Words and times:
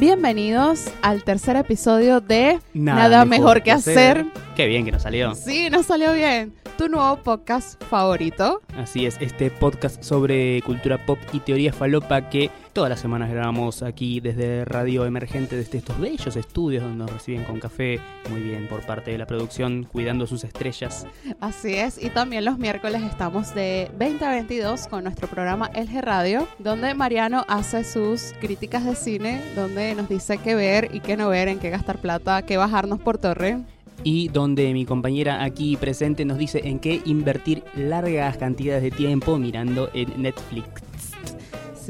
bienvenidos 0.00 0.86
al 1.02 1.22
tercer 1.24 1.56
episodio 1.56 2.22
de 2.22 2.58
Nada, 2.72 3.26
mejor, 3.26 3.62
que 3.62 3.70
hacer. 3.70 4.24
Qué 4.60 4.66
bien 4.66 4.84
que 4.84 4.92
nos 4.92 5.04
salió. 5.04 5.34
Sí, 5.34 5.70
nos 5.70 5.86
salió 5.86 6.12
bien. 6.12 6.52
Tu 6.76 6.90
nuevo 6.90 7.16
podcast 7.22 7.82
favorito. 7.84 8.60
Así 8.76 9.06
es, 9.06 9.16
este 9.18 9.50
podcast 9.50 10.02
sobre 10.02 10.60
cultura 10.60 11.06
pop 11.06 11.18
y 11.32 11.40
teoría 11.40 11.72
falopa 11.72 12.28
que 12.28 12.50
todas 12.74 12.90
las 12.90 13.00
semanas 13.00 13.30
grabamos 13.30 13.82
aquí 13.82 14.20
desde 14.20 14.66
Radio 14.66 15.06
Emergente, 15.06 15.56
desde 15.56 15.78
estos 15.78 15.98
bellos 15.98 16.36
estudios 16.36 16.82
donde 16.82 16.98
nos 16.98 17.10
reciben 17.10 17.44
con 17.44 17.58
café 17.58 18.00
muy 18.28 18.42
bien 18.42 18.68
por 18.68 18.84
parte 18.84 19.12
de 19.12 19.16
la 19.16 19.24
producción, 19.24 19.84
cuidando 19.90 20.26
sus 20.26 20.44
estrellas. 20.44 21.06
Así 21.40 21.76
es, 21.76 22.02
y 22.02 22.10
también 22.10 22.44
los 22.44 22.58
miércoles 22.58 23.00
estamos 23.02 23.54
de 23.54 23.90
20 23.96 24.24
a 24.26 24.30
22 24.32 24.88
con 24.88 25.04
nuestro 25.04 25.26
programa 25.26 25.70
El 25.74 25.88
G 25.88 26.02
Radio, 26.02 26.46
donde 26.58 26.92
Mariano 26.92 27.46
hace 27.48 27.82
sus 27.82 28.34
críticas 28.40 28.84
de 28.84 28.94
cine, 28.94 29.40
donde 29.56 29.94
nos 29.94 30.10
dice 30.10 30.36
qué 30.36 30.54
ver 30.54 30.90
y 30.94 31.00
qué 31.00 31.16
no 31.16 31.30
ver, 31.30 31.48
en 31.48 31.58
qué 31.58 31.70
gastar 31.70 31.98
plata, 31.98 32.42
qué 32.42 32.58
bajarnos 32.58 33.00
por 33.00 33.16
torre 33.16 33.64
y 34.04 34.28
donde 34.28 34.72
mi 34.72 34.84
compañera 34.84 35.42
aquí 35.42 35.76
presente 35.76 36.24
nos 36.24 36.38
dice 36.38 36.62
en 36.64 36.78
qué 36.78 37.00
invertir 37.04 37.62
largas 37.74 38.36
cantidades 38.36 38.82
de 38.82 38.90
tiempo 38.90 39.38
mirando 39.38 39.90
en 39.94 40.22
Netflix. 40.22 40.82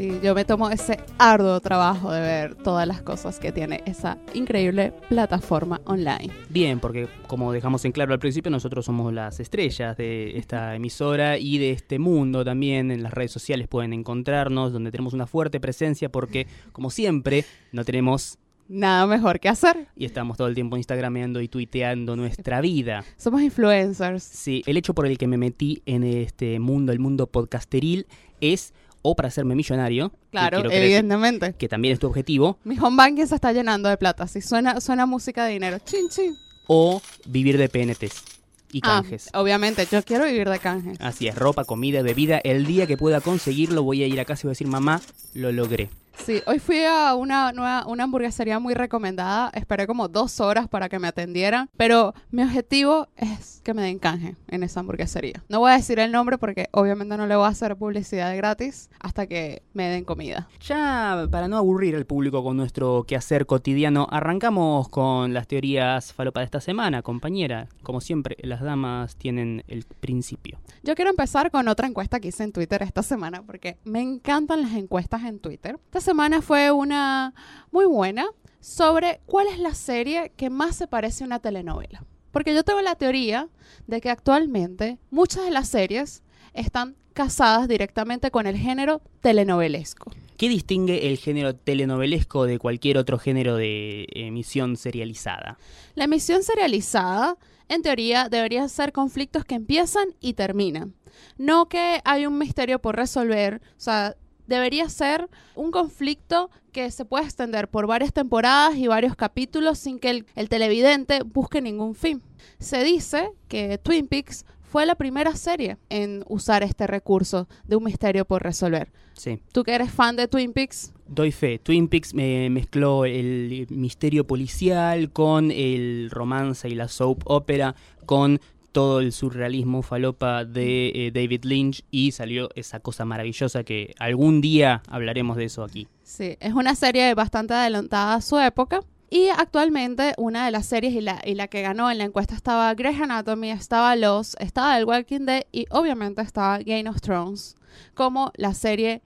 Sí, 0.01 0.19
yo 0.23 0.35
me 0.35 0.45
tomo 0.45 0.71
ese 0.71 0.99
arduo 1.19 1.61
trabajo 1.61 2.11
de 2.11 2.21
ver 2.21 2.55
todas 2.55 2.87
las 2.87 3.03
cosas 3.03 3.39
que 3.39 3.53
tiene 3.53 3.83
esa 3.85 4.17
increíble 4.33 4.95
plataforma 5.09 5.81
online. 5.85 6.31
Bien, 6.49 6.81
porque 6.81 7.09
como 7.27 7.53
dejamos 7.53 7.85
en 7.85 7.93
claro 7.93 8.15
al 8.15 8.19
principio, 8.19 8.51
nosotros 8.51 8.87
somos 8.87 9.13
las 9.13 9.41
estrellas 9.41 9.97
de 9.97 10.39
esta 10.39 10.75
emisora 10.75 11.39
y 11.39 11.59
de 11.59 11.73
este 11.73 11.99
mundo 11.99 12.45
también. 12.45 12.91
En 12.91 13.03
las 13.03 13.13
redes 13.13 13.33
sociales 13.33 13.69
pueden 13.69 13.93
encontrarnos, 13.93 14.73
donde 14.73 14.91
tenemos 14.91 15.13
una 15.13 15.27
fuerte 15.27 15.61
presencia 15.61 16.09
porque, 16.09 16.47
como 16.73 16.91
siempre, 16.91 17.45
no 17.73 17.85
tenemos 17.85 18.39
nada 18.71 19.07
mejor 19.07 19.40
que 19.40 19.49
hacer. 19.49 19.88
Y 19.96 20.04
estamos 20.07 20.37
todo 20.37 20.46
el 20.46 20.54
tiempo 20.54 20.76
instagrameando 20.76 21.40
y 21.40 21.49
tuiteando 21.49 22.16
nuestra 22.16 22.60
vida. 22.60 23.04
Somos 23.16 23.43
influencers. 23.43 24.23
Sí, 24.23 24.62
el 24.66 24.77
hecho 24.77 24.95
por 24.95 25.07
el 25.07 25.18
que 25.18 25.27
me 25.27 25.37
metí 25.37 25.82
en 25.85 26.04
este 26.04 26.59
mundo, 26.60 26.93
el 26.93 27.01
mundo 27.01 27.27
podcasteril, 27.27 28.07
es 28.40 28.73
o 29.02 29.16
para 29.16 29.29
hacerme 29.29 29.54
millonario. 29.54 30.12
Claro, 30.30 30.71
evidentemente. 30.71 31.54
Que, 31.54 31.68
también 31.68 31.93
es 31.95 31.99
tu 31.99 32.07
objetivo. 32.07 32.59
Mi 32.65 32.79
home 32.79 32.96
banking 32.96 33.27
se 33.27 33.35
está 33.35 33.52
llenando 33.52 33.88
de 33.88 33.96
plata. 33.96 34.27
Si 34.27 34.40
suena, 34.40 34.80
suena 34.80 35.07
música 35.07 35.45
de 35.45 35.52
dinero. 35.52 35.79
Chin, 35.84 36.09
chin. 36.09 36.34
O 36.68 37.02
vivir 37.27 37.59
de 37.59 37.68
PNTs 37.68 38.40
y 38.73 38.79
ah, 38.84 39.02
canjes. 39.02 39.30
obviamente, 39.34 39.87
yo 39.90 40.02
quiero 40.05 40.27
vivir 40.27 40.49
de 40.49 40.59
canjes. 40.60 40.96
Así 41.01 41.27
es, 41.27 41.34
ropa, 41.34 41.65
comida, 41.65 42.02
bebida. 42.02 42.38
El 42.38 42.66
día 42.66 42.87
que 42.87 42.96
pueda 42.96 43.21
conseguirlo, 43.21 43.82
voy 43.82 44.02
a 44.05 44.07
ir 44.07 44.21
a 44.21 44.24
casa 44.24 44.43
y 44.43 44.45
voy 44.45 44.51
a 44.51 44.52
decir, 44.52 44.68
mamá, 44.68 45.01
lo 45.34 45.51
logré. 45.51 45.90
Sí, 46.24 46.43
hoy 46.46 46.59
fui 46.59 46.85
a 46.85 47.15
una 47.15 47.51
nueva, 47.52 47.87
una 47.87 48.04
hamburguesería 48.04 48.59
muy 48.59 48.74
recomendada. 48.74 49.51
Esperé 49.54 49.87
como 49.87 50.07
dos 50.07 50.38
horas 50.40 50.68
para 50.68 50.88
que 50.88 50.99
me 50.99 51.09
atendieran. 51.09 51.71
Pero 51.77 52.15
mi 52.30 52.43
objetivo 52.43 53.09
es 53.16 53.62
que 53.65 53.73
me 53.73 53.82
den 53.82 53.99
canje 53.99 54.37
en 54.49 54.62
esa 54.62 54.80
hamburguesería. 54.80 55.43
No 55.49 55.60
voy 55.60 55.73
a 55.73 55.77
decir 55.77 55.99
el 55.99 56.12
nombre 56.12 56.37
porque 56.37 56.68
obviamente 56.73 57.16
no 57.16 57.27
le 57.27 57.37
voy 57.37 57.46
a 57.46 57.49
hacer 57.49 57.74
publicidad 57.77 58.37
gratis 58.37 58.90
hasta 59.01 59.27
que 59.27 59.62
me 59.73 59.88
den 59.88 60.04
comida. 60.04 60.49
Ya 60.60 61.27
para 61.30 61.49
no 61.49 61.57
aburrir 61.57 61.96
al 61.96 62.04
público 62.04 62.45
con 62.45 62.57
nuestro 62.57 63.05
quehacer 63.05 63.46
cotidiano, 63.46 64.06
arrancamos 64.10 64.88
con 64.88 65.32
las 65.32 65.49
teorías 65.49 66.12
falopa 66.12 66.41
de 66.41 66.44
esta 66.44 66.60
semana, 66.60 67.03
compañera. 67.03 67.69
Como 67.82 68.00
siempre, 68.00 68.37
las 68.43 68.60
damas 68.60 69.16
tienen 69.16 69.65
el 69.69 69.84
principio. 69.84 70.59
Yo 70.82 70.94
quiero 70.94 71.10
empezar 71.10 71.50
con 71.50 71.66
otra 71.69 71.87
encuesta 71.87 72.21
que 72.21 72.28
hice 72.28 72.44
en 72.44 72.53
Twitter 72.53 72.82
esta 72.82 73.03
semana 73.03 73.43
porque 73.43 73.78
me 73.84 74.00
encantan 74.03 74.62
las 74.62 74.72
encuestas 74.72 75.25
en 75.25 75.38
Twitter. 75.38 75.78
Esta 75.87 76.00
semana 76.11 76.43
fue 76.43 76.72
una 76.72 77.34
muy 77.71 77.84
buena 77.84 78.27
sobre 78.59 79.21
cuál 79.27 79.47
es 79.47 79.61
la 79.61 79.75
serie 79.75 80.33
que 80.37 80.50
más 80.50 80.75
se 80.75 80.89
parece 80.89 81.22
a 81.22 81.27
una 81.28 81.39
telenovela. 81.39 82.05
Porque 82.33 82.53
yo 82.53 82.65
tengo 82.65 82.81
la 82.81 82.97
teoría 82.97 83.49
de 83.87 84.01
que 84.01 84.11
actualmente 84.11 84.99
muchas 85.11 85.45
de 85.45 85.53
las 85.53 85.69
series 85.69 86.25
están 86.53 86.97
casadas 87.12 87.69
directamente 87.69 88.33
con 88.33 88.49
el 88.49 88.57
género 88.57 89.03
telenovelesco. 89.21 90.11
¿Qué 90.37 90.49
distingue 90.49 91.07
el 91.07 91.17
género 91.17 91.55
telenovelesco 91.55 92.45
de 92.45 92.59
cualquier 92.59 92.99
otro 92.99 93.17
género 93.17 93.55
de 93.55 94.09
emisión 94.13 94.77
serializada? 94.77 95.59
La 95.95 96.07
emisión 96.07 96.43
serializada, 96.43 97.37
en 97.69 97.83
teoría, 97.83 98.29
debería 98.29 98.69
ser 98.69 98.93
conflictos 98.93 99.45
que 99.45 99.55
empiezan 99.55 100.09
y 100.19 100.33
terminan. 100.33 100.97
No 101.39 101.69
que 101.69 102.01
hay 102.05 102.27
un 102.27 102.37
misterio 102.37 102.81
por 102.81 102.97
resolver, 102.97 103.63
o 103.77 103.81
sea, 103.81 104.17
debería 104.50 104.88
ser 104.91 105.31
un 105.55 105.71
conflicto 105.71 106.50
que 106.72 106.91
se 106.91 107.05
pueda 107.06 107.25
extender 107.25 107.69
por 107.69 107.87
varias 107.87 108.12
temporadas 108.12 108.77
y 108.77 108.88
varios 108.88 109.16
capítulos 109.16 109.78
sin 109.78 109.99
que 109.99 110.25
el, 110.34 110.49
televidente 110.49 111.22
busque 111.22 111.62
ningún 111.62 111.94
fin. 111.94 112.21
Se 112.59 112.84
dice 112.84 113.31
que 113.49 113.78
Twin 113.78 114.09
Peaks 114.09 114.44
fue 114.60 114.87
la 114.87 114.97
primera 114.97 115.34
serie 115.37 115.78
en 115.89 116.25
usar 116.28 116.62
este 116.62 116.87
recurso 116.87 117.49
de 117.65 117.77
un 117.77 117.84
misterio 117.84 118.25
por 118.25 118.43
resolver. 118.43 118.93
Sí. 119.15 119.41
¿Tú 119.53 119.62
que 119.62 119.72
eres 119.72 119.91
fan 119.91 120.16
de 120.16 120.28
Twin 120.28 120.53
Peaks? 120.53 120.93
Doy 121.06 121.31
fe. 121.33 121.59
Twin 121.59 121.89
Peaks 121.89 122.12
me 122.12 122.50
mezcló 122.50 123.05
el 123.05 123.66
misterio 123.71 124.27
policial 124.27 125.12
con 125.12 125.50
el 125.50 126.09
romance 126.10 126.69
y 126.69 126.75
la 126.75 126.89
soap 126.89 127.22
opera, 127.25 127.75
con 128.05 128.41
todo 128.73 129.01
el 129.01 129.13
surrealismo 129.13 129.83
falopa 129.83 130.45
de 130.45 130.93
eh, 130.95 131.11
David 131.13 131.45
Lynch 131.45 131.85
y 131.91 132.13
salió 132.13 132.49
esa 132.55 132.81
cosa 132.81 133.05
maravillosa 133.05 133.65
que 133.65 133.95
algún 133.99 134.41
día 134.41 134.83
hablaremos 134.89 135.37
de 135.37 135.45
eso 135.45 135.65
aquí. 135.65 135.89
Sí, 136.03 136.37
es 136.41 136.55
una 136.55 136.75
serie 136.75 137.15
bastante 137.15 137.55
adelantada 137.55 138.15
a 138.15 138.21
su 138.21 138.39
época. 138.39 138.81
Y 139.13 139.27
actualmente 139.27 140.15
una 140.19 140.45
de 140.45 140.53
las 140.53 140.67
series 140.67 140.95
y 140.95 141.01
la, 141.01 141.21
y 141.25 141.35
la 141.35 141.49
que 141.49 141.63
ganó 141.63 141.91
en 141.91 141.99
la 141.99 142.05
encuesta 142.05 142.37
estaba 142.37 142.73
Grey's 142.75 143.01
Anatomy, 143.01 143.51
estaba 143.51 143.97
Los, 143.97 144.37
estaba 144.39 144.79
El 144.79 144.85
Walking 144.85 145.27
Dead 145.27 145.43
y 145.51 145.67
obviamente 145.71 146.23
estaba 146.23 146.59
Game 146.59 146.89
of 146.89 147.01
Thrones 147.01 147.57
como 147.95 148.31
la 148.37 148.55
serie 148.55 149.03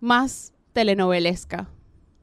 más 0.00 0.52
telenovelesca 0.72 1.68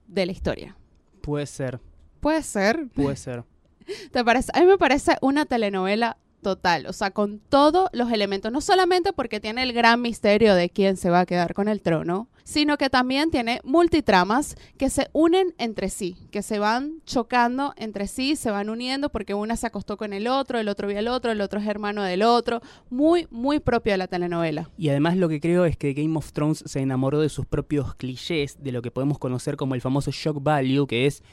de 0.08 0.26
la 0.26 0.34
historia. 0.34 0.76
Puede 1.22 1.46
ser. 1.46 1.80
Puede 2.20 2.44
ser. 2.44 2.90
Puede 2.90 3.16
ser. 3.16 3.46
¿Te 4.12 4.24
parece? 4.26 4.52
A 4.54 4.60
mí 4.60 4.66
me 4.66 4.78
parece 4.78 5.16
una 5.22 5.46
telenovela 5.46 6.18
total, 6.42 6.86
o 6.88 6.94
sea, 6.94 7.12
con 7.12 7.40
todos 7.40 7.90
los 7.94 8.12
elementos, 8.12 8.52
no 8.52 8.62
solamente 8.62 9.14
porque 9.14 9.40
tiene 9.40 9.64
el 9.64 9.74
gran 9.74 10.02
misterio 10.02 10.56
de 10.56 10.70
quién 10.70 10.98
se 10.98 11.10
va 11.10 11.22
a 11.22 11.26
quedar 11.26 11.54
con 11.54 11.68
el 11.68 11.82
trono, 11.82 12.28
sino 12.44 12.78
que 12.78 12.90
también 12.90 13.32
tiene 13.32 13.62
multitramas 13.64 14.56
que 14.78 14.90
se 14.90 15.10
unen 15.14 15.54
entre 15.58 15.90
sí, 15.90 16.18
que 16.32 16.42
se 16.42 16.60
van 16.60 17.02
chocando 17.06 17.74
entre 17.78 18.08
sí, 18.08 18.36
se 18.36 18.52
van 18.52 18.70
uniendo 18.70 19.10
porque 19.10 19.34
una 19.34 19.56
se 19.56 19.68
acostó 19.68 19.98
con 19.98 20.14
el 20.14 20.28
otro, 20.28 20.60
el 20.60 20.68
otro 20.68 20.88
vio 20.88 21.00
al 21.00 21.08
otro, 21.08 21.32
el 21.32 21.42
otro 21.42 21.60
es 21.60 21.68
hermano 21.68 22.04
del 22.04 22.24
otro, 22.24 22.62
muy, 22.90 23.28
muy 23.30 23.60
propio 23.60 23.94
de 23.94 23.98
la 23.98 24.08
telenovela. 24.08 24.70
Y 24.78 24.90
además 24.90 25.18
lo 25.18 25.30
que 25.30 25.40
creo 25.40 25.66
es 25.66 25.78
que 25.78 25.94
Game 25.94 26.18
of 26.18 26.34
Thrones 26.34 26.64
se 26.66 26.80
enamoró 26.80 27.22
de 27.22 27.30
sus 27.30 27.46
propios 27.46 27.96
clichés, 27.96 28.62
de 28.62 28.72
lo 28.72 28.82
que 28.82 28.92
podemos 28.92 29.20
conocer 29.20 29.56
como 29.56 29.76
el 29.76 29.82
famoso 29.82 30.12
shock 30.12 30.42
value, 30.42 30.88
que 30.88 31.06
es 31.06 31.24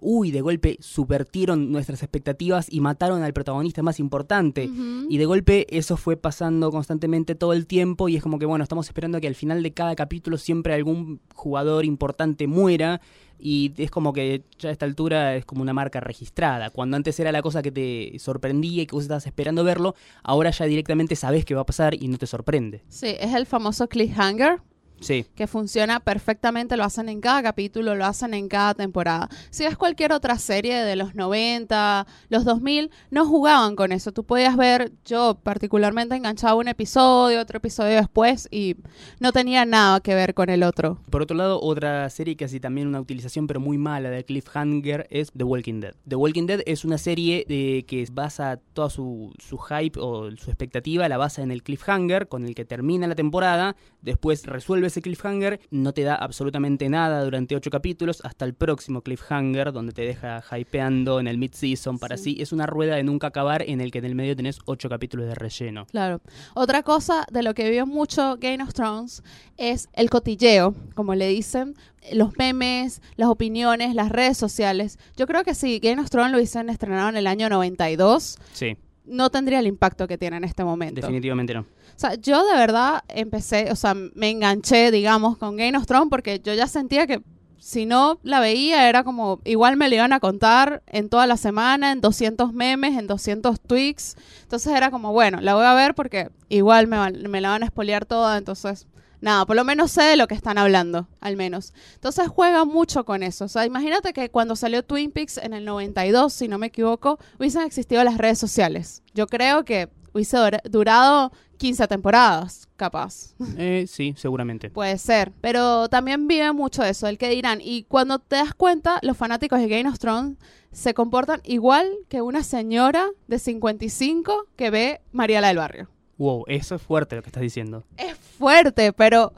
uy, 0.00 0.30
de 0.30 0.40
golpe 0.40 0.76
subvertieron 0.80 1.72
nuestras 1.72 2.02
expectativas 2.02 2.66
y 2.70 2.80
mataron 2.80 3.22
al 3.22 3.32
protagonista 3.32 3.82
más 3.82 4.00
importante. 4.00 4.68
Y 5.08 5.18
de 5.18 5.24
golpe 5.26 5.66
eso 5.70 5.96
fue 5.96 6.16
pasando 6.16 6.70
constantemente 6.70 7.34
todo 7.34 7.52
el 7.52 7.66
tiempo 7.66 8.08
y 8.08 8.16
es 8.16 8.22
como 8.22 8.38
que, 8.38 8.46
bueno, 8.46 8.62
estamos 8.62 8.86
esperando 8.86 9.20
que 9.20 9.26
al 9.26 9.34
final 9.34 9.62
de 9.62 9.72
cada 9.72 9.94
capítulo 9.96 10.38
siempre 10.38 10.74
algún 10.74 11.20
jugador 11.34 11.84
importante 11.84 12.46
muera. 12.46 13.00
Y 13.38 13.74
es 13.76 13.90
como 13.90 14.14
que 14.14 14.44
ya 14.58 14.70
a 14.70 14.72
esta 14.72 14.86
altura 14.86 15.36
es 15.36 15.44
como 15.44 15.60
una 15.60 15.74
marca 15.74 16.00
registrada. 16.00 16.70
Cuando 16.70 16.96
antes 16.96 17.20
era 17.20 17.32
la 17.32 17.42
cosa 17.42 17.62
que 17.62 17.70
te 17.70 18.18
sorprendía 18.18 18.82
y 18.82 18.86
que 18.86 18.94
vos 18.94 19.04
estabas 19.04 19.26
esperando 19.26 19.62
verlo, 19.62 19.94
ahora 20.22 20.50
ya 20.50 20.64
directamente 20.64 21.16
sabes 21.16 21.44
qué 21.44 21.54
va 21.54 21.60
a 21.60 21.66
pasar 21.66 21.94
y 21.94 22.08
no 22.08 22.16
te 22.16 22.26
sorprende. 22.26 22.82
Sí, 22.88 23.14
es 23.20 23.34
el 23.34 23.44
famoso 23.44 23.88
cliffhanger 23.88 24.62
Sí. 25.00 25.26
Que 25.34 25.46
funciona 25.46 26.00
perfectamente, 26.00 26.76
lo 26.76 26.84
hacen 26.84 27.08
en 27.08 27.20
cada 27.20 27.42
capítulo, 27.42 27.94
lo 27.94 28.04
hacen 28.04 28.34
en 28.34 28.48
cada 28.48 28.74
temporada. 28.74 29.28
Si 29.50 29.64
es 29.64 29.76
cualquier 29.76 30.12
otra 30.12 30.38
serie 30.38 30.76
de 30.76 30.96
los 30.96 31.14
90, 31.14 32.06
los 32.28 32.44
2000, 32.44 32.90
no 33.10 33.26
jugaban 33.26 33.76
con 33.76 33.92
eso. 33.92 34.12
Tú 34.12 34.24
podías 34.24 34.56
ver, 34.56 34.92
yo 35.04 35.38
particularmente 35.42 36.14
enganchaba 36.14 36.54
un 36.54 36.68
episodio, 36.68 37.40
otro 37.40 37.58
episodio 37.58 37.96
después 37.96 38.48
y 38.50 38.76
no 39.20 39.32
tenía 39.32 39.64
nada 39.64 40.00
que 40.00 40.14
ver 40.14 40.34
con 40.34 40.50
el 40.50 40.62
otro. 40.62 40.98
Por 41.10 41.22
otro 41.22 41.36
lado, 41.36 41.60
otra 41.60 42.08
serie 42.10 42.36
que 42.36 42.44
así 42.44 42.60
también 42.60 42.88
una 42.88 43.00
utilización 43.00 43.46
pero 43.46 43.60
muy 43.60 43.78
mala 43.78 44.10
de 44.10 44.24
Cliffhanger 44.24 45.06
es 45.10 45.32
The 45.36 45.44
Walking 45.44 45.80
Dead. 45.80 45.94
The 46.08 46.16
Walking 46.16 46.46
Dead 46.46 46.60
es 46.66 46.84
una 46.84 46.98
serie 46.98 47.44
de, 47.48 47.84
que 47.86 48.06
basa 48.10 48.60
toda 48.72 48.90
su, 48.90 49.32
su 49.38 49.58
hype 49.58 49.98
o 50.00 50.30
su 50.36 50.50
expectativa, 50.50 51.08
la 51.08 51.16
basa 51.16 51.42
en 51.42 51.50
el 51.50 51.62
cliffhanger 51.62 52.28
con 52.28 52.44
el 52.44 52.54
que 52.54 52.64
termina 52.64 53.06
la 53.06 53.14
temporada, 53.14 53.76
después 54.02 54.46
resuelve 54.46 54.85
resuelve 54.86 54.96
ese 54.96 55.02
cliffhanger, 55.02 55.60
no 55.70 55.92
te 55.92 56.02
da 56.02 56.14
absolutamente 56.14 56.88
nada 56.88 57.22
durante 57.24 57.56
ocho 57.56 57.70
capítulos, 57.70 58.20
hasta 58.24 58.44
el 58.44 58.54
próximo 58.54 59.02
cliffhanger, 59.02 59.72
donde 59.72 59.92
te 59.92 60.02
deja 60.02 60.42
hypeando 60.58 61.20
en 61.20 61.26
el 61.26 61.38
mid-season 61.38 61.98
para 61.98 62.16
Sí. 62.16 62.32
así. 62.34 62.42
Es 62.42 62.52
una 62.52 62.66
rueda 62.66 62.96
de 62.96 63.02
nunca 63.02 63.26
acabar 63.28 63.62
en 63.62 63.80
el 63.80 63.90
que 63.90 63.98
en 63.98 64.04
el 64.06 64.14
medio 64.14 64.34
tenés 64.36 64.58
ocho 64.64 64.88
capítulos 64.88 65.26
de 65.26 65.34
relleno. 65.34 65.86
Claro. 65.86 66.20
Otra 66.54 66.82
cosa 66.82 67.26
de 67.30 67.42
lo 67.42 67.54
que 67.54 67.70
vio 67.70 67.86
mucho 67.86 68.36
Game 68.40 68.62
of 68.62 68.72
Thrones 68.74 69.22
es 69.56 69.88
el 69.92 70.08
cotilleo, 70.10 70.74
como 70.94 71.14
le 71.14 71.28
dicen, 71.28 71.74
los 72.12 72.36
memes, 72.38 73.02
las 73.16 73.28
opiniones, 73.28 73.94
las 73.94 74.10
redes 74.10 74.36
sociales. 74.38 74.98
Yo 75.16 75.26
creo 75.26 75.42
que 75.44 75.54
si 75.54 75.78
Game 75.80 76.00
of 76.00 76.08
Thrones 76.10 76.30
lo 76.30 76.38
hubiesen 76.38 76.68
estrenado 76.70 77.08
en 77.08 77.16
el 77.16 77.26
año 77.26 77.48
92, 77.48 78.38
Sí, 78.52 78.76
no 79.06 79.30
tendría 79.30 79.58
el 79.60 79.66
impacto 79.66 80.06
que 80.08 80.18
tiene 80.18 80.36
en 80.36 80.44
este 80.44 80.64
momento. 80.64 81.00
definitivamente 81.00 81.54
no. 81.54 81.60
O 81.60 81.98
sea, 81.98 82.14
yo 82.14 82.44
de 82.46 82.56
verdad 82.56 83.02
empecé, 83.08 83.70
o 83.72 83.76
sea, 83.76 83.94
me 83.94 84.30
enganché, 84.30 84.90
digamos, 84.90 85.38
con 85.38 85.56
Game 85.56 85.76
of 85.78 85.86
Thrones 85.86 86.08
porque 86.10 86.40
yo 86.44 86.52
ya 86.54 86.66
sentía 86.66 87.06
que 87.06 87.22
si 87.58 87.86
no 87.86 88.18
la 88.22 88.38
veía 88.38 88.88
era 88.88 89.02
como, 89.02 89.40
igual 89.44 89.76
me 89.76 89.88
lo 89.88 89.94
iban 89.96 90.12
a 90.12 90.20
contar 90.20 90.82
en 90.86 91.08
toda 91.08 91.26
la 91.26 91.36
semana, 91.36 91.90
en 91.92 92.00
200 92.00 92.52
memes, 92.52 92.96
en 92.98 93.06
200 93.06 93.58
tweets. 93.60 94.16
Entonces 94.42 94.72
era 94.74 94.90
como, 94.90 95.12
bueno, 95.12 95.40
la 95.40 95.54
voy 95.54 95.64
a 95.64 95.74
ver 95.74 95.94
porque 95.94 96.28
igual 96.48 96.86
me, 96.86 96.98
van- 96.98 97.22
me 97.30 97.40
la 97.40 97.48
van 97.48 97.62
a 97.62 97.66
espolear 97.66 98.04
toda, 98.04 98.36
entonces... 98.36 98.86
Nada, 99.20 99.46
por 99.46 99.56
lo 99.56 99.64
menos 99.64 99.90
sé 99.90 100.02
de 100.02 100.16
lo 100.16 100.26
que 100.28 100.34
están 100.34 100.58
hablando, 100.58 101.08
al 101.20 101.36
menos. 101.36 101.72
Entonces 101.94 102.28
juega 102.28 102.64
mucho 102.64 103.04
con 103.04 103.22
eso. 103.22 103.46
O 103.46 103.48
sea, 103.48 103.64
imagínate 103.66 104.12
que 104.12 104.30
cuando 104.30 104.56
salió 104.56 104.82
Twin 104.84 105.10
Peaks 105.10 105.38
en 105.38 105.54
el 105.54 105.64
92, 105.64 106.32
si 106.32 106.48
no 106.48 106.58
me 106.58 106.66
equivoco, 106.66 107.18
hubiesen 107.38 107.62
existido 107.62 108.04
las 108.04 108.18
redes 108.18 108.38
sociales. 108.38 109.02
Yo 109.14 109.26
creo 109.26 109.64
que 109.64 109.88
hubiese 110.12 110.36
dura- 110.36 110.62
durado 110.68 111.32
15 111.58 111.88
temporadas, 111.88 112.68
capaz. 112.76 113.34
Eh, 113.58 113.86
sí, 113.88 114.14
seguramente. 114.18 114.68
Puede 114.70 114.98
ser. 114.98 115.32
Pero 115.40 115.88
también 115.88 116.28
vive 116.28 116.52
mucho 116.52 116.82
eso, 116.84 117.06
el 117.06 117.16
que 117.18 117.30
dirán. 117.30 117.60
Y 117.62 117.84
cuando 117.84 118.18
te 118.18 118.36
das 118.36 118.54
cuenta, 118.54 118.98
los 119.02 119.16
fanáticos 119.16 119.58
de 119.60 119.68
Game 119.68 119.88
of 119.88 119.98
Thrones 119.98 120.36
se 120.72 120.92
comportan 120.92 121.40
igual 121.44 121.90
que 122.10 122.20
una 122.20 122.42
señora 122.42 123.08
de 123.28 123.38
55 123.38 124.46
que 124.56 124.70
ve 124.70 125.00
Mariala 125.12 125.48
del 125.48 125.56
Barrio. 125.56 125.88
Wow, 126.18 126.44
eso 126.46 126.74
es 126.74 126.82
fuerte 126.82 127.16
lo 127.16 127.22
que 127.22 127.28
estás 127.28 127.42
diciendo. 127.42 127.84
Es 127.96 128.16
fuerte, 128.16 128.92
pero, 128.92 129.32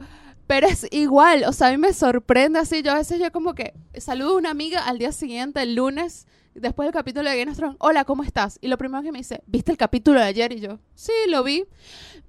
pero 0.47 0.67
es 0.67 0.87
igual. 0.93 1.45
O 1.45 1.53
sea, 1.53 1.69
a 1.69 1.71
mí 1.73 1.79
me 1.79 1.93
sorprende 1.93 2.59
así. 2.61 2.83
Yo 2.83 2.93
a 2.93 2.97
veces 2.97 3.19
yo 3.21 3.33
como 3.33 3.55
que 3.55 3.75
saludo 3.99 4.35
a 4.35 4.39
una 4.39 4.51
amiga 4.51 4.85
al 4.87 4.99
día 4.99 5.13
siguiente, 5.13 5.61
el 5.63 5.75
lunes, 5.75 6.27
después 6.55 6.87
del 6.87 6.93
capítulo 6.93 7.29
de 7.29 7.39
Game 7.39 7.51
of 7.51 7.57
Thrones. 7.57 7.77
Hola, 7.81 8.05
¿cómo 8.05 8.23
estás? 8.23 8.59
Y 8.61 8.69
lo 8.69 8.79
primero 8.79 9.03
que 9.03 9.13
me 9.13 9.19
dice, 9.19 9.43
¿viste 9.47 9.73
el 9.73 9.79
capítulo 9.79 10.21
de 10.21 10.27
ayer? 10.27 10.53
Y 10.53 10.61
yo, 10.61 10.79
sí, 10.95 11.13
lo 11.29 11.43
vi. 11.43 11.65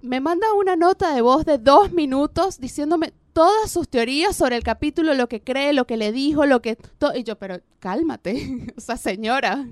Me 0.02 0.20
manda 0.20 0.52
una 0.54 0.76
nota 0.76 1.14
de 1.14 1.22
voz 1.22 1.46
de 1.46 1.58
dos 1.58 1.92
minutos 1.92 2.60
diciéndome 2.60 3.14
todas 3.34 3.72
sus 3.72 3.88
teorías 3.88 4.36
sobre 4.36 4.56
el 4.56 4.64
capítulo, 4.64 5.14
lo 5.14 5.30
que 5.30 5.42
cree, 5.42 5.74
lo 5.74 5.86
que 5.86 5.98
le 5.98 6.12
dijo, 6.12 6.46
lo 6.46 6.62
que... 6.62 6.78
y 7.16 7.24
yo, 7.24 7.38
pero 7.38 7.62
cálmate. 7.80 8.74
o 8.78 8.82
sea, 8.82 8.98
señora. 8.98 9.68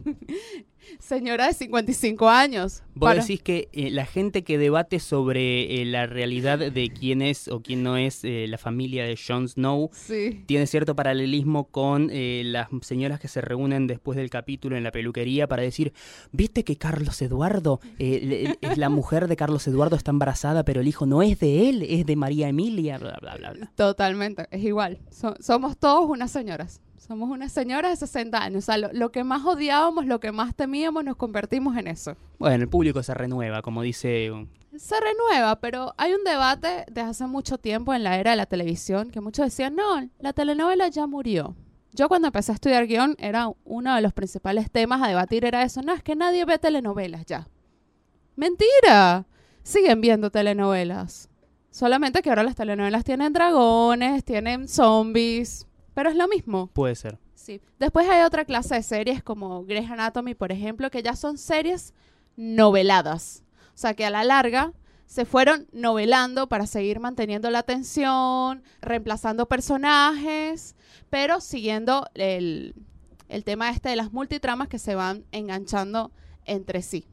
Señora 1.00 1.48
de 1.48 1.54
55 1.54 2.30
años. 2.30 2.84
Vos 2.96 3.10
Para- 3.10 3.22
decís 3.22 3.42
que 3.42 3.70
eh, 3.74 3.90
la 3.92 4.06
gente 4.06 4.44
que 4.44 4.58
debate 4.58 5.00
sobre 5.00 5.82
eh, 5.82 5.86
la 5.86 6.08
realidad 6.08 6.58
de 6.60 6.90
quién 6.90 7.22
es 7.22 7.48
o 7.48 7.62
quién 7.62 7.84
no 7.84 7.98
es 7.98 8.24
eh, 8.24 8.46
la 8.48 8.58
familia 8.58 9.04
de 9.06 9.16
Jon 9.18 9.48
Snow 9.48 9.90
Sí. 9.94 10.44
tiene 10.48 10.66
cierto 10.68 10.96
paralelismo 10.96 11.66
con 11.70 12.10
las 12.12 12.68
señoras 12.82 13.20
que 13.20 13.28
se 13.28 13.42
reúnen 13.42 13.88
después 13.88 14.16
del 14.18 14.30
capítulo 14.30 14.76
en 14.78 14.84
la 14.84 14.92
peluquería 14.92 15.48
para 15.48 15.62
decir, 15.64 15.94
¿viste 16.32 16.64
que 16.64 16.76
Carlos 16.78 17.22
Eduardo, 17.22 17.80
le- 18.00 18.58
es 18.62 18.78
la 18.78 18.90
mujer 18.90 19.28
de 19.28 19.36
Carlos 19.36 19.68
Eduardo, 19.68 19.96
está 19.96 20.12
embarazada, 20.12 20.64
pero 20.64 20.82
el 20.82 20.88
hijo 20.88 21.06
no 21.06 21.22
es 21.22 21.40
de 21.40 21.70
él, 21.70 21.84
es 21.88 22.06
de 22.06 22.16
María 22.16 22.48
Emilia, 22.50 22.98
bla, 22.98 23.18
bla, 23.22 23.36
bla, 23.36 23.52
bla. 23.54 23.72
Totalmente, 23.76 24.48
es 24.52 24.64
igual. 24.64 25.00
So- 25.12 25.36
somos 25.40 25.78
todos 25.78 26.10
unas 26.10 26.32
señoras. 26.32 26.82
Somos 27.08 27.30
unas 27.30 27.54
señoras 27.54 27.92
de 27.92 28.06
60 28.06 28.38
años. 28.38 28.64
O 28.64 28.66
sea, 28.66 28.78
lo, 28.78 28.92
lo 28.92 29.12
que 29.12 29.24
más 29.24 29.46
odiábamos, 29.46 30.06
lo 30.06 30.20
que 30.20 30.34
más 30.34 30.54
temíamos, 30.56 31.06
nos 31.06 31.16
convertimos 31.16 31.78
en 31.78 31.88
eso. 31.88 32.18
Bueno, 32.38 32.64
el 32.64 32.70
público 32.70 33.02
se 33.02 33.14
renueva, 33.14 33.62
como 33.62 33.82
dice... 33.82 34.30
Se 34.76 34.96
renueva, 35.00 35.60
pero 35.60 35.94
hay 35.98 36.14
un 36.14 36.24
debate 36.24 36.86
desde 36.88 37.10
hace 37.10 37.28
mucho 37.28 37.58
tiempo 37.58 37.94
en 37.94 38.04
la 38.04 38.18
era 38.18 38.32
de 38.32 38.38
la 38.38 38.46
televisión 38.46 39.10
que 39.10 39.22
muchos 39.22 39.46
decían, 39.46 39.76
no, 39.76 40.08
la 40.20 40.34
telenovela 40.34 40.90
ya 40.90 41.08
murió. 41.08 41.56
Yo 41.94 42.10
cuando 42.10 42.28
empecé 42.28 42.52
a 42.52 42.56
estudiar 42.56 42.86
guion, 42.86 43.16
era 43.18 43.50
uno 43.64 43.96
de 43.96 44.02
los 44.02 44.14
principales 44.14 44.70
temas 44.70 45.02
a 45.02 45.08
debatir, 45.08 45.46
era 45.46 45.64
eso, 45.64 45.82
no, 45.82 45.94
es 45.94 46.04
que 46.04 46.16
nadie 46.16 46.46
ve 46.46 46.60
telenovelas 46.60 47.26
ya. 47.26 47.48
Mentira, 48.36 49.26
siguen 49.64 50.02
viendo 50.02 50.30
telenovelas. 50.30 51.30
Solamente 51.72 52.22
que 52.22 52.30
ahora 52.30 52.44
las 52.44 52.56
telenovelas 52.56 53.04
tienen 53.04 53.34
dragones, 53.34 54.24
tienen 54.24 54.68
zombies, 54.68 55.67
pero 55.98 56.12
es 56.12 56.16
lo 56.16 56.28
mismo. 56.28 56.68
Puede 56.68 56.94
ser. 56.94 57.18
Sí. 57.34 57.60
Después 57.80 58.08
hay 58.08 58.22
otra 58.22 58.46
clase 58.46 58.76
de 58.76 58.84
series 58.84 59.24
como 59.24 59.64
Grey's 59.64 59.90
Anatomy, 59.90 60.36
por 60.36 60.52
ejemplo, 60.52 60.92
que 60.92 61.02
ya 61.02 61.16
son 61.16 61.40
series 61.40 61.96
noveladas. 62.36 63.42
O 63.70 63.78
sea, 63.80 63.96
que 63.96 64.06
a 64.06 64.12
la 64.12 64.24
larga 64.24 64.74
se 65.08 65.26
fueron 65.26 65.66
novelando 65.72 66.48
para 66.50 66.68
seguir 66.68 67.00
manteniendo 67.00 67.50
la 67.50 67.58
atención, 67.58 68.62
reemplazando 68.80 69.48
personajes, 69.48 70.76
pero 71.10 71.42
siguiendo 71.42 72.08
el, 72.14 72.76
el 73.28 73.44
tema 73.44 73.72
este 73.72 73.90
de 73.90 73.96
las 73.96 74.14
multitramas 74.14 74.68
que 74.68 74.78
se 74.78 74.94
van 74.94 75.26
enganchando 75.32 76.12
entre 76.46 76.84
sí. 76.84 77.08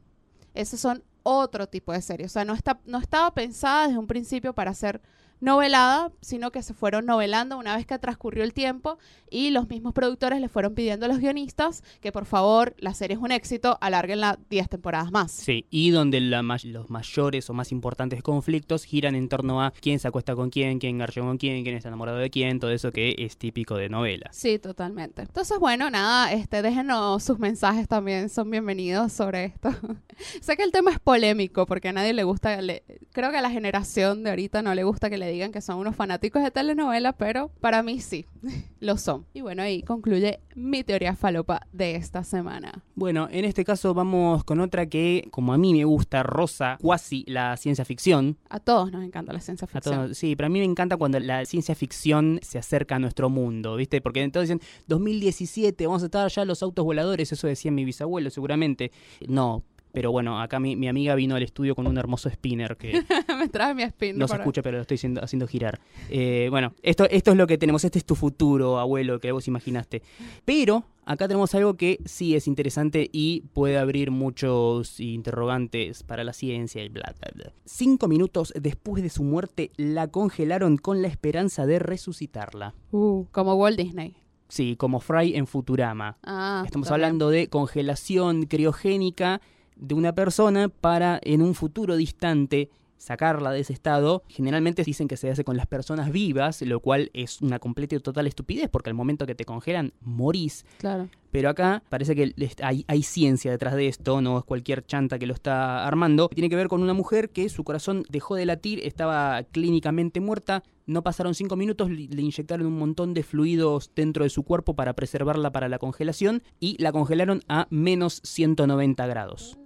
Esos 0.53 0.79
son 0.79 1.03
otro 1.23 1.69
tipo 1.71 1.91
de 1.95 2.03
series. 2.03 2.33
O 2.33 2.35
sea, 2.35 2.45
no, 2.45 2.53
está, 2.53 2.79
no 2.85 2.99
estaba 2.99 3.33
pensada 3.33 3.87
desde 3.87 3.99
un 3.99 4.07
principio 4.07 4.53
para 4.53 4.75
ser 4.75 5.01
novelada, 5.45 6.11
sino 6.21 6.51
que 6.51 6.63
se 6.63 6.75
fueron 6.75 7.07
novelando 7.07 7.59
una 7.59 7.77
vez 7.77 7.87
que 7.87 7.99
transcurrió 7.99 8.43
el 8.45 8.53
tiempo 8.53 8.99
y 9.31 9.51
los 9.51 9.69
mismos 9.69 9.93
productores 9.93 10.41
le 10.41 10.49
fueron 10.49 10.75
pidiendo 10.75 11.07
a 11.07 11.09
los 11.09 11.19
guionistas 11.19 11.83
que 12.01 12.13
por 12.13 12.25
favor 12.25 12.75
la 12.79 12.95
serie 12.95 13.17
es 13.17 13.23
un 13.23 13.31
éxito, 13.33 13.79
alárguenla 13.81 14.39
10 14.51 14.69
temporadas 14.69 15.11
más. 15.13 15.31
Sí, 15.33 15.67
y 15.71 15.91
donde 15.91 16.21
la 16.21 16.43
ma- 16.43 16.57
los 16.65 16.89
mayores 16.91 17.49
o 17.51 17.53
más 17.55 17.73
importantes 17.73 18.23
conflictos 18.23 18.85
giran 18.85 19.15
en 19.15 19.29
torno 19.29 19.63
a 19.63 19.73
quién 19.73 19.99
se 19.99 20.09
acuesta 20.09 20.35
con 20.35 20.51
quién, 20.51 20.79
quién 20.79 20.99
garchó 20.99 21.21
con 21.23 21.37
quién, 21.37 21.63
quién 21.65 21.77
está 21.77 21.89
enamorado 21.89 22.19
de 22.19 22.31
quién, 22.31 22.59
todo 22.61 22.71
eso 22.71 22.91
que 22.93 23.15
es 23.19 23.37
típico 23.37 23.77
de 23.77 23.89
novelas. 23.89 24.35
Sí, 24.37 24.59
totalmente. 24.59 25.23
Entonces, 25.23 25.59
bueno, 25.59 25.91
nada, 25.91 26.33
este, 26.33 26.63
déjenos 26.63 27.23
sus 27.23 27.39
mensajes 27.39 27.87
también, 27.89 28.29
son 28.29 28.51
bienvenidos 28.51 29.13
sobre 29.13 29.45
esto. 29.47 29.71
sé 30.41 30.57
que 30.57 30.63
el 30.63 30.73
tema 30.73 30.91
es 30.93 31.01
polémico 31.01 31.67
porque 31.67 31.89
a 31.89 31.93
nadie 31.93 32.13
le 32.13 32.25
gusta, 32.25 32.61
le- 32.63 32.83
creo 33.13 33.31
que 33.31 33.39
a 33.39 33.43
la 33.43 33.51
generación 33.51 34.23
de 34.23 34.31
ahorita 34.31 34.63
no 34.63 34.75
le 34.75 34.85
gusta 34.85 35.11
que 35.11 35.19
le 35.19 35.27
digan 35.35 35.53
que 35.53 35.61
son 35.61 35.79
unos 35.79 35.95
fanáticos 35.97 36.43
de 36.43 36.51
telenovelas, 36.51 37.15
pero 37.19 37.51
para 37.61 37.83
mí 37.83 38.01
sí, 38.01 38.25
lo 38.81 38.97
son. 38.97 39.27
Y 39.35 39.41
bueno, 39.43 39.63
ahí 39.63 39.83
concluye 39.83 40.41
mi 40.55 40.83
teoría 40.85 41.15
falopa 41.17 41.67
de 41.73 41.97
esta 41.97 42.25
semana. 42.25 42.83
Bueno, 42.95 43.29
en 43.31 43.45
este 43.45 43.65
caso 43.65 43.93
vamos 43.95 44.45
con 44.45 44.61
otra 44.61 44.87
que, 44.87 45.29
como 45.31 45.53
a 45.53 45.59
mí 45.59 45.73
me 45.75 45.85
gusta, 45.85 46.23
rosa 46.23 46.79
cuasi 46.81 47.25
la 47.27 47.57
ciencia 47.57 47.85
ficción. 47.85 48.37
A 48.49 48.61
todos 48.61 48.91
nos 48.93 49.05
encanta 49.05 49.33
la 49.33 49.41
ciencia 49.41 49.67
A 49.67 49.69
ficción. 49.69 49.95
todos- 49.95 50.17
sí, 50.19 50.37
pero 50.37 50.47
a 50.47 50.51
mí 50.51 50.59
me 50.59 50.65
encanta 50.65 50.97
cuando 50.97 51.19
la 51.21 51.45
ciencia 51.45 51.75
ficción 51.75 52.39
se 52.43 52.59
acerca 52.59 52.97
a 52.97 52.99
nuestro 52.99 53.29
mundo, 53.31 53.77
¿viste? 53.77 54.01
Porque 54.01 54.23
entonces 54.23 54.49
dicen, 54.59 54.69
2017, 54.87 55.87
vamos 55.87 56.03
a 56.03 56.07
estar 56.07 56.31
ya 56.31 56.45
los 56.45 56.63
autos 56.63 56.85
voladores, 56.85 57.31
eso 57.33 57.47
decía 57.47 57.71
mi 57.71 57.85
bisabuelo 57.85 58.31
seguramente. 58.31 58.93
No, 59.27 59.63
pero 59.95 60.11
bueno, 60.11 60.41
acá 60.41 60.59
mi, 60.59 60.75
mi 60.75 60.89
amiga 60.89 61.15
vino 61.15 61.37
al 61.37 61.43
estudio 61.45 61.75
con 61.77 61.87
un 61.87 61.97
hermoso 61.97 62.29
spinner 62.29 62.77
que 62.77 62.93
Me 63.39 63.49
trae 63.49 63.75
mi 63.75 63.85
spin. 63.85 64.19
no 64.19 64.27
se 64.29 64.35
escucha, 64.35 64.61
pero 64.61 64.77
lo 64.79 64.83
estoy 64.83 64.97
haciendo, 64.97 65.23
haciendo 65.23 65.47
girar. 65.47 65.81
Eh, 66.11 66.49
bueno, 66.51 66.75
esto, 66.83 67.05
esto 67.09 67.31
es 67.31 67.37
lo 67.37 67.47
que 67.47 67.57
tenemos, 67.57 67.85
este 67.85 68.01
es 68.01 68.05
tu 68.05 68.17
futuro, 68.17 68.79
abuelo, 68.81 69.21
que 69.21 69.31
vos 69.33 69.47
imaginaste. 69.47 70.03
Pero 70.45 70.85
acá 71.07 71.29
tenemos 71.29 71.55
algo 71.55 71.75
que 71.75 72.01
sí 72.05 72.35
es 72.35 72.49
interesante 72.49 73.09
y 73.13 73.43
puede 73.53 73.79
abrir 73.79 74.11
muchos 74.11 74.99
interrogantes 75.01 76.03
para 76.03 76.25
la 76.25 76.33
ciencia 76.33 76.83
y 76.83 76.89
bla, 76.89 77.15
bla, 77.21 77.31
bla. 77.35 77.53
Cinco 77.65 78.09
minutos 78.09 78.53
después 78.61 79.03
de 79.03 79.11
su 79.11 79.23
muerte, 79.23 79.71
la 79.77 80.09
congelaron 80.09 80.77
con 80.77 81.03
la 81.03 81.09
esperanza 81.09 81.67
de 81.67 81.79
resucitarla. 81.79 82.75
Uh, 82.91 83.27
como 83.31 83.55
Walt 83.55 83.79
Disney. 83.79 84.17
Sí, 84.49 84.77
como 84.77 85.01
Fry 85.01 85.35
en 85.37 85.47
Futurama. 85.47 86.19
Ah, 86.23 86.63
Estamos 86.65 86.89
bien. 86.89 86.95
hablando 86.95 87.31
de 87.31 87.49
congelación 87.49 88.45
criogénica 88.47 89.41
de 89.77 89.95
una 89.95 90.15
persona 90.15 90.69
para 90.69 91.21
en 91.23 91.43
un 91.43 91.55
futuro 91.55 91.97
distante 91.97 92.71
sacarla 93.05 93.53
de 93.53 93.61
ese 93.61 93.73
estado. 93.73 94.23
Generalmente 94.29 94.83
dicen 94.83 95.09
que 95.09 95.17
se 95.17 95.31
hace 95.31 95.45
con 95.45 95.57
las 95.57 95.67
personas 95.67 96.11
vivas, 96.11 96.63
lo 96.63 96.81
cual 96.81 97.11
es 97.13 97.41
una 97.43 97.59
completa 97.59 97.95
y 97.95 98.01
total 98.01 98.27
estupidez 98.27 98.69
porque 98.71 98.91
al 98.91 98.95
momento 98.95 99.27
que 99.27 99.35
te 99.35 99.45
congelan 99.45 99.93
morís. 100.01 100.65
Claro. 100.79 101.09
Pero 101.31 101.51
acá 101.51 101.83
parece 101.89 102.15
que 102.15 102.33
hay, 102.63 102.85
hay 102.87 103.03
ciencia 103.03 103.51
detrás 103.51 103.75
de 103.75 103.89
esto, 103.89 104.21
no 104.21 104.39
es 104.39 104.45
cualquier 104.45 104.87
chanta 104.87 105.19
que 105.19 105.27
lo 105.27 105.35
está 105.35 105.87
armando. 105.87 106.29
Tiene 106.29 106.49
que 106.49 106.57
ver 106.57 106.69
con 106.69 106.83
una 106.83 106.95
mujer 106.95 107.31
que 107.31 107.49
su 107.49 107.65
corazón 107.65 108.05
dejó 108.09 108.37
de 108.37 108.47
latir, 108.47 108.81
estaba 108.85 109.43
clínicamente 109.43 110.21
muerta. 110.21 110.63
No 110.87 111.03
pasaron 111.03 111.35
cinco 111.35 111.57
minutos, 111.57 111.91
le 111.91 112.23
inyectaron 112.23 112.67
un 112.67 112.79
montón 112.79 113.15
de 113.15 113.23
fluidos 113.23 113.91
dentro 113.97 114.25
de 114.25 114.31
su 114.31 114.45
cuerpo 114.45 114.75
para 114.75 114.93
preservarla 114.93 115.51
para 115.51 115.69
la 115.69 115.79
congelación 115.79 116.43
y 116.61 116.81
la 116.81 116.93
congelaron 116.93 117.43
a 117.49 117.67
menos 117.71 118.21
190 118.23 119.07
grados. 119.07 119.59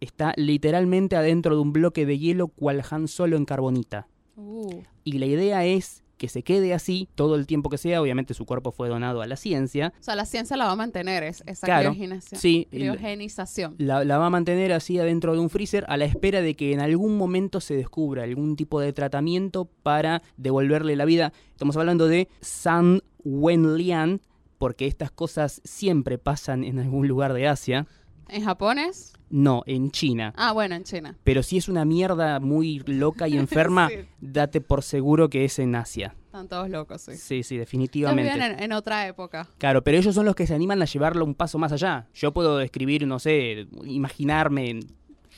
Está 0.00 0.32
literalmente 0.36 1.16
adentro 1.16 1.54
de 1.54 1.60
un 1.62 1.72
bloque 1.72 2.04
de 2.06 2.18
hielo 2.18 2.48
cual 2.48 2.82
Han 2.90 3.08
Solo 3.08 3.36
en 3.36 3.44
carbonita. 3.44 4.08
Uh, 4.36 4.82
Y 5.04 5.12
la 5.18 5.26
idea 5.26 5.64
es 5.64 6.02
que 6.18 6.28
se 6.28 6.42
quede 6.42 6.72
así 6.72 7.08
todo 7.14 7.34
el 7.36 7.46
tiempo 7.46 7.68
que 7.68 7.76
sea. 7.78 8.00
Obviamente 8.00 8.32
su 8.32 8.46
cuerpo 8.46 8.72
fue 8.72 8.88
donado 8.88 9.20
a 9.20 9.26
la 9.26 9.36
ciencia. 9.36 9.92
o 10.00 10.02
sea, 10.02 10.14
la 10.16 10.24
ciencia 10.24 10.56
la 10.56 10.64
va 10.64 10.72
a 10.72 10.76
mantener, 10.76 11.22
es, 11.22 11.42
esa 11.46 11.66
Claro. 11.66 11.90
criogenización. 11.90 12.40
Sí, 12.40 12.66
criogenización. 12.70 13.74
la, 13.78 14.02
la 14.04 14.16
va 14.18 14.26
a 14.26 14.30
mantener 14.30 14.72
así 14.72 14.98
adentro 14.98 15.34
de 15.34 15.40
un 15.40 15.50
freezer 15.50 15.84
a 15.88 15.96
la 15.98 16.06
espera 16.06 16.40
de 16.40 16.56
que 16.56 16.72
en 16.72 16.80
algún 16.80 17.18
momento 17.18 17.60
se 17.60 17.76
descubra 17.76 18.22
algún 18.24 18.56
tipo 18.56 18.80
de 18.80 18.92
tratamiento 18.94 19.66
para 19.82 20.22
devolverle 20.38 20.96
la 20.96 21.04
vida. 21.04 21.32
Estamos 21.50 21.76
hablando 21.76 22.08
de 22.08 22.28
San 22.40 23.02
Wenlian, 23.24 24.20
porque 24.58 24.86
estas 24.86 25.10
cosas 25.10 25.60
siempre 25.64 26.16
pasan 26.18 26.64
en 26.64 26.78
algún 26.78 27.06
lugar 27.08 27.34
de 27.34 27.46
Asia. 27.46 27.86
¿En 28.28 28.44
japonés? 28.44 29.12
No, 29.30 29.62
en 29.66 29.90
China. 29.90 30.32
Ah, 30.36 30.52
bueno, 30.52 30.74
en 30.74 30.84
China. 30.84 31.16
Pero 31.24 31.42
si 31.42 31.56
es 31.56 31.68
una 31.68 31.84
mierda 31.84 32.38
muy 32.40 32.78
loca 32.80 33.26
y 33.28 33.36
enferma, 33.38 33.88
Sí. 33.88 33.96
date 34.20 34.60
por 34.60 34.82
seguro 34.82 35.28
que 35.28 35.44
es 35.44 35.58
en 35.58 35.74
Asia. 35.74 36.14
Están 36.26 36.48
todos 36.48 36.68
locos, 36.68 37.00
sí. 37.02 37.16
Sí, 37.16 37.42
sí, 37.42 37.54
Ellos 37.54 37.66
definitivamente. 37.66 38.32
viven 38.34 38.52
en, 38.52 38.62
en 38.62 38.72
otra 38.72 39.06
época. 39.08 39.48
Claro, 39.58 39.82
pero 39.82 39.98
ellos 39.98 40.14
son 40.14 40.26
los 40.26 40.34
que 40.34 40.46
se 40.46 40.54
animan 40.54 40.82
a 40.82 40.84
llevarlo 40.84 41.24
un 41.24 41.34
paso 41.34 41.58
más 41.58 41.72
allá. 41.72 42.08
Yo 42.14 42.32
puedo 42.32 42.58
describir, 42.58 43.06
no 43.06 43.18
sé, 43.18 43.66
imaginarme 43.84 44.80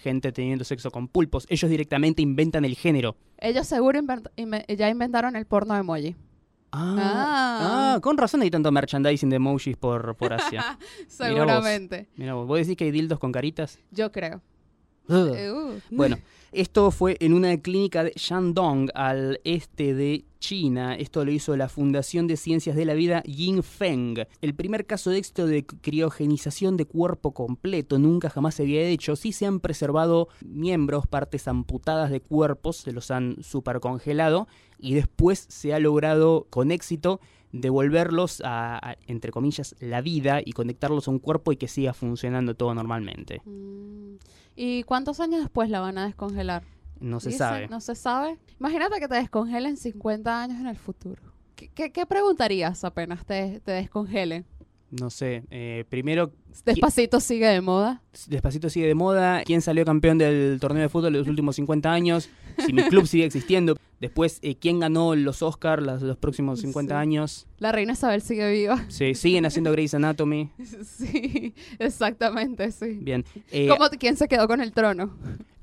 gente 0.02 0.33
teniendo 0.33 0.64
sexo 0.64 0.90
con 0.90 1.09
pulpos. 1.09 1.47
Ellos 1.49 1.71
directamente 1.71 2.23
inventan 2.23 2.64
el 2.64 2.75
género. 2.76 3.16
Ellos 3.38 3.66
seguro 3.66 3.99
invent- 4.00 4.30
inve- 4.37 4.64
ya 4.76 4.88
inventaron 4.90 5.35
el 5.37 5.47
porno 5.47 5.76
emoji. 5.76 6.16
Ah, 6.72 7.94
Ah. 7.96 8.00
con 8.02 8.18
razón 8.18 8.42
hay 8.42 8.50
tanto 8.50 8.70
merchandising 8.70 9.30
de 9.30 9.37
emojis 9.37 9.76
por, 9.76 10.14
por 10.16 10.32
Asia. 10.32 10.78
Seguramente. 11.08 12.08
Mira 12.16 12.34
vos, 12.34 12.46
¿vos 12.46 12.58
decís 12.58 12.76
que 12.76 12.84
hay 12.84 12.90
dildos 12.90 13.18
con 13.18 13.32
caritas? 13.32 13.78
Yo 13.90 14.12
creo. 14.12 14.40
Eh, 15.08 15.50
uh. 15.50 15.80
Bueno, 15.90 16.18
esto 16.52 16.90
fue 16.90 17.16
en 17.20 17.34
una 17.34 17.56
clínica 17.58 18.04
de 18.04 18.12
Shandong, 18.16 18.90
al 18.94 19.40
este 19.44 19.92
de 19.92 20.24
China. 20.38 20.94
Esto 20.94 21.24
lo 21.24 21.30
hizo 21.30 21.56
la 21.56 21.68
Fundación 21.68 22.26
de 22.26 22.36
Ciencias 22.36 22.74
de 22.74 22.86
la 22.86 22.94
Vida 22.94 23.22
Yingfeng. 23.24 24.26
El 24.40 24.54
primer 24.54 24.86
caso 24.86 25.10
de 25.10 25.18
éxito 25.18 25.46
de 25.46 25.66
criogenización 25.66 26.76
de 26.76 26.86
cuerpo 26.86 27.34
completo 27.34 27.98
nunca 27.98 28.30
jamás 28.30 28.54
se 28.54 28.62
había 28.62 28.82
hecho. 28.82 29.16
Sí 29.16 29.32
se 29.32 29.46
han 29.46 29.60
preservado 29.60 30.28
miembros, 30.44 31.06
partes 31.06 31.48
amputadas 31.48 32.10
de 32.10 32.20
cuerpos, 32.20 32.78
se 32.78 32.92
los 32.92 33.10
han 33.10 33.42
supercongelado 33.42 34.48
y 34.78 34.94
después 34.94 35.46
se 35.48 35.74
ha 35.74 35.78
logrado 35.80 36.46
con 36.48 36.70
éxito 36.70 37.20
devolverlos 37.52 38.40
a, 38.44 38.76
a, 38.90 38.96
entre 39.06 39.30
comillas, 39.32 39.74
la 39.80 40.00
vida 40.00 40.40
y 40.44 40.52
conectarlos 40.52 41.08
a 41.08 41.10
un 41.10 41.18
cuerpo 41.18 41.52
y 41.52 41.56
que 41.56 41.68
siga 41.68 41.92
funcionando 41.94 42.54
todo 42.54 42.74
normalmente. 42.74 43.40
Mm. 43.44 44.16
¿Y 44.56 44.82
cuántos 44.84 45.20
años 45.20 45.40
después 45.40 45.70
la 45.70 45.80
van 45.80 45.98
a 45.98 46.06
descongelar? 46.06 46.62
No 47.00 47.20
se 47.20 47.30
sabe. 47.32 47.68
No 47.68 47.80
se 47.80 47.94
sabe. 47.94 48.38
Imagínate 48.58 48.98
que 48.98 49.06
te 49.08 49.14
descongelen 49.14 49.76
50 49.76 50.42
años 50.42 50.58
en 50.60 50.66
el 50.66 50.76
futuro. 50.76 51.22
¿Qué, 51.54 51.68
qué- 51.68 51.92
qué 51.92 52.06
preguntarías 52.06 52.82
apenas 52.84 53.24
te, 53.24 53.60
te 53.60 53.72
descongelen? 53.72 54.44
No 54.90 55.10
sé, 55.10 55.44
eh, 55.50 55.84
primero, 55.90 56.32
Despacito 56.64 57.20
sigue 57.20 57.46
de 57.46 57.60
moda. 57.60 58.02
Despacito 58.26 58.70
sigue 58.70 58.86
de 58.86 58.94
moda. 58.94 59.42
¿Quién 59.44 59.60
salió 59.60 59.84
campeón 59.84 60.16
del 60.18 60.58
torneo 60.60 60.82
de 60.82 60.88
fútbol 60.88 61.12
de 61.12 61.18
los 61.18 61.28
últimos 61.28 61.56
50 61.56 61.92
años? 61.92 62.30
Si 62.64 62.72
mi 62.72 62.82
club 62.84 63.06
sigue 63.06 63.26
existiendo. 63.26 63.76
Después, 64.00 64.38
eh, 64.42 64.54
¿quién 64.56 64.78
ganó 64.78 65.14
los 65.16 65.42
Oscars 65.42 65.82
los, 65.82 66.16
próximos 66.16 66.60
50 66.60 66.94
Sí. 66.94 66.98
años? 66.98 67.46
La 67.58 67.72
reina 67.72 67.94
Isabel 67.94 68.22
sigue 68.22 68.50
viva. 68.52 68.84
Sí, 68.88 69.14
siguen 69.14 69.44
haciendo 69.44 69.72
Grey's 69.72 69.94
Anatomy. 69.94 70.50
sí, 70.84 71.54
exactamente, 71.78 72.70
sí. 72.70 72.98
Bien. 73.02 73.24
Eh, 73.50 73.68
¿Cómo, 73.68 73.88
¿Quién 73.98 74.16
se 74.16 74.28
quedó 74.28 74.46
con 74.46 74.60
el 74.60 74.72
trono? 74.72 75.16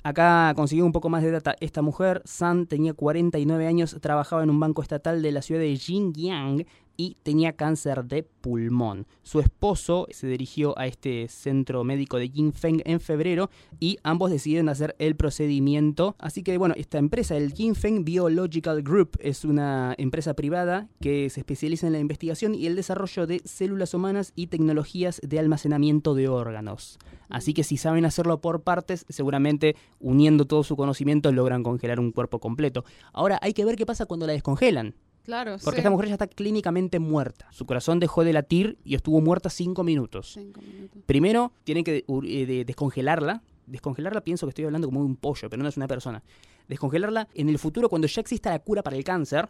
Acá 0.03 0.53
consiguió 0.55 0.85
un 0.85 0.91
poco 0.91 1.09
más 1.09 1.23
de 1.23 1.31
data. 1.31 1.55
Esta 1.59 1.81
mujer, 1.81 2.21
San, 2.25 2.67
tenía 2.67 2.93
49 2.93 3.65
años, 3.65 3.97
trabajaba 4.01 4.43
en 4.43 4.49
un 4.49 4.59
banco 4.59 4.83
estatal 4.83 5.21
de 5.21 5.31
la 5.31 5.41
ciudad 5.41 5.61
de 5.61 5.75
Xinjiang 5.75 6.65
y 6.97 7.17
tenía 7.23 7.53
cáncer 7.53 8.05
de 8.05 8.23
pulmón. 8.23 9.07
Su 9.23 9.39
esposo 9.39 10.07
se 10.11 10.27
dirigió 10.27 10.77
a 10.77 10.87
este 10.87 11.27
centro 11.27 11.83
médico 11.83 12.17
de 12.17 12.29
Yingfeng 12.29 12.81
en 12.85 12.99
febrero 12.99 13.49
y 13.79 13.97
ambos 14.03 14.31
decidieron 14.31 14.69
hacer 14.69 14.95
el 14.99 15.15
procedimiento. 15.15 16.15
Así 16.19 16.43
que 16.43 16.57
bueno, 16.57 16.75
esta 16.77 16.97
empresa, 16.97 17.35
el 17.37 17.53
Yingfeng 17.53 18.05
Biological 18.05 18.83
Group, 18.83 19.17
es 19.19 19.45
una 19.45 19.95
empresa 19.97 20.33
privada 20.33 20.87
que 21.01 21.29
se 21.29 21.39
especializa 21.39 21.87
en 21.87 21.93
la 21.93 21.99
investigación 21.99 22.55
y 22.55 22.67
el 22.67 22.75
desarrollo 22.75 23.27
de 23.27 23.41
células 23.45 23.93
humanas 23.93 24.31
y 24.35 24.47
tecnologías 24.47 25.19
de 25.23 25.39
almacenamiento 25.39 26.13
de 26.13 26.27
órganos. 26.27 26.99
Así 27.29 27.53
que 27.53 27.63
si 27.63 27.77
saben 27.77 28.05
hacerlo 28.05 28.39
por 28.41 28.61
partes, 28.61 29.05
seguramente 29.09 29.75
uniendo 29.99 30.45
todo 30.45 30.63
su 30.63 30.75
conocimiento 30.75 31.31
logran 31.31 31.63
congelar 31.63 31.99
un 31.99 32.11
cuerpo 32.11 32.39
completo. 32.39 32.85
Ahora 33.13 33.39
hay 33.41 33.53
que 33.53 33.65
ver 33.65 33.75
qué 33.75 33.85
pasa 33.85 34.05
cuando 34.05 34.27
la 34.27 34.33
descongelan. 34.33 34.95
Claro, 35.25 35.57
Porque 35.63 35.77
sí. 35.77 35.79
esta 35.81 35.89
mujer 35.89 36.07
ya 36.07 36.13
está 36.13 36.27
clínicamente 36.27 36.99
muerta. 36.99 37.47
Su 37.51 37.65
corazón 37.65 37.99
dejó 37.99 38.23
de 38.23 38.31
latir 38.33 38.77
y 38.85 38.95
estuvo 38.95 39.19
muerta 39.21 39.49
cinco 39.49 39.83
minutos. 39.83 40.31
Cinco 40.33 40.61
minutos. 40.61 41.01
Primero, 41.05 41.51
tienen 41.63 41.83
que 41.83 42.05
eh, 42.07 42.45
de- 42.45 42.63
descongelarla. 42.65 43.41
Descongelarla 43.65 44.21
pienso 44.21 44.45
que 44.45 44.49
estoy 44.51 44.65
hablando 44.65 44.87
como 44.87 44.99
de 45.01 45.07
un 45.07 45.15
pollo, 45.15 45.49
pero 45.49 45.63
no 45.63 45.67
es 45.69 45.77
una 45.77 45.87
persona. 45.87 46.21
Descongelarla 46.67 47.27
en 47.33 47.49
el 47.49 47.57
futuro 47.57 47.89
cuando 47.89 48.07
ya 48.07 48.21
exista 48.21 48.51
la 48.51 48.59
cura 48.59 48.83
para 48.83 48.95
el 48.95 49.03
cáncer. 49.03 49.49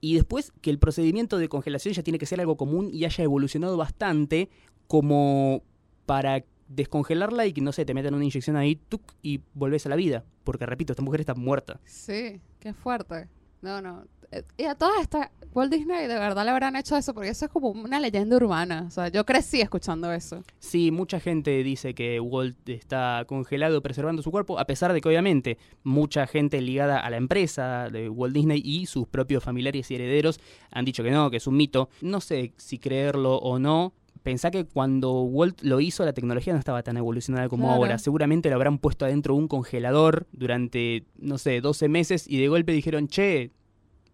Y 0.00 0.14
después 0.16 0.52
que 0.60 0.70
el 0.70 0.78
procedimiento 0.80 1.38
de 1.38 1.48
congelación 1.48 1.94
ya 1.94 2.02
tiene 2.02 2.18
que 2.18 2.26
ser 2.26 2.40
algo 2.40 2.56
común 2.56 2.90
y 2.92 3.04
haya 3.04 3.22
evolucionado 3.22 3.76
bastante 3.76 4.48
como 4.88 5.62
para 6.06 6.44
descongelarla 6.68 7.46
y 7.46 7.52
que, 7.52 7.60
no 7.60 7.70
sé, 7.72 7.84
te 7.84 7.94
metan 7.94 8.14
una 8.14 8.24
inyección 8.24 8.56
ahí 8.56 8.74
tuc, 8.74 9.00
y 9.22 9.40
volvés 9.54 9.86
a 9.86 9.88
la 9.88 9.96
vida. 9.96 10.24
Porque, 10.42 10.66
repito, 10.66 10.92
esta 10.92 11.02
mujer 11.02 11.20
está 11.20 11.34
muerta. 11.34 11.78
Sí, 11.84 12.40
qué 12.58 12.72
fuerte. 12.74 13.28
No, 13.62 13.80
no. 13.80 14.04
Eh, 14.32 14.42
Y 14.58 14.64
a 14.64 14.74
todas 14.74 15.00
estas, 15.02 15.28
Walt 15.54 15.72
Disney 15.72 16.06
de 16.06 16.18
verdad 16.18 16.44
le 16.44 16.50
habrán 16.50 16.76
hecho 16.76 16.96
eso 16.96 17.14
porque 17.14 17.30
eso 17.30 17.46
es 17.46 17.50
como 17.50 17.70
una 17.70 17.98
leyenda 18.00 18.36
urbana. 18.36 18.84
O 18.86 18.90
sea, 18.90 19.08
yo 19.08 19.24
crecí 19.24 19.60
escuchando 19.60 20.12
eso. 20.12 20.42
Sí, 20.58 20.90
mucha 20.90 21.18
gente 21.20 21.62
dice 21.62 21.94
que 21.94 22.20
Walt 22.20 22.68
está 22.68 23.24
congelado 23.26 23.80
preservando 23.82 24.20
su 24.22 24.30
cuerpo, 24.30 24.58
a 24.58 24.66
pesar 24.66 24.92
de 24.92 25.00
que 25.00 25.08
obviamente 25.08 25.58
mucha 25.82 26.26
gente 26.26 26.60
ligada 26.60 26.98
a 27.00 27.08
la 27.08 27.16
empresa 27.16 27.88
de 27.90 28.08
Walt 28.10 28.34
Disney 28.34 28.60
y 28.64 28.86
sus 28.86 29.06
propios 29.08 29.42
familiares 29.42 29.90
y 29.90 29.94
herederos 29.94 30.40
han 30.70 30.84
dicho 30.84 31.02
que 31.02 31.10
no, 31.10 31.30
que 31.30 31.38
es 31.38 31.46
un 31.46 31.56
mito. 31.56 31.88
No 32.02 32.20
sé 32.20 32.52
si 32.56 32.78
creerlo 32.78 33.36
o 33.36 33.58
no. 33.58 33.94
Pensá 34.26 34.50
que 34.50 34.64
cuando 34.64 35.22
Walt 35.22 35.62
lo 35.62 35.78
hizo 35.78 36.04
la 36.04 36.12
tecnología 36.12 36.52
no 36.52 36.58
estaba 36.58 36.82
tan 36.82 36.96
evolucionada 36.96 37.48
como 37.48 37.66
Claro. 37.68 37.76
ahora. 37.80 37.98
Seguramente 37.98 38.48
lo 38.50 38.56
habrán 38.56 38.78
puesto 38.78 39.04
adentro 39.04 39.34
de 39.34 39.40
un 39.40 39.46
congelador 39.46 40.26
durante, 40.32 41.04
no 41.16 41.38
sé, 41.38 41.60
12 41.60 41.88
meses 41.88 42.26
y 42.28 42.40
de 42.40 42.48
golpe 42.48 42.72
dijeron, 42.72 43.06
che, 43.06 43.52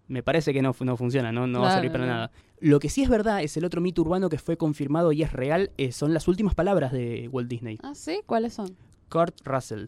me 0.09 0.23
parece 0.23 0.53
que 0.53 0.61
no, 0.61 0.77
no 0.81 0.99
funciona, 0.99 1.33
no, 1.33 1.47
no 1.47 1.63
va 1.63 1.71
a 1.71 1.75
servir 1.77 1.91
para 1.93 2.05
nada. 2.05 2.31
Lo 2.61 2.79
que 2.79 2.91
sí 2.91 3.03
es 3.03 3.09
verdad 3.09 3.43
es 3.43 3.57
el 3.57 3.65
otro 3.65 3.81
mito 3.81 4.03
urbano 4.03 4.29
que 4.29 4.37
fue 4.37 4.59
confirmado 4.59 5.13
y 5.13 5.23
es 5.23 5.33
real, 5.33 5.71
eh, 5.79 5.93
son 5.93 6.13
las 6.13 6.29
últimas 6.29 6.55
palabras 6.55 6.93
de 6.93 7.29
Walt 7.33 7.49
Disney. 7.49 7.79
Ah, 7.83 7.95
sí, 7.95 8.21
¿cuáles 8.27 8.53
son? 8.53 8.69
Kurt 9.09 9.35
Russell. 9.47 9.87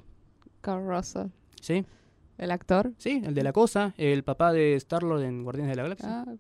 Carl 0.63 0.87
Russell, 0.89 1.27
¿Sí? 1.61 1.85
el 2.39 2.51
actor. 2.51 2.93
Sí, 2.97 3.21
el 3.27 3.35
de 3.35 3.43
la 3.43 3.53
cosa, 3.53 3.93
el 3.99 4.25
papá 4.25 4.55
de 4.55 4.75
Star-Lord 4.77 5.21
en 5.23 5.43
Guardianes 5.45 5.73
de 5.73 5.77
la 5.77 5.83
Galaxia. 5.83 6.25
Ah, 6.27 6.35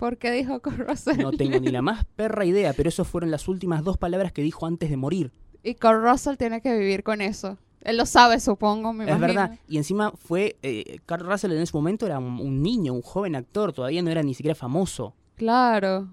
¿Por 0.00 0.16
qué 0.16 0.32
dijo 0.32 0.58
Carl 0.60 0.78
Russell? 0.88 1.18
No 1.20 1.30
tengo 1.30 1.60
ni 1.60 1.68
la 1.68 1.82
más 1.82 2.04
perra 2.16 2.44
idea, 2.44 2.72
pero 2.72 2.88
esas 2.88 3.06
fueron 3.06 3.30
las 3.30 3.46
últimas 3.46 3.84
dos 3.84 3.98
palabras 3.98 4.32
que 4.32 4.42
dijo 4.42 4.66
antes 4.66 4.90
de 4.90 4.96
morir. 4.96 5.30
Y 5.62 5.74
Carl 5.74 6.02
Russell 6.02 6.36
tiene 6.36 6.60
que 6.62 6.76
vivir 6.76 7.02
con 7.04 7.20
eso. 7.20 7.58
Él 7.82 7.96
lo 7.98 8.06
sabe, 8.06 8.40
supongo, 8.40 8.92
me 8.92 9.04
es 9.04 9.10
imagino. 9.10 9.26
verdad. 9.40 9.58
Y 9.68 9.76
encima 9.76 10.10
fue. 10.12 10.56
Eh, 10.62 10.98
Kurt 11.06 11.22
Russell 11.22 11.52
en 11.52 11.60
ese 11.62 11.72
momento 11.76 12.06
era 12.06 12.18
un, 12.18 12.40
un 12.40 12.62
niño, 12.62 12.92
un 12.94 13.02
joven 13.02 13.36
actor, 13.36 13.72
todavía 13.72 14.02
no 14.02 14.10
era 14.10 14.22
ni 14.22 14.34
siquiera 14.34 14.54
famoso. 14.54 15.14
Claro. 15.36 16.08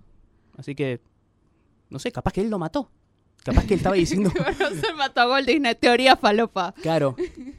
Así 0.57 0.75
que. 0.75 1.01
No 1.89 1.99
sé, 1.99 2.11
capaz 2.11 2.31
que 2.33 2.41
él 2.41 2.49
lo 2.49 2.59
mató. 2.59 2.89
Capaz 3.43 3.65
que 3.65 3.73
él 3.75 3.79
estaba 3.79 3.95
diciendo. 4.05 4.29
Russell 4.29 4.95
mató 4.97 5.21
a 5.21 5.29
Walt 5.29 5.47
Disney. 5.47 5.75
Teoría 5.75 6.15
falopa. 6.17 6.73
claro. 6.81 7.15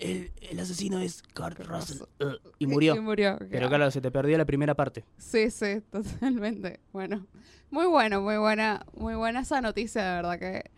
El, 0.00 0.32
el 0.50 0.58
asesino 0.58 0.98
es 0.98 1.22
Kurt 1.34 1.60
Russell. 1.60 2.02
uh, 2.20 2.36
y 2.58 2.66
murió. 2.66 2.96
Y 2.96 3.00
murió. 3.00 3.38
Pero 3.50 3.68
claro, 3.68 3.90
se 3.90 4.00
te 4.00 4.10
perdió 4.10 4.36
la 4.38 4.44
primera 4.46 4.74
parte. 4.74 5.04
Sí, 5.18 5.50
sí, 5.50 5.80
totalmente. 5.92 6.80
Bueno, 6.92 7.26
muy 7.70 7.86
bueno, 7.86 8.20
muy 8.22 8.38
buena, 8.38 8.84
muy 8.96 9.14
buena 9.14 9.40
esa 9.40 9.60
noticia, 9.60 10.02
de 10.02 10.14
verdad 10.16 10.38
que 10.38 10.70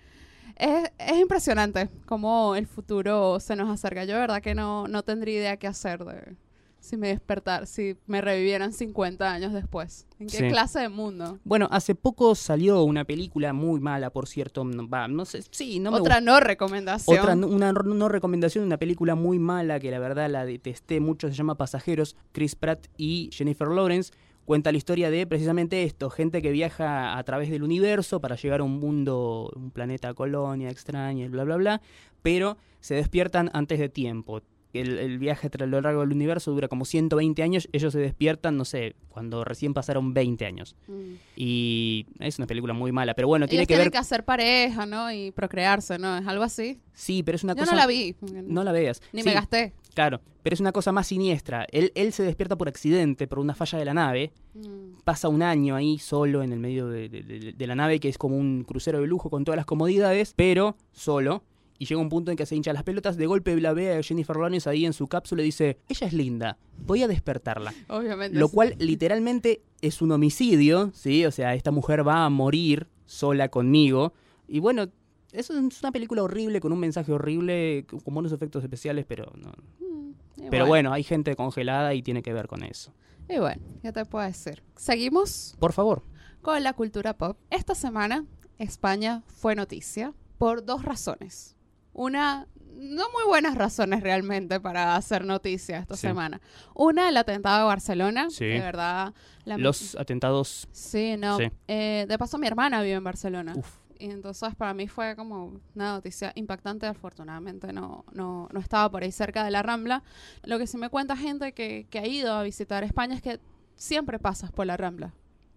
es, 0.57 0.91
es 0.99 1.19
impresionante 1.19 1.88
cómo 2.07 2.55
el 2.57 2.67
futuro 2.67 3.41
se 3.41 3.57
nos 3.57 3.71
acerca. 3.71 4.05
Yo 4.05 4.14
de 4.14 4.21
verdad 4.21 4.43
que 4.43 4.55
no, 4.55 4.88
no 4.88 5.02
tendría 5.02 5.38
idea 5.38 5.57
qué 5.57 5.69
hacer 5.69 6.05
de 6.05 6.35
si 6.83 6.97
me 6.97 7.09
despertar, 7.09 7.69
si 7.69 7.97
me 8.09 8.21
revivieran 8.21 8.73
50 8.73 9.33
años 9.33 9.53
después. 9.53 10.07
¿En 10.19 10.27
qué 10.27 10.39
Sí. 10.39 10.49
clase 10.49 10.81
de 10.81 10.89
mundo? 10.89 11.39
Bueno, 11.45 11.69
hace 11.71 11.95
poco 11.95 12.35
salió 12.35 12.83
una 12.83 13.05
película 13.05 13.53
muy 13.53 13.79
mala, 13.81 14.11
por 14.11 14.27
cierto. 14.27 14.65
no- 14.65 14.89
Va, 14.89 15.07
no 15.07 15.25
sé, 15.25 15.43
sí, 15.53 15.79
no 15.79 15.93
me 15.93 15.99
Otra 16.01 16.21
no 16.21 16.41
recomendación. 16.41 17.19
Otra, 17.21 17.37
no- 17.37 17.47
una 17.47 17.73
no 17.73 18.09
recomendación, 18.09 18.65
una 18.65 18.79
película 18.79 19.15
muy 19.15 19.39
mala 19.39 19.79
que 19.79 19.93
la 19.93 20.01
verdad 20.01 20.29
la 20.29 20.45
detesté 20.45 20.99
mucho, 20.99 21.29
se 21.29 21.35
llama 21.35 21.55
Pasajeros, 21.57 22.17
Chris 22.33 22.57
Pratt 22.57 22.89
y 22.97 23.31
Jennifer 23.33 23.69
Lawrence. 23.69 24.12
Cuenta 24.45 24.73
la 24.73 24.79
historia 24.79 25.09
de 25.09 25.25
precisamente 25.29 25.85
esto, 25.85 26.11
gente 26.11 26.43
que 26.43 26.51
viaja 26.51 27.17
a 27.17 27.23
través 27.23 27.49
del 27.49 27.62
universo 27.62 28.21
para 28.21 28.35
llegar 28.35 28.59
a 28.59 28.65
un 28.65 28.81
mundo, 28.81 29.53
un 29.55 29.71
planeta 29.71 30.12
colonia 30.15 30.69
extraña 30.69 31.29
bla, 31.29 31.45
bla, 31.45 31.57
bla, 31.57 31.81
pero 32.23 32.57
se 32.81 32.97
despiertan 32.97 33.51
antes 33.53 33.79
de 33.79 33.89
tiempo. 33.89 34.43
El, 34.75 34.99
el 34.99 35.19
viaje 35.19 35.50
a 35.59 35.67
lo 35.67 35.81
largo 35.81 36.00
del 36.00 36.12
universo 36.12 36.50
dura 36.52 36.69
como 36.69 36.85
120 36.85 37.43
años, 37.43 37.69
ellos 37.73 37.93
se 37.93 37.99
despiertan, 37.99 38.57
no 38.57 38.64
sé, 38.64 38.95
cuando 39.09 39.45
recién 39.45 39.75
pasaron 39.75 40.14
20 40.14 40.47
años. 40.47 40.76
Mm. 40.88 41.14
Y 41.37 42.07
es 42.21 42.38
una 42.38 42.47
película 42.47 42.73
muy 42.73 42.93
mala, 42.93 43.14
pero 43.14 43.29
bueno, 43.29 43.47
tiene 43.47 43.61
Ellos 43.62 43.69
que 43.69 43.75
tienen 43.75 43.85
ver... 43.87 43.93
que 43.93 43.99
hacer 43.99 44.25
pareja, 44.25 44.87
¿no? 44.87 45.12
Y 45.12 45.31
procrearse, 45.33 45.99
¿no? 45.99 46.17
Es 46.17 46.26
algo 46.26 46.45
así. 46.45 46.79
Sí, 46.95 47.23
pero 47.23 47.37
es 47.37 47.45
una 47.45 47.55
Yo 47.55 47.61
cosa... 47.61 47.73
no 47.73 47.76
la 47.79 47.87
vi. 47.87 48.14
No 48.47 48.64
la 48.64 48.73
veas. 48.73 49.00
Ni 49.12 49.23
Sí, 49.23 49.29
me 49.29 49.35
gasté. 49.35 49.73
Claro, 49.95 50.21
pero 50.43 50.55
es 50.55 50.61
una 50.61 50.73
cosa 50.73 50.91
más 50.93 51.07
siniestra. 51.07 51.67
Él, 51.71 51.93
él 51.95 52.12
se 52.14 52.23
despierta 52.23 52.57
por 52.57 52.69
accidente, 52.69 53.26
por 53.26 53.38
una 53.38 53.55
falla 53.55 53.79
de 53.79 53.85
la 53.85 53.95
nave, 53.95 54.33
Mm. 54.55 55.00
pasa 55.05 55.29
un 55.31 55.43
año 55.43 55.75
ahí 55.76 55.99
solo 55.99 56.43
en 56.43 56.52
el 56.52 56.59
medio 56.61 56.87
de, 56.87 57.09
de- 57.09 57.23
de- 57.23 57.52
de 57.52 57.67
la 57.67 57.75
nave, 57.75 57.99
que 58.00 58.11
es 58.11 58.19
como 58.19 58.37
un 58.37 58.64
crucero 58.64 59.00
de 59.00 59.07
lujo 59.07 59.31
con 59.31 59.45
todas 59.45 59.57
las 59.57 59.64
comodidades, 59.67 60.35
pero 60.37 60.76
solo. 60.93 61.43
Y 61.83 61.85
llega 61.85 62.01
un 62.01 62.09
punto 62.09 62.31
en 62.31 62.37
que 62.37 62.47
se 62.47 62.55
hincha 62.55 62.73
las 62.73 62.85
pelotas, 62.85 63.17
de 63.17 63.27
golpe 63.27 63.61
la 63.61 63.73
ve 63.73 63.97
a 63.97 64.03
Jennifer 64.05 64.37
Lawrence 64.37 64.71
ahí 64.71 64.87
en 64.87 64.93
su 64.93 65.09
cápsula 65.09 65.43
y 65.43 65.47
dice, 65.47 65.79
ella 65.89 66.07
es 66.07 66.12
linda, 66.12 66.57
voy 66.79 67.03
a 67.03 67.09
despertarla. 67.09 67.75
Obviamente. 67.89 68.39
Lo 68.39 68.49
cual 68.49 68.77
literalmente 68.79 69.62
es 69.81 70.01
un 70.01 70.12
homicidio, 70.12 70.93
¿sí? 70.95 71.27
O 71.27 71.33
sea, 71.33 71.57
esta 71.57 71.73
mujer 71.73 72.07
va 72.07 72.25
a 72.25 72.31
morir 72.31 72.87
sola 73.05 73.49
conmigo. 73.49 74.12
Y 74.47 74.61
bueno, 74.61 74.91
eso 75.33 75.59
es 75.59 75.83
una 75.83 75.91
película 75.91 76.23
horrible, 76.23 76.61
con 76.61 76.71
un 76.73 76.79
mensaje 76.79 77.11
horrible, 77.11 77.85
con 77.89 78.15
buenos 78.15 78.31
efectos 78.31 78.62
especiales, 78.62 79.05
pero 79.05 79.33
no. 79.35 79.51
Mm, 79.81 80.51
Pero 80.51 80.67
bueno, 80.69 80.93
hay 80.93 81.03
gente 81.03 81.35
congelada 81.35 81.95
y 81.95 82.03
tiene 82.05 82.23
que 82.23 82.33
ver 82.33 82.47
con 82.47 82.62
eso. 82.62 82.93
Y 83.29 83.41
bueno, 83.41 83.61
¿qué 83.83 83.91
te 83.91 84.05
puedo 84.05 84.25
decir? 84.25 84.62
Seguimos 84.77 85.57
Por 85.59 85.73
favor. 85.73 86.05
con 86.43 86.62
la 86.62 86.75
cultura 86.75 87.19
pop. 87.19 87.37
Esta 87.51 87.75
semana 87.75 88.25
España 88.59 89.25
fue 89.27 89.57
noticia 89.57 90.15
por 90.39 90.65
dos 90.65 90.85
razones. 90.85 91.57
Una, 91.93 92.47
no 92.75 93.05
muy 93.13 93.25
buenas 93.27 93.55
razones 93.55 94.03
realmente 94.03 94.59
para 94.61 94.97
hacer 94.97 95.25
noticia 95.25 95.79
esta 95.79 95.95
Sí. 95.95 96.03
semana. 96.03 96.41
Una, 96.75 97.09
el 97.09 97.17
atentado 97.17 97.59
de 97.61 97.65
Barcelona. 97.67 98.29
Sí. 98.31 98.47
De 98.47 98.61
verdad. 98.61 99.13
la- 99.45 99.59
Los 99.59 99.97
atentados. 99.97 100.69
Sí, 100.73 101.17
no. 101.19 101.37
Sí. 101.39 101.51
Eh, 101.69 102.07
de 102.09 102.19
paso, 102.19 102.39
mi 102.39 102.47
hermana 102.47 102.81
vive 102.83 102.95
en 102.95 103.05
Barcelona. 103.05 103.55
Uf. 103.57 103.69
Y 103.99 104.11
entonces 104.11 104.55
para 104.57 104.75
mí 104.75 104.89
fue 104.89 105.15
como 105.17 105.61
una 105.77 105.93
noticia 105.95 106.33
impactante. 106.35 106.87
Afortunadamente 106.87 107.73
no, 107.73 108.05
no, 108.13 108.49
no 108.53 108.61
estaba 108.61 108.91
por 108.91 109.03
ahí 109.05 109.13
cerca 109.13 109.45
de 109.45 109.51
la 109.53 109.63
Rambla. 109.63 110.03
Lo 110.45 110.59
que 110.59 110.67
sí 110.67 110.77
me 110.77 110.89
cuenta 110.91 111.17
gente 111.17 111.53
que, 111.53 111.87
que 111.91 111.99
ha 112.01 112.07
ido 112.07 112.33
a 112.35 112.43
visitar 112.43 112.83
España 112.85 113.15
es 113.15 113.23
que 113.23 113.39
siempre 113.77 114.19
pasas 114.19 114.51
por 114.51 114.67
la 114.67 114.77
Rambla. 114.77 115.13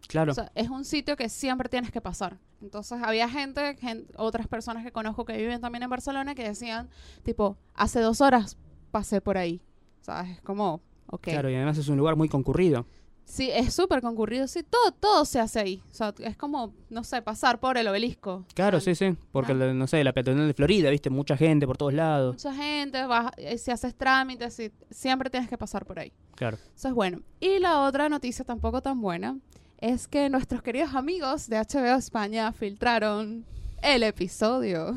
Claro. 0.07 0.31
O 0.31 0.35
sea, 0.35 0.51
es 0.55 0.69
un 0.69 0.85
sitio 0.85 1.15
que 1.15 1.29
siempre 1.29 1.69
tienes 1.69 1.91
que 1.91 2.01
pasar. 2.01 2.37
Entonces 2.61 2.99
había 3.03 3.27
gente, 3.29 3.75
gen- 3.77 4.07
otras 4.17 4.47
personas 4.47 4.83
que 4.83 4.91
conozco 4.91 5.25
que 5.25 5.37
viven 5.37 5.61
también 5.61 5.83
en 5.83 5.89
Barcelona 5.89 6.35
que 6.35 6.43
decían, 6.43 6.89
tipo, 7.23 7.57
hace 7.73 7.99
dos 7.99 8.21
horas 8.21 8.57
pasé 8.91 9.21
por 9.21 9.37
ahí. 9.37 9.61
¿Sabes? 10.01 10.31
Es 10.37 10.41
como, 10.41 10.81
ok. 11.07 11.23
Claro, 11.23 11.49
y 11.49 11.55
además 11.55 11.77
es 11.77 11.87
un 11.87 11.97
lugar 11.97 12.15
muy 12.15 12.29
concurrido. 12.29 12.85
Sí, 13.27 13.49
es 13.51 13.73
súper 13.73 14.01
concurrido. 14.01 14.47
Sí, 14.47 14.61
todo, 14.61 14.91
todo 14.91 15.25
se 15.25 15.39
hace 15.39 15.59
ahí. 15.59 15.81
O 15.89 15.93
sea, 15.95 16.13
es 16.19 16.37
como, 16.37 16.75
no 16.91 17.03
sé, 17.03 17.23
pasar 17.23 17.59
por 17.59 17.75
el 17.75 17.87
obelisco. 17.87 18.45
Claro, 18.53 18.79
sí, 18.79 18.93
sí. 18.93 19.17
Porque, 19.31 19.53
Ah. 19.53 19.73
no 19.73 19.87
sé, 19.87 20.03
la 20.03 20.13
peatonal 20.13 20.45
de 20.45 20.53
Florida, 20.53 20.91
viste, 20.91 21.09
mucha 21.09 21.35
gente 21.35 21.65
por 21.65 21.75
todos 21.75 21.91
lados. 21.95 22.35
Mucha 22.35 22.53
gente, 22.53 23.03
vas, 23.07 23.31
eh, 23.37 23.57
si 23.57 23.71
haces 23.71 23.95
trámites, 23.95 24.61
siempre 24.91 25.31
tienes 25.31 25.49
que 25.49 25.57
pasar 25.57 25.87
por 25.87 25.97
ahí. 25.97 26.13
Claro. 26.35 26.57
Eso 26.75 26.87
es 26.89 26.93
bueno. 26.93 27.21
Y 27.39 27.57
la 27.57 27.81
otra 27.81 28.09
noticia 28.09 28.45
tampoco 28.45 28.81
tan 28.83 29.01
buena 29.01 29.39
es 29.79 30.07
que 30.07 30.29
nuestros 30.29 30.61
queridos 30.61 30.95
amigos 30.95 31.49
de 31.49 31.57
HBO 31.57 31.95
España 31.97 32.51
filtraron 32.51 33.45
el 33.81 34.03
episodio. 34.03 34.93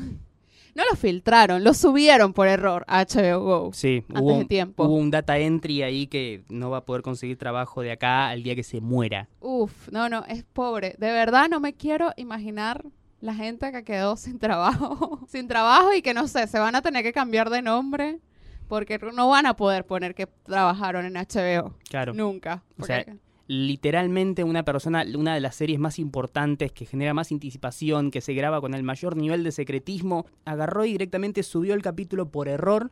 No 0.75 0.83
lo 0.89 0.95
filtraron, 0.95 1.63
lo 1.63 1.73
subieron 1.73 2.31
por 2.31 2.47
error 2.47 2.85
a 2.87 3.03
HBO 3.03 3.39
Go. 3.41 3.71
Sí, 3.73 4.05
Antes 4.07 4.21
hubo, 4.21 4.37
de 4.39 4.45
tiempo. 4.45 4.85
hubo 4.85 4.95
un 4.95 5.11
data 5.11 5.37
entry 5.37 5.81
ahí 5.83 6.07
que 6.07 6.43
no 6.47 6.69
va 6.69 6.77
a 6.77 6.85
poder 6.85 7.01
conseguir 7.01 7.37
trabajo 7.37 7.81
de 7.81 7.91
acá 7.91 8.29
al 8.29 8.43
día 8.43 8.55
que 8.55 8.63
se 8.63 8.79
muera. 8.79 9.27
Uf, 9.41 9.89
no, 9.91 10.07
no, 10.07 10.23
es 10.27 10.43
pobre. 10.43 10.95
De 10.97 11.11
verdad 11.11 11.49
no 11.49 11.59
me 11.59 11.73
quiero 11.73 12.11
imaginar 12.17 12.85
la 13.19 13.33
gente 13.33 13.71
que 13.71 13.83
quedó 13.83 14.15
sin 14.15 14.39
trabajo. 14.39 15.19
sin 15.27 15.47
trabajo 15.47 15.93
y 15.93 16.01
que 16.01 16.13
no 16.13 16.27
sé, 16.27 16.47
se 16.47 16.59
van 16.59 16.75
a 16.75 16.81
tener 16.81 17.03
que 17.03 17.11
cambiar 17.13 17.49
de 17.49 17.61
nombre 17.61 18.19
porque 18.69 18.99
no 19.13 19.27
van 19.27 19.47
a 19.47 19.55
poder 19.55 19.85
poner 19.85 20.13
que 20.15 20.27
trabajaron 20.27 21.05
en 21.05 21.13
HBO. 21.15 21.73
Claro. 21.89 22.13
Nunca. 22.13 22.63
O 22.79 22.85
sea, 22.85 23.03
porque- 23.03 23.19
literalmente 23.49 24.43
una 24.43 24.63
persona, 24.63 25.03
una 25.17 25.33
de 25.33 25.39
las 25.39 25.55
series 25.55 25.79
más 25.79 25.97
importantes, 25.97 26.71
que 26.71 26.85
genera 26.85 27.15
más 27.15 27.31
anticipación, 27.31 28.11
que 28.11 28.21
se 28.21 28.35
graba 28.35 28.61
con 28.61 28.75
el 28.75 28.83
mayor 28.83 29.17
nivel 29.17 29.43
de 29.43 29.51
secretismo, 29.51 30.27
agarró 30.45 30.85
y 30.85 30.91
directamente 30.91 31.41
subió 31.41 31.73
el 31.73 31.81
capítulo 31.81 32.29
por 32.29 32.47
error. 32.47 32.91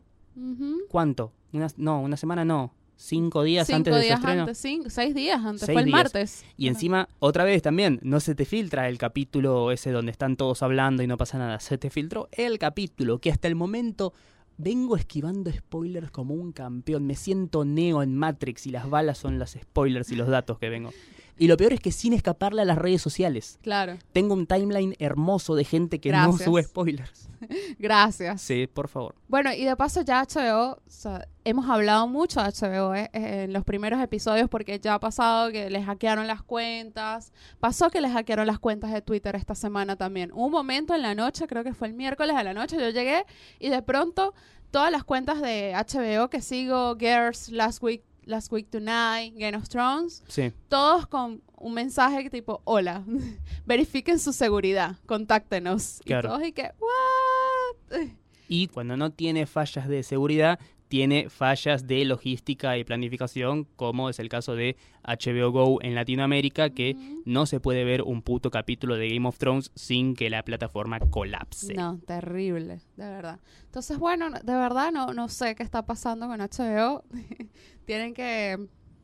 ¿Cuánto? 0.88 1.32
Una- 1.52 1.68
no, 1.76 2.00
una 2.02 2.16
semana 2.16 2.44
no. 2.44 2.74
Cinco 2.96 3.44
días 3.44 3.68
Cinco 3.68 3.76
antes 3.76 3.94
de 3.94 4.00
su 4.00 4.04
días 4.06 4.18
estreno. 4.18 4.40
antes, 4.42 4.58
cinco- 4.58 4.90
seis 4.90 5.14
días 5.14 5.38
antes, 5.44 5.60
Seis 5.60 5.74
fue 5.74 5.82
el 5.82 5.86
días. 5.86 5.96
martes. 5.96 6.44
Y 6.56 6.66
Ajá. 6.66 6.74
encima, 6.74 7.08
otra 7.20 7.44
vez 7.44 7.62
también, 7.62 8.00
no 8.02 8.18
se 8.18 8.34
te 8.34 8.44
filtra 8.44 8.88
el 8.88 8.98
capítulo 8.98 9.70
ese 9.70 9.92
donde 9.92 10.10
están 10.10 10.36
todos 10.36 10.64
hablando 10.64 11.04
y 11.04 11.06
no 11.06 11.16
pasa 11.16 11.38
nada. 11.38 11.60
Se 11.60 11.78
te 11.78 11.90
filtró 11.90 12.28
el 12.32 12.58
capítulo 12.58 13.20
que 13.20 13.30
hasta 13.30 13.46
el 13.46 13.54
momento 13.54 14.12
vengo 14.58 14.96
esquivando 14.96 15.50
spoilers 15.50 16.10
como 16.10 16.34
un 16.34 16.52
campeón. 16.52 17.06
Me 17.06 17.14
siento 17.14 17.64
neo 17.64 18.02
en 18.02 18.14
Matrix 18.14 18.66
y 18.66 18.70
las 18.70 18.90
balas 18.90 19.16
son 19.16 19.38
las 19.38 19.52
spoilers 19.52 20.10
y 20.12 20.16
los 20.16 20.28
datos 20.28 20.58
que 20.58 20.68
vengo. 20.68 20.90
Y 21.38 21.46
lo 21.46 21.56
peor 21.56 21.72
es 21.72 21.80
que 21.80 21.92
sin 21.92 22.12
escaparle 22.12 22.62
a 22.62 22.64
las 22.64 22.78
redes 22.78 23.00
sociales. 23.00 23.58
Claro, 23.62 23.96
Tengo 24.12 24.34
un 24.34 24.46
timeline 24.46 24.94
hermoso 24.98 25.54
de 25.54 25.64
gente 25.64 26.00
que 26.00 26.10
no 26.10 26.18
Gracias. 26.28 26.44
sube 26.44 26.62
spoilers. 26.64 27.28
gracias. 27.78 28.42
Sí, 28.42 28.66
por 28.66 28.88
favor. 28.88 29.14
Bueno, 29.28 29.52
y 29.52 29.64
de 29.64 29.76
paso 29.76 30.02
ya 30.02 30.24
HBO, 30.24 30.72
o 30.72 30.80
sea, 30.88 31.28
hemos 31.44 31.68
hablado 31.70 32.08
mucho 32.08 32.42
de 32.42 32.48
HBO 32.50 32.94
eh, 32.94 33.08
en 33.12 33.52
los 33.52 33.64
primeros 33.64 34.00
episodios 34.00 34.48
porque 34.48 34.80
ya 34.80 34.94
ha 34.94 35.00
pasado 35.00 35.50
que 35.52 35.70
les 35.70 35.84
hackearon 35.86 36.26
las 36.26 36.42
cuentas, 36.42 37.32
pasó 37.60 37.90
que 37.90 38.00
les 38.00 38.12
hackearon 38.12 38.46
las 38.46 38.58
cuentas 38.58 38.92
de 38.92 39.02
Twitter 39.02 39.36
esta 39.36 39.54
semana 39.54 39.96
también. 39.96 40.30
Un 40.32 40.50
momento 40.50 40.94
en 40.94 41.02
la 41.02 41.14
noche, 41.14 41.46
creo 41.46 41.64
que 41.64 41.74
fue 41.74 41.88
el 41.88 41.94
miércoles 41.94 42.34
a 42.36 42.42
la 42.42 42.54
noche, 42.54 42.76
yo 42.78 42.90
llegué 42.90 43.24
y 43.58 43.68
de 43.70 43.82
pronto 43.82 44.34
todas 44.70 44.90
las 44.92 45.04
cuentas 45.04 45.40
de 45.40 45.72
HBO 45.74 46.28
que 46.28 46.42
sigo, 46.42 46.96
Girls, 46.98 47.48
Last 47.48 47.82
Week, 47.82 48.02
Last 48.28 48.52
Week 48.52 48.68
Tonight, 48.70 49.34
Game 49.36 49.56
of 49.56 49.68
Thrones, 49.68 50.22
Sí, 50.28 50.52
todos 50.68 51.06
con 51.06 51.42
un 51.56 51.74
mensaje 51.74 52.28
tipo, 52.30 52.60
hola, 52.64 53.02
verifiquen 53.66 54.18
su 54.18 54.32
seguridad, 54.32 54.96
contáctenos. 55.06 56.00
Claro. 56.04 56.28
Y 56.28 56.30
todos 56.30 56.48
y 56.48 56.52
que, 56.52 56.70
what? 56.78 58.08
Y 58.48 58.68
cuando 58.68 58.96
no 58.96 59.10
tiene 59.10 59.46
fallas 59.46 59.88
de 59.88 60.02
seguridad, 60.02 60.58
tiene 60.88 61.28
fallas 61.28 61.86
de 61.86 62.04
logística 62.04 62.76
y 62.78 62.84
planificación, 62.84 63.64
como 63.76 64.08
es 64.08 64.18
el 64.18 64.28
caso 64.28 64.54
de 64.56 64.76
HBO 65.04 65.50
Go 65.52 65.78
en 65.82 65.94
Latinoamérica, 65.94 66.70
que 66.70 66.96
no 67.24 67.46
se 67.46 67.60
puede 67.60 67.84
ver 67.84 68.02
un 68.02 68.22
puto 68.22 68.50
capítulo 68.50 68.96
de 68.96 69.08
Game 69.10 69.28
of 69.28 69.38
Thrones 69.38 69.70
sin 69.74 70.14
que 70.14 70.30
la 70.30 70.42
plataforma 70.44 70.98
colapse. 71.00 71.74
No, 71.74 71.98
terrible, 72.06 72.80
de 72.96 73.08
verdad. 73.08 73.38
Entonces, 73.66 73.98
bueno, 73.98 74.30
no- 74.30 74.40
de 74.40 74.54
verdad 74.54 74.90
no, 74.92 75.12
no 75.12 75.28
sé 75.28 75.54
qué 75.54 75.62
está 75.62 75.84
pasando 75.84 76.26
con 76.26 76.40
HBO. 76.40 77.04
Tienen 77.84 78.14
que, 78.14 78.58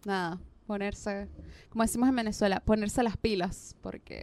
nada, 0.07 0.41
ponerse, 0.67 1.29
como 1.69 1.85
decimos 1.85 2.09
en 2.09 2.17
Venezuela, 2.17 2.61
ponerse 2.61 3.03
las 3.03 3.17
pilas, 3.19 3.77
porque 3.83 4.23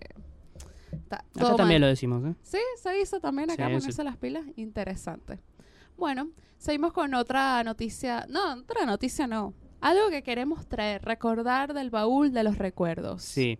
está 0.92 1.18
Acá 1.36 1.56
también 1.56 1.82
mal. 1.82 1.82
lo 1.82 1.88
decimos, 1.88 2.24
¿eh? 2.26 2.36
Sí, 2.44 2.58
se 2.82 2.92
dice 2.94 3.20
también 3.20 3.50
acá 3.52 3.68
Sí, 3.68 3.74
ponerse 3.74 3.92
sí. 3.92 4.04
las 4.04 4.18
pilas. 4.18 4.44
Interesante. 4.56 5.40
Bueno, 6.02 6.32
seguimos 6.58 6.94
con 6.94 7.14
otra 7.14 7.64
noticia. 7.64 8.26
No, 8.28 8.56
otra 8.56 8.88
noticia 8.88 9.28
no. 9.28 9.54
Algo 9.82 10.10
que 10.10 10.24
queremos 10.24 10.66
traer, 10.68 11.04
recordar 11.04 11.76
del 11.76 11.92
baúl 11.92 12.34
de 12.34 12.44
los 12.44 12.58
recuerdos. 12.58 13.22
Sí. 13.22 13.60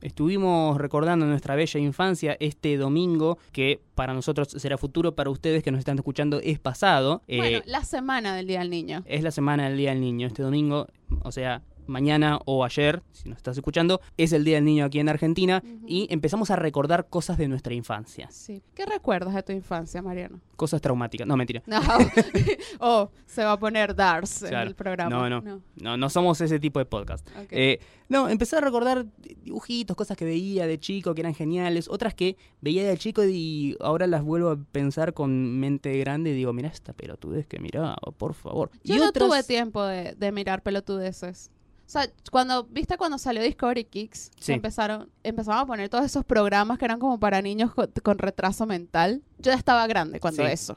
Estuvimos 0.00 0.78
recordando 0.78 1.26
nuestra 1.26 1.56
bella 1.56 1.80
infancia 1.80 2.36
este 2.38 2.76
domingo, 2.76 3.38
que 3.50 3.82
para 3.96 4.14
nosotros 4.14 4.46
será 4.56 4.78
futuro, 4.78 5.16
para 5.16 5.30
ustedes 5.30 5.64
que 5.64 5.72
nos 5.72 5.80
están 5.80 5.96
escuchando 5.98 6.38
es 6.38 6.60
pasado. 6.60 7.22
Eh, 7.26 7.38
Bueno, 7.38 7.58
la 7.66 7.82
semana 7.82 8.36
del 8.36 8.46
Día 8.46 8.60
del 8.60 8.70
Niño. 8.70 9.02
es 9.04 9.24
la 9.24 9.32
semana 9.32 9.64
del 9.68 9.76
Día 9.76 9.90
del 9.90 10.00
Niño. 10.00 10.28
Este 10.28 10.44
domingo, 10.44 10.86
o 11.22 11.32
sea, 11.32 11.62
mañana 11.86 12.38
o 12.46 12.64
ayer, 12.64 13.02
si 13.12 13.28
nos 13.28 13.38
estás 13.38 13.56
escuchando, 13.56 14.00
es 14.16 14.32
el 14.32 14.44
Día 14.44 14.56
del 14.56 14.64
Niño 14.64 14.84
aquí 14.84 14.98
en 15.00 15.08
Argentina 15.08 15.62
y 15.86 16.06
empezamos 16.10 16.50
a 16.50 16.56
recordar 16.56 17.08
cosas 17.08 17.38
de 17.38 17.48
nuestra 17.48 17.74
infancia. 17.74 18.28
Sí. 18.30 18.62
¿Qué 18.74 18.86
recuerdas 18.86 19.34
de 19.34 19.42
tu 19.42 19.52
infancia, 19.52 20.02
Mariano? 20.02 20.40
Cosas 20.56 20.80
traumáticas. 20.80 21.26
No, 21.26 21.36
mentira. 21.36 21.62
No. 21.66 21.80
oh, 22.80 23.10
se 23.26 23.44
va 23.44 23.52
a 23.52 23.58
poner 23.58 23.94
Dars 23.94 24.42
en 24.42 24.54
el 24.54 24.74
programa. 24.74 25.28
No, 25.28 25.40
no. 25.40 25.60
No, 25.80 25.96
no 25.96 26.10
somos 26.10 26.40
ese 26.40 26.58
tipo 26.58 26.78
de 26.78 26.84
podcast. 26.86 27.26
Eh, 27.50 27.80
no, 28.08 28.28
empecé 28.28 28.56
a 28.56 28.60
recordar 28.60 29.06
dibujitos, 29.42 29.96
cosas 29.96 30.16
que 30.16 30.24
veía 30.24 30.66
de 30.66 30.78
chico 30.78 31.14
que 31.14 31.22
eran 31.22 31.34
geniales, 31.34 31.88
otras 31.88 32.14
que 32.14 32.36
veía 32.60 32.86
de 32.86 32.96
chico 32.98 33.24
y 33.24 33.76
ahora 33.80 34.06
las 34.06 34.22
vuelvo 34.22 34.50
a 34.50 34.56
pensar 34.56 35.14
con 35.14 35.58
mente 35.58 35.96
grande 35.98 36.30
y 36.30 36.34
digo, 36.34 36.52
mira 36.52 36.68
esta 36.68 36.92
pelotudez 36.92 37.46
que 37.46 37.58
miraba, 37.58 37.96
por 38.16 38.34
favor. 38.34 38.70
Yo 38.84 38.94
y 38.94 38.98
no 38.98 39.08
otras- 39.08 39.28
tuve 39.28 39.42
tiempo 39.42 39.82
de, 39.84 40.14
de 40.14 40.32
mirar 40.32 40.62
pelotudeces. 40.62 41.50
O 41.86 41.90
sea, 41.94 42.08
cuando, 42.30 42.64
¿viste 42.64 42.96
cuando 42.96 43.18
salió 43.18 43.42
Discovery 43.42 43.84
Kicks? 43.84 44.30
Sí. 44.40 44.52
Empezaron, 44.52 45.10
empezaron 45.22 45.60
a 45.60 45.66
poner 45.66 45.88
todos 45.88 46.04
esos 46.04 46.24
programas 46.24 46.78
que 46.78 46.84
eran 46.86 46.98
como 46.98 47.20
para 47.20 47.42
niños 47.42 47.74
con, 47.74 47.90
con 48.02 48.18
retraso 48.18 48.64
mental. 48.66 49.22
Yo 49.38 49.52
ya 49.52 49.58
estaba 49.58 49.86
grande 49.86 50.18
cuando 50.18 50.42
Sí. 50.44 50.50
eso. 50.50 50.76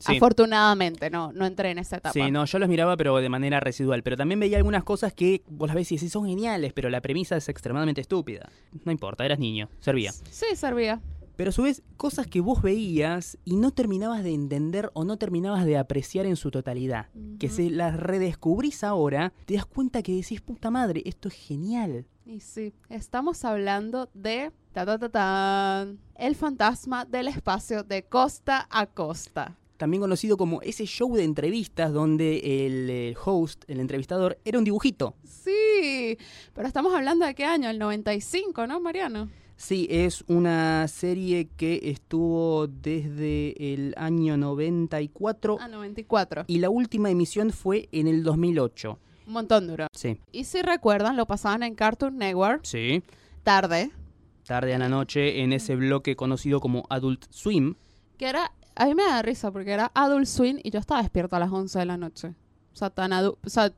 Sí. 0.00 0.16
Afortunadamente, 0.16 1.10
no, 1.10 1.32
no 1.32 1.44
entré 1.44 1.70
en 1.72 1.78
esa 1.78 1.96
etapa. 1.96 2.12
Sí, 2.12 2.30
no, 2.30 2.44
yo 2.44 2.58
los 2.60 2.68
miraba 2.68 2.96
pero 2.96 3.16
de 3.16 3.28
manera 3.28 3.58
residual. 3.60 4.02
Pero 4.04 4.16
también 4.16 4.38
veía 4.38 4.56
algunas 4.56 4.84
cosas 4.84 5.12
que 5.12 5.42
vos 5.48 5.66
las 5.68 5.74
ves 5.74 5.90
y 5.90 5.96
decís 5.96 6.12
son 6.12 6.26
geniales, 6.26 6.72
pero 6.72 6.88
la 6.88 7.00
premisa 7.00 7.36
es 7.36 7.48
extremadamente 7.48 8.00
estúpida. 8.00 8.48
No 8.84 8.92
importa, 8.92 9.24
eras 9.24 9.38
niño, 9.40 9.68
servía. 9.80 10.12
Sí, 10.12 10.46
servía. 10.54 11.00
Pero 11.38 11.50
a 11.50 11.52
su 11.52 11.62
vez, 11.62 11.84
cosas 11.96 12.26
que 12.26 12.40
vos 12.40 12.62
veías 12.62 13.38
y 13.44 13.54
no 13.54 13.70
terminabas 13.70 14.24
de 14.24 14.34
entender 14.34 14.90
o 14.92 15.04
no 15.04 15.18
terminabas 15.18 15.64
de 15.64 15.78
apreciar 15.78 16.26
en 16.26 16.34
su 16.34 16.50
totalidad. 16.50 17.06
Que 17.38 17.48
si 17.48 17.70
las 17.70 17.96
redescubrís 17.96 18.82
ahora, 18.82 19.32
te 19.46 19.54
das 19.54 19.64
cuenta 19.64 20.02
que 20.02 20.16
decís, 20.16 20.40
puta 20.40 20.72
madre, 20.72 21.00
esto 21.04 21.28
es 21.28 21.34
genial. 21.34 22.06
Y 22.26 22.40
sí, 22.40 22.74
estamos 22.88 23.44
hablando 23.44 24.10
de 24.14 24.50
ta, 24.72 24.84
ta, 24.84 24.98
ta, 24.98 25.08
tan, 25.10 26.00
el 26.16 26.34
fantasma 26.34 27.04
del 27.04 27.28
espacio 27.28 27.84
de 27.84 28.02
costa 28.02 28.66
a 28.68 28.86
costa. 28.86 29.56
También 29.76 30.00
conocido 30.00 30.36
como 30.36 30.60
ese 30.62 30.86
show 30.86 31.14
de 31.14 31.22
entrevistas 31.22 31.92
donde 31.92 32.66
el, 32.66 32.90
eh, 32.90 33.14
host, 33.24 33.62
el 33.68 33.78
entrevistador, 33.78 34.38
era 34.44 34.58
un 34.58 34.64
dibujito. 34.64 35.14
Sí, 35.22 36.18
pero 36.52 36.66
estamos 36.66 36.92
hablando 36.92 37.24
de 37.26 37.36
qué 37.36 37.44
año, 37.44 37.70
el 37.70 37.78
95, 37.78 38.66
¿no, 38.66 38.80
Mariano? 38.80 39.28
Sí, 39.60 39.88
es 39.90 40.22
una 40.28 40.86
serie 40.86 41.48
que 41.56 41.80
estuvo 41.90 42.68
desde 42.68 43.74
el 43.74 43.92
año 43.96 44.36
94 44.36 45.58
Ah, 45.60 45.66
94. 45.66 46.44
y 46.46 46.58
la 46.58 46.70
última 46.70 47.10
emisión 47.10 47.50
fue 47.50 47.88
en 47.90 48.06
el 48.06 48.22
2008. 48.22 48.98
Un 49.26 49.32
montón 49.32 49.66
duró. 49.66 49.88
Sí, 49.92 50.20
Y 50.32 50.44
si 50.44 50.62
recuerdan, 50.62 51.16
lo 51.16 51.26
pasaban 51.26 51.64
en 51.64 51.74
Cartoon 51.74 52.16
Network 52.18 52.60
sí. 52.64 53.02
tarde, 53.42 53.90
Tarde 54.46 54.74
a 54.74 54.78
la 54.78 54.88
noche 54.88 55.42
en 55.42 55.52
ese 55.52 55.74
bloque 55.76 56.14
conocido 56.16 56.60
como 56.60 56.86
Adult 56.88 57.26
Swim. 57.30 57.74
que 58.16 58.28
era, 58.28 58.52
a 58.76 58.86
mí 58.86 58.94
me 58.94 59.02
da 59.02 59.20
risa 59.22 59.50
porque 59.50 59.72
era 59.72 59.90
Adult 59.94 60.26
Swim 60.26 60.58
y 60.62 60.70
yo 60.70 60.78
estaba 60.78 61.02
despierta 61.02 61.36
a 61.36 61.40
las 61.40 61.50
11 61.52 61.80
de 61.80 61.84
la 61.84 61.96
noche. 61.98 62.28
O 62.72 62.76
sea, 62.76 62.90
tan 62.90 63.10
adu- 63.10 63.36
o 63.44 63.50
sea, 63.50 63.72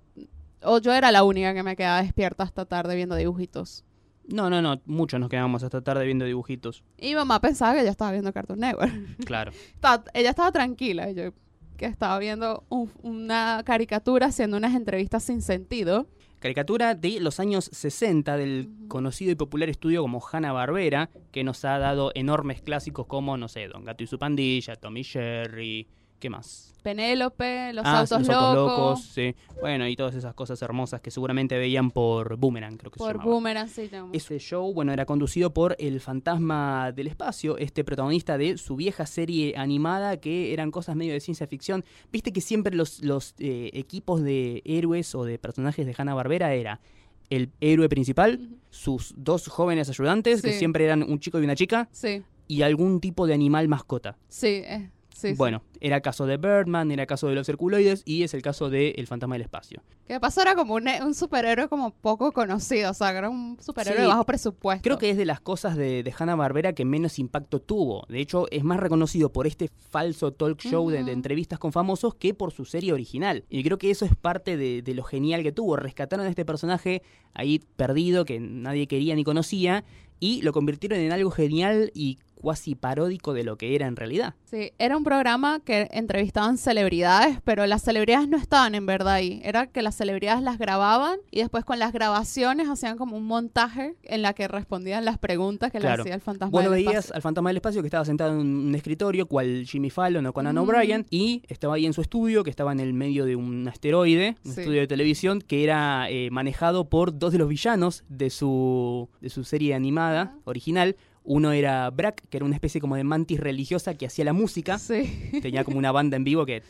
o 0.63 0.79
yo 0.79 0.93
era 0.93 1.11
la 1.11 1.25
única 1.25 1.55
que 1.55 1.63
me 1.63 1.75
quedaba 1.75 2.03
despierta 2.03 2.45
hasta 2.45 2.67
tarde 2.67 2.95
viendo 2.97 3.17
dibujitos. 3.17 3.83
No, 4.29 4.49
no, 4.51 4.63
no, 4.63 4.81
muchos 4.87 5.19
nos 5.19 5.29
quedamos 5.29 5.63
hasta 5.63 5.81
tarde 5.83 6.05
viendo 6.05 6.25
dibujitos. 6.25 6.85
Y 6.99 7.15
mamá 7.15 7.41
pensaba 7.41 7.75
que 7.75 7.83
yo 7.85 7.91
estaba 7.91 8.13
viendo 8.13 8.33
Cartoon 8.33 8.61
Network. 8.61 8.93
Claro. 9.27 9.51
Estaba- 9.75 10.05
ella 10.15 10.31
estaba 10.31 10.53
tranquila, 10.53 11.11
yo 11.11 11.33
que 11.77 11.87
estaba 11.87 12.19
viendo 12.19 12.65
un- 12.69 12.93
una 13.03 13.63
caricatura 13.65 14.27
haciendo 14.27 14.57
unas 14.59 14.75
entrevistas 14.75 15.23
sin 15.25 15.41
sentido. 15.43 16.07
Caricatura 16.39 16.95
de 16.95 17.21
los 17.21 17.41
años 17.41 17.69
60 17.73 18.37
del 18.37 18.69
conocido 18.89 19.31
y 19.33 19.35
popular 19.35 19.69
estudio 19.69 20.03
como 20.03 20.23
Hanna-Barbera, 20.27 21.11
que 21.33 21.43
nos 21.45 21.65
ha 21.65 21.79
dado 21.79 22.13
enormes 22.15 22.63
clásicos 22.63 23.07
como, 23.07 23.37
no 23.37 23.49
sé, 23.49 23.69
Don 23.69 23.85
Gato 23.85 24.05
y 24.05 24.07
su 24.07 24.19
pandilla, 24.19 24.77
Tommy 24.77 25.05
Jerry, 25.05 25.87
¿qué 26.21 26.31
más? 26.31 26.69
Penélope, 26.83 27.73
los 27.75 27.85
Ah, 27.85 28.01
autos 28.01 28.21
los 28.21 28.29
locos, 28.29 28.55
locos, 28.55 29.01
sí. 29.03 29.35
Bueno, 29.61 29.87
y 29.87 29.97
todas 29.97 30.15
esas 30.15 30.33
cosas 30.35 30.63
hermosas 30.63 31.01
que 31.03 31.11
seguramente 31.11 31.59
veían 31.59 31.91
por 31.91 32.37
Boomerang, 32.37 32.79
creo 32.79 32.91
que 32.91 32.99
se 32.99 33.05
por. 33.05 33.23
Boomerang, 33.23 33.69
sí, 33.69 33.89
no. 33.93 34.09
Ese 34.15 34.39
show, 34.39 34.73
bueno, 34.73 34.93
era 34.93 35.05
conducido 35.05 35.53
por 35.53 35.77
el 35.79 36.01
fantasma 36.01 36.93
del 36.93 37.09
espacio, 37.09 37.59
este 37.59 37.85
protagonista 37.85 38.39
de 38.39 38.57
su 38.57 38.77
vieja 38.77 39.05
serie 39.07 39.55
animada, 39.59 40.17
que 40.19 40.53
eran 40.55 40.71
cosas 40.71 40.97
medio 40.97 41.13
de 41.13 41.21
ciencia 41.21 41.47
ficción. 41.47 41.85
Viste 42.13 42.33
que 42.33 42.41
siempre 42.41 42.75
los, 42.75 43.03
los 43.03 43.35
eh, 43.39 43.71
equipos 43.75 44.23
de 44.23 44.63
héroes 44.65 45.15
o 45.15 45.25
de 45.25 45.39
personajes 45.39 45.85
de 45.85 45.95
Hanna-Barbera 45.97 46.55
era 46.55 46.81
el 47.29 47.51
héroe 47.61 47.89
principal, 47.89 48.49
sus 48.71 49.15
dos 49.17 49.49
jóvenes 49.49 49.89
ayudantes, 49.91 50.41
que 50.43 50.53
siempre 50.55 50.85
eran 50.85 51.03
un 51.03 51.21
chico 51.21 51.39
y 51.41 51.45
una 51.45 51.55
chica, 51.57 51.89
Sí, 51.93 52.23
y 52.49 52.63
algún 52.63 53.01
tipo 53.01 53.27
de 53.27 53.35
animal 53.35 53.69
mascota. 53.69 54.17
sí, 54.29 54.63
eh, 54.65 54.91
sí, 55.21 55.29
sí. 55.29 55.35
bueno, 55.37 55.63
era 55.81 56.01
caso 56.01 56.27
de 56.27 56.37
Birdman, 56.37 56.91
era 56.91 57.07
caso 57.07 57.29
de 57.29 57.35
los 57.35 57.47
circuloides, 57.47 58.03
y 58.05 58.23
es 58.23 58.35
el 58.35 58.43
caso 58.43 58.71
de 58.71 58.91
El 58.97 59.07
fantasma 59.07 59.35
del 59.35 59.43
espacio. 59.43 59.83
Que 60.07 60.15
de 60.15 60.21
paso 60.21 60.43
era 60.43 60.55
como 60.55 60.75
un, 60.75 60.89
un 61.05 61.15
superhéroe 61.15 61.69
como 61.69 61.91
poco 61.93 62.33
conocido, 62.33 62.91
o 62.91 62.95
sea, 62.95 63.11
era 63.11 63.31
un 63.31 63.57
superhéroe 63.61 63.97
Sí. 63.97 64.03
de 64.03 64.09
bajo 64.09 64.25
presupuesto. 64.27 64.83
Creo 64.83 64.99
que 64.99 65.11
es 65.11 65.17
de 65.17 65.25
las 65.25 65.41
cosas 65.41 65.77
de, 65.77 66.03
de 66.03 66.15
Hanna-Barbera 66.17 66.73
que 66.73 66.85
menos 66.85 67.19
impacto 67.19 67.61
tuvo. 67.61 68.05
De 68.09 68.21
hecho, 68.21 68.47
es 68.51 68.65
más 68.65 68.81
reconocido 68.81 69.33
por 69.33 69.47
este 69.47 69.69
falso 69.91 70.33
talk 70.33 70.59
show 70.61 70.91
de, 70.91 71.01
entrevistas 71.11 71.59
con 71.59 71.73
famosos 71.73 72.15
que 72.15 72.35
por 72.35 72.53
su 72.53 72.65
serie 72.65 72.93
original. 72.93 73.45
Y 73.49 73.63
creo 73.63 73.79
que 73.79 73.91
eso 73.91 74.05
es 74.05 74.15
parte 74.17 74.57
de, 74.57 74.83
de 74.83 74.95
lo 74.95 75.03
genial 75.03 75.43
que 75.43 75.53
tuvo. 75.53 75.77
Rescataron 75.77 76.27
a 76.27 76.29
este 76.29 76.45
personaje 76.45 77.03
ahí 77.35 77.61
perdido 77.77 78.25
que 78.25 78.41
nadie 78.41 78.87
quería 78.87 79.15
ni 79.15 79.25
conocía 79.25 79.85
y 80.19 80.43
lo 80.43 80.53
convirtieron 80.53 80.99
en 80.99 81.13
algo 81.13 81.31
genial 81.31 81.91
y 81.95 82.19
cuasi 82.41 82.75
paródico 82.75 83.33
de 83.35 83.45
lo 83.45 83.57
que 83.57 83.75
era 83.75 83.87
en 83.87 83.97
realidad. 83.97 84.35
Sí, 84.45 84.73
era 84.79 84.97
un 84.97 85.05
programa 85.05 85.61
que 85.65 85.89
entrevistaban 85.93 86.59
celebridades, 86.59 87.39
pero 87.45 87.67
las 87.67 87.83
celebridades 87.83 88.29
no 88.29 88.37
estaban 88.37 88.75
en 88.75 88.87
verdad 88.87 89.15
ahí. 89.15 89.41
Era 89.45 89.67
que 89.67 89.83
las 89.83 89.95
celebridades 89.95 90.43
las 90.43 90.59
grababan 90.59 91.19
y 91.31 91.41
después 91.41 91.65
con 91.65 91.79
las 91.79 91.93
grabaciones 91.93 92.69
hacían 92.69 92.97
como 92.97 93.17
un 93.17 93.27
montaje 93.27 93.95
en 94.03 94.23
la 94.23 94.33
que 94.33 94.49
respondían 94.49 95.05
las 95.05 95.19
preguntas 95.19 95.71
que 95.71 95.79
le 95.79 95.83
Claro. 95.87 96.03
hacía 96.03 96.15
el 96.15 96.21
fantasma 96.21 96.51
Vos 96.53 96.63
del 96.63 96.73
veías 96.73 96.95
espacio. 96.95 97.15
al 97.15 97.23
fantasma 97.23 97.51
del 97.51 97.57
espacio 97.59 97.83
que 97.83 97.87
estaba 97.89 98.05
sentado 98.05 98.33
en 98.33 98.39
un 98.47 98.75
escritorio, 98.75 99.27
cual 99.27 99.65
Jimmy 99.67 99.91
Fallon 99.91 100.27
o 100.27 100.33
Conan 100.33 100.55
Mm. 100.55 100.59
O'Brien, 100.59 101.07
y 101.11 101.43
estaba 101.49 101.75
ahí 101.75 101.87
en 101.87 101.93
su 101.93 102.01
estudio, 102.01 102.43
que 102.45 102.51
estaba 102.51 102.73
en 102.73 102.81
el 102.81 102.93
medio 102.93 103.25
de 103.25 103.37
un 103.37 103.69
asteroide, 103.69 104.37
un 104.45 104.53
Sí. 104.53 104.61
estudio 104.61 104.81
de 104.81 104.87
televisión, 104.87 105.41
que 105.41 105.63
era 105.65 106.09
eh, 106.11 106.29
manejado 106.31 106.89
por 106.89 107.19
dos 107.19 107.33
de 107.33 107.39
los 107.39 107.49
villanos 107.49 108.05
de 108.09 108.31
su, 108.31 109.09
de 109.21 109.29
su 109.31 109.45
serie 109.45 109.75
animada 109.75 110.35
original. 110.45 110.97
Uno 111.33 111.53
era 111.53 111.89
Brack, 111.91 112.25
que 112.29 112.39
era 112.39 112.45
una 112.45 112.57
especie 112.57 112.81
como 112.81 112.97
de 112.97 113.05
mantis 113.05 113.39
religiosa 113.39 113.95
que 113.95 114.05
hacía 114.05 114.25
la 114.25 114.33
música. 114.33 114.81
Sí. 114.81 115.31
Tenía 115.41 115.63
como 115.63 115.79
una 115.79 115.93
banda 115.93 116.17
en 116.17 116.25
vivo 116.25 116.45
que 116.45 116.61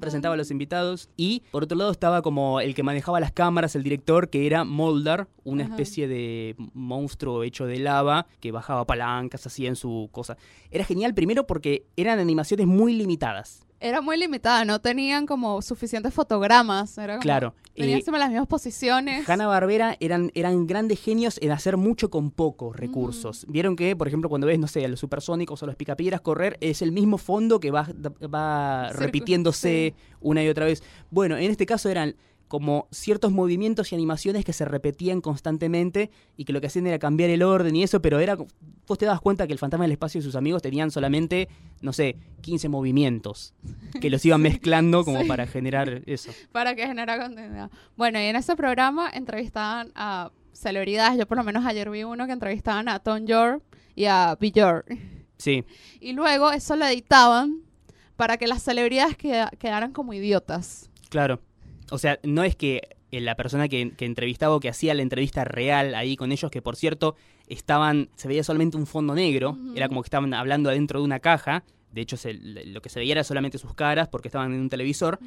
presentaba 0.00 0.32
a 0.32 0.36
los 0.38 0.50
invitados. 0.50 1.10
Y 1.18 1.42
por 1.50 1.64
otro 1.64 1.76
lado 1.76 1.90
estaba 1.90 2.22
como 2.22 2.60
el 2.60 2.74
que 2.74 2.82
manejaba 2.82 3.20
las 3.20 3.30
cámaras, 3.30 3.76
el 3.76 3.82
director, 3.82 4.30
que 4.30 4.46
era 4.46 4.64
Moldar, 4.64 5.28
una 5.44 5.64
Ajá. 5.64 5.74
especie 5.74 6.08
de 6.08 6.56
monstruo 6.72 7.42
hecho 7.42 7.66
de 7.66 7.78
lava 7.78 8.26
que 8.40 8.52
bajaba 8.52 8.86
palancas, 8.86 9.46
hacía 9.46 9.68
en 9.68 9.76
su 9.76 10.08
cosa. 10.12 10.38
Era 10.70 10.84
genial 10.84 11.12
primero 11.12 11.46
porque 11.46 11.84
eran 11.94 12.20
animaciones 12.20 12.66
muy 12.66 12.94
limitadas. 12.94 13.66
Era 13.84 14.00
muy 14.00 14.16
limitada, 14.16 14.64
no 14.64 14.80
tenían 14.80 15.26
como 15.26 15.60
suficientes 15.60 16.14
fotogramas. 16.14 16.96
Era 16.98 17.14
como, 17.14 17.22
Claro. 17.22 17.54
Tenían 17.74 17.98
eh, 17.98 18.02
siempre 18.02 18.20
las 18.20 18.28
mismas 18.28 18.46
posiciones. 18.46 19.28
Hanna 19.28 19.46
Barbera 19.46 19.96
eran, 19.98 20.30
eran 20.34 20.66
grandes 20.66 21.00
genios 21.00 21.38
en 21.42 21.50
hacer 21.52 21.76
mucho 21.76 22.10
con 22.10 22.30
pocos 22.30 22.76
recursos. 22.76 23.44
Vieron 23.48 23.76
que, 23.76 23.96
por 23.96 24.06
ejemplo, 24.06 24.28
cuando 24.28 24.46
ves, 24.46 24.58
no 24.58 24.68
sé, 24.68 24.84
a 24.84 24.88
los 24.88 25.00
supersónicos 25.00 25.62
o 25.62 25.66
los 25.66 25.74
picapiedras 25.74 26.20
correr, 26.20 26.58
es 26.60 26.80
el 26.82 26.92
mismo 26.92 27.18
fondo 27.18 27.58
que 27.60 27.70
va, 27.70 27.88
va 28.32 28.90
Circu- 28.90 28.96
repitiéndose 28.98 29.94
una 30.20 30.44
y 30.44 30.48
otra 30.48 30.66
vez. 30.66 30.82
Bueno, 31.10 31.36
en 31.36 31.50
este 31.50 31.66
caso 31.66 31.88
eran 31.88 32.14
como 32.52 32.86
ciertos 32.90 33.32
movimientos 33.32 33.90
y 33.90 33.94
animaciones 33.94 34.44
que 34.44 34.52
se 34.52 34.66
repetían 34.66 35.22
constantemente 35.22 36.10
y 36.36 36.44
que 36.44 36.52
lo 36.52 36.60
que 36.60 36.66
hacían 36.66 36.86
era 36.86 36.98
cambiar 36.98 37.30
el 37.30 37.42
orden 37.42 37.74
y 37.74 37.82
eso, 37.82 38.02
pero 38.02 38.18
era 38.20 38.36
vos 38.36 38.98
te 38.98 39.06
das 39.06 39.22
cuenta 39.22 39.46
que 39.46 39.54
el 39.54 39.58
fantasma 39.58 39.84
del 39.84 39.92
espacio 39.92 40.18
y 40.18 40.22
sus 40.22 40.36
amigos 40.36 40.60
tenían 40.60 40.90
solamente, 40.90 41.48
no 41.80 41.94
sé, 41.94 42.16
15 42.42 42.68
movimientos 42.68 43.54
que 44.02 44.10
los 44.10 44.22
iban 44.26 44.42
mezclando 44.60 45.02
como 45.02 45.22
Sí. 45.22 45.28
para 45.28 45.46
generar 45.46 46.02
eso. 46.04 46.30
para 46.52 46.74
que 46.74 46.86
genera 46.86 47.18
contenido. 47.18 47.70
Bueno, 47.96 48.18
y 48.20 48.24
en 48.24 48.36
ese 48.36 48.54
programa 48.54 49.08
entrevistaban 49.14 49.90
a 49.94 50.30
celebridades. 50.52 51.18
Yo 51.18 51.26
por 51.26 51.38
lo 51.38 51.44
menos 51.44 51.64
ayer 51.64 51.88
vi 51.88 52.04
uno 52.04 52.26
que 52.26 52.32
entrevistaban 52.32 52.86
a 52.90 52.98
Tom 52.98 53.24
York 53.24 53.62
y 53.94 54.04
a 54.04 54.36
Björk. 54.38 54.94
Sí, 55.38 55.64
Y 56.00 56.12
luego 56.12 56.52
eso 56.52 56.76
lo 56.76 56.84
editaban 56.84 57.62
para 58.16 58.36
que 58.36 58.46
las 58.46 58.62
celebridades 58.62 59.16
queda- 59.16 59.50
quedaran 59.58 59.92
como 59.92 60.12
idiotas. 60.12 60.90
Claro. 61.08 61.40
O 61.92 61.98
sea, 61.98 62.18
no 62.22 62.42
es 62.42 62.56
que 62.56 62.88
eh, 63.10 63.20
la 63.20 63.34
persona 63.36 63.68
que, 63.68 63.92
que 63.96 64.04
entrevistaba 64.06 64.54
o 64.56 64.60
que 64.60 64.68
hacía 64.70 64.94
la 64.94 65.02
entrevista 65.02 65.44
real 65.44 65.94
ahí 65.94 66.16
con 66.16 66.32
ellos, 66.32 66.50
que 66.50 66.62
por 66.62 66.76
cierto 66.76 67.14
estaban, 67.46 68.08
se 68.16 68.28
veía 68.28 68.42
solamente 68.42 68.76
un 68.76 68.86
fondo 68.86 69.14
negro, 69.14 69.56
era 69.76 69.88
como 69.88 70.02
que 70.02 70.06
estaban 70.06 70.32
hablando 70.34 70.70
adentro 70.70 71.00
de 71.00 71.04
una 71.04 71.20
caja, 71.20 71.64
de 71.92 72.00
hecho 72.00 72.16
se- 72.16 72.34
lo 72.34 72.80
que 72.80 72.88
se 72.88 72.98
veía 72.98 73.12
era 73.12 73.24
solamente 73.24 73.58
sus 73.58 73.74
caras 73.74 74.08
porque 74.08 74.28
estaban 74.28 74.54
en 74.54 74.60
un 74.60 74.68
televisor, 74.70 75.18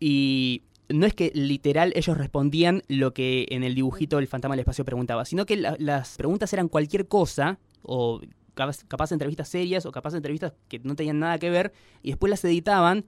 y 0.00 0.62
no 0.88 1.04
es 1.04 1.12
que 1.12 1.30
literal 1.34 1.92
ellos 1.94 2.16
respondían 2.16 2.82
lo 2.88 3.12
que 3.12 3.46
en 3.50 3.62
el 3.62 3.74
dibujito 3.74 4.18
el 4.18 4.26
fantasma 4.26 4.54
del 4.54 4.60
espacio 4.60 4.84
preguntaba, 4.86 5.24
sino 5.26 5.44
que 5.44 5.56
la- 5.56 5.76
las 5.78 6.16
preguntas 6.16 6.50
eran 6.54 6.68
cualquier 6.68 7.06
cosa, 7.08 7.58
o 7.82 8.20
capaz, 8.54 8.84
capaz 8.88 9.12
entrevistas 9.12 9.48
serias, 9.48 9.84
o 9.86 9.92
capaz 9.92 10.14
entrevistas 10.14 10.54
que 10.68 10.78
no 10.78 10.96
tenían 10.96 11.18
nada 11.18 11.38
que 11.38 11.50
ver, 11.50 11.72
y 12.02 12.08
después 12.08 12.30
las 12.30 12.42
editaban 12.44 13.04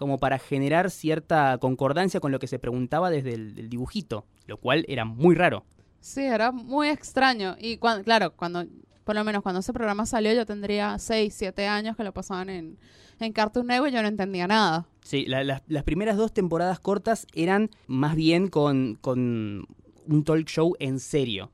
como 0.00 0.18
para 0.18 0.38
generar 0.38 0.90
cierta 0.90 1.58
concordancia 1.58 2.18
con 2.20 2.32
lo 2.32 2.38
que 2.40 2.46
se 2.48 2.58
preguntaba 2.58 3.10
desde 3.10 3.34
el 3.34 3.68
dibujito, 3.68 4.24
lo 4.46 4.56
cual 4.56 4.84
era 4.88 5.04
muy 5.04 5.34
raro. 5.36 5.64
Sí, 6.00 6.22
era 6.22 6.50
muy 6.50 6.88
extraño. 6.88 7.54
Y 7.60 7.76
cuan- 7.76 8.02
claro, 8.02 8.32
cuando, 8.34 8.64
por 9.04 9.14
lo 9.14 9.22
menos 9.22 9.42
cuando 9.42 9.60
ese 9.60 9.72
programa 9.74 10.06
salió, 10.06 10.32
yo 10.32 10.46
tendría 10.46 10.98
6, 10.98 11.34
7 11.36 11.66
años 11.68 11.96
que 11.96 12.02
lo 12.04 12.12
pasaban 12.14 12.48
en, 12.48 12.78
en 13.20 13.32
Cartoon 13.34 13.66
Network 13.66 13.92
y 13.92 13.94
yo 13.96 14.00
no 14.02 14.08
entendía 14.08 14.46
nada. 14.46 14.86
Sí, 15.04 15.26
la- 15.26 15.44
las- 15.44 15.62
las 15.68 15.84
primeras 15.84 16.16
dos 16.16 16.32
temporadas 16.32 16.80
cortas 16.80 17.26
eran 17.34 17.68
más 17.86 18.16
bien 18.16 18.48
con, 18.48 18.96
con 19.02 19.66
un 20.08 20.24
talk 20.24 20.46
show 20.46 20.74
en 20.80 20.98
serio. 20.98 21.52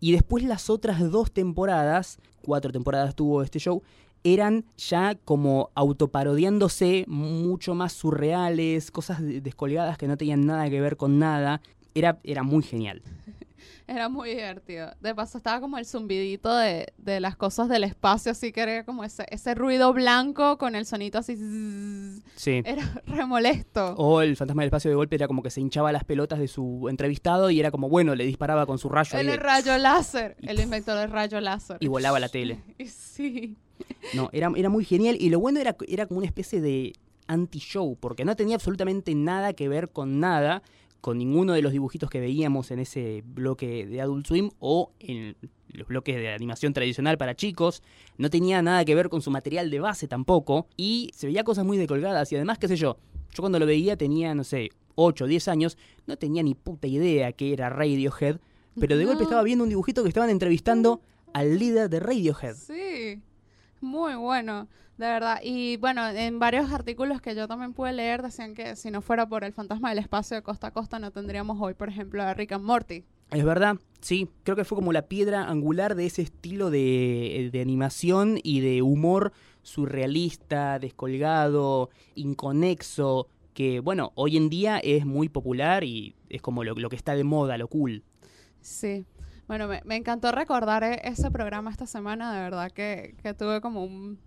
Y 0.00 0.12
después 0.12 0.44
las 0.44 0.70
otras 0.70 0.98
dos 1.10 1.30
temporadas, 1.32 2.18
cuatro 2.42 2.72
temporadas 2.72 3.14
tuvo 3.14 3.42
este 3.42 3.58
show, 3.58 3.82
eran 4.24 4.64
ya 4.76 5.14
como 5.24 5.70
autoparodiándose, 5.74 7.04
mucho 7.08 7.74
más 7.74 7.92
surreales, 7.92 8.90
cosas 8.90 9.20
de- 9.22 9.40
descolgadas 9.40 9.96
que 9.98 10.06
no 10.08 10.16
tenían 10.16 10.46
nada 10.46 10.68
que 10.70 10.80
ver 10.80 10.96
con 10.96 11.18
nada. 11.18 11.60
Era, 11.94 12.18
era 12.24 12.42
muy 12.42 12.62
genial. 12.62 13.02
Era 13.86 14.08
muy 14.08 14.30
divertido. 14.30 14.92
De 15.00 15.12
paso 15.16 15.36
estaba 15.38 15.60
como 15.60 15.76
el 15.76 15.84
zumbidito 15.84 16.54
de, 16.56 16.92
de 16.96 17.18
las 17.18 17.34
cosas 17.34 17.68
del 17.68 17.82
espacio, 17.82 18.30
así 18.30 18.52
que 18.52 18.60
era 18.60 18.84
como 18.84 19.02
ese, 19.02 19.26
ese 19.30 19.52
ruido 19.56 19.92
blanco 19.92 20.58
con 20.58 20.76
el 20.76 20.86
sonito 20.86 21.18
así. 21.18 21.34
Sí. 22.36 22.62
Era 22.64 23.02
re 23.04 23.26
molesto. 23.26 23.94
O 23.96 24.22
el 24.22 24.36
fantasma 24.36 24.62
del 24.62 24.68
espacio 24.68 24.90
de 24.90 24.94
golpe 24.94 25.16
era 25.16 25.26
como 25.26 25.42
que 25.42 25.50
se 25.50 25.60
hinchaba 25.60 25.90
las 25.90 26.04
pelotas 26.04 26.38
de 26.38 26.46
su 26.46 26.86
entrevistado 26.88 27.50
y 27.50 27.58
era 27.58 27.72
como, 27.72 27.88
bueno, 27.88 28.14
le 28.14 28.24
disparaba 28.26 28.64
con 28.64 28.78
su 28.78 28.88
rayo 28.88 29.18
el 29.18 29.26
de- 29.26 29.36
rayo 29.36 29.76
láser. 29.76 30.36
El 30.42 30.60
inventor 30.60 30.96
del 30.96 31.10
rayo 31.10 31.40
láser. 31.40 31.78
y 31.80 31.88
volaba 31.88 32.20
la 32.20 32.28
tele. 32.28 32.62
Sí. 32.86 33.56
No, 34.14 34.28
era, 34.32 34.50
era 34.56 34.68
muy 34.68 34.84
genial. 34.84 35.16
Y 35.20 35.30
lo 35.30 35.40
bueno 35.40 35.60
era, 35.60 35.76
era 35.88 36.06
como 36.06 36.18
una 36.18 36.26
especie 36.26 36.60
de 36.60 36.92
anti-show, 37.26 37.96
porque 38.00 38.24
no 38.24 38.34
tenía 38.36 38.56
absolutamente 38.56 39.14
nada 39.14 39.52
que 39.52 39.68
ver 39.68 39.90
con 39.90 40.18
nada, 40.20 40.62
con 41.00 41.18
ninguno 41.18 41.52
de 41.52 41.62
los 41.62 41.72
dibujitos 41.72 42.10
que 42.10 42.20
veíamos 42.20 42.70
en 42.70 42.80
ese 42.80 43.22
bloque 43.24 43.86
de 43.86 44.00
Adult 44.00 44.26
Swim 44.26 44.50
o 44.58 44.92
en 44.98 45.36
los 45.68 45.86
bloques 45.86 46.16
de 46.16 46.32
animación 46.32 46.72
tradicional 46.72 47.16
para 47.16 47.36
chicos, 47.36 47.82
no 48.18 48.30
tenía 48.30 48.60
nada 48.62 48.84
que 48.84 48.94
ver 48.94 49.08
con 49.08 49.22
su 49.22 49.30
material 49.30 49.70
de 49.70 49.80
base 49.80 50.08
tampoco, 50.08 50.66
y 50.76 51.10
se 51.14 51.26
veía 51.26 51.44
cosas 51.44 51.64
muy 51.64 51.78
decolgadas, 51.78 52.30
y 52.32 52.36
además, 52.36 52.58
qué 52.58 52.68
sé 52.68 52.76
yo, 52.76 52.98
yo 53.32 53.42
cuando 53.42 53.58
lo 53.58 53.66
veía 53.66 53.96
tenía, 53.96 54.34
no 54.34 54.42
sé, 54.44 54.70
8 54.96 55.24
o 55.24 55.28
10 55.28 55.48
años, 55.48 55.78
no 56.06 56.16
tenía 56.16 56.42
ni 56.42 56.54
puta 56.54 56.88
idea 56.88 57.32
que 57.32 57.52
era 57.52 57.70
Radiohead, 57.70 58.40
pero 58.78 58.96
de 58.96 59.04
golpe 59.04 59.22
estaba 59.22 59.42
viendo 59.42 59.64
un 59.64 59.70
dibujito 59.70 60.02
que 60.02 60.08
estaban 60.08 60.30
entrevistando 60.30 61.00
al 61.32 61.58
líder 61.58 61.88
de 61.88 62.00
Radiohead. 62.00 62.56
Sí, 62.56 63.20
muy 63.80 64.14
bueno, 64.14 64.68
de 64.98 65.06
verdad. 65.06 65.40
Y 65.42 65.76
bueno, 65.76 66.08
en 66.08 66.38
varios 66.38 66.72
artículos 66.72 67.20
que 67.20 67.34
yo 67.34 67.48
también 67.48 67.72
pude 67.72 67.92
leer 67.92 68.22
decían 68.22 68.54
que 68.54 68.76
si 68.76 68.90
no 68.90 69.02
fuera 69.02 69.28
por 69.28 69.44
el 69.44 69.52
fantasma 69.52 69.90
del 69.90 69.98
espacio 69.98 70.36
de 70.36 70.42
costa 70.42 70.68
a 70.68 70.70
costa 70.72 70.98
no 70.98 71.10
tendríamos 71.10 71.58
hoy, 71.60 71.74
por 71.74 71.88
ejemplo, 71.88 72.22
a 72.22 72.34
Rick 72.34 72.52
and 72.52 72.64
Morty. 72.64 73.04
Es 73.30 73.44
verdad, 73.44 73.76
sí, 74.00 74.28
creo 74.42 74.56
que 74.56 74.64
fue 74.64 74.76
como 74.76 74.92
la 74.92 75.06
piedra 75.06 75.44
angular 75.44 75.94
de 75.94 76.06
ese 76.06 76.22
estilo 76.22 76.70
de, 76.70 77.50
de 77.52 77.60
animación 77.60 78.38
y 78.42 78.60
de 78.60 78.82
humor 78.82 79.32
surrealista, 79.62 80.78
descolgado, 80.80 81.90
inconexo, 82.16 83.28
que 83.54 83.80
bueno, 83.80 84.12
hoy 84.16 84.36
en 84.36 84.50
día 84.50 84.78
es 84.78 85.06
muy 85.06 85.28
popular 85.28 85.84
y 85.84 86.16
es 86.28 86.42
como 86.42 86.64
lo, 86.64 86.74
lo 86.74 86.88
que 86.88 86.96
está 86.96 87.14
de 87.14 87.24
moda, 87.24 87.56
lo 87.56 87.68
cool. 87.68 88.02
Sí. 88.60 89.06
Bueno, 89.50 89.66
me, 89.66 89.96
encantó 89.96 90.30
recordar 90.30 90.84
e- 90.84 91.00
ese 91.02 91.28
programa 91.28 91.72
esta 91.72 91.84
semana, 91.84 92.32
de 92.32 92.40
verdad 92.40 92.70
que, 92.70 93.16
que 93.20 93.34
tuve 93.34 93.60
como 93.60 93.82
un, 93.82 94.20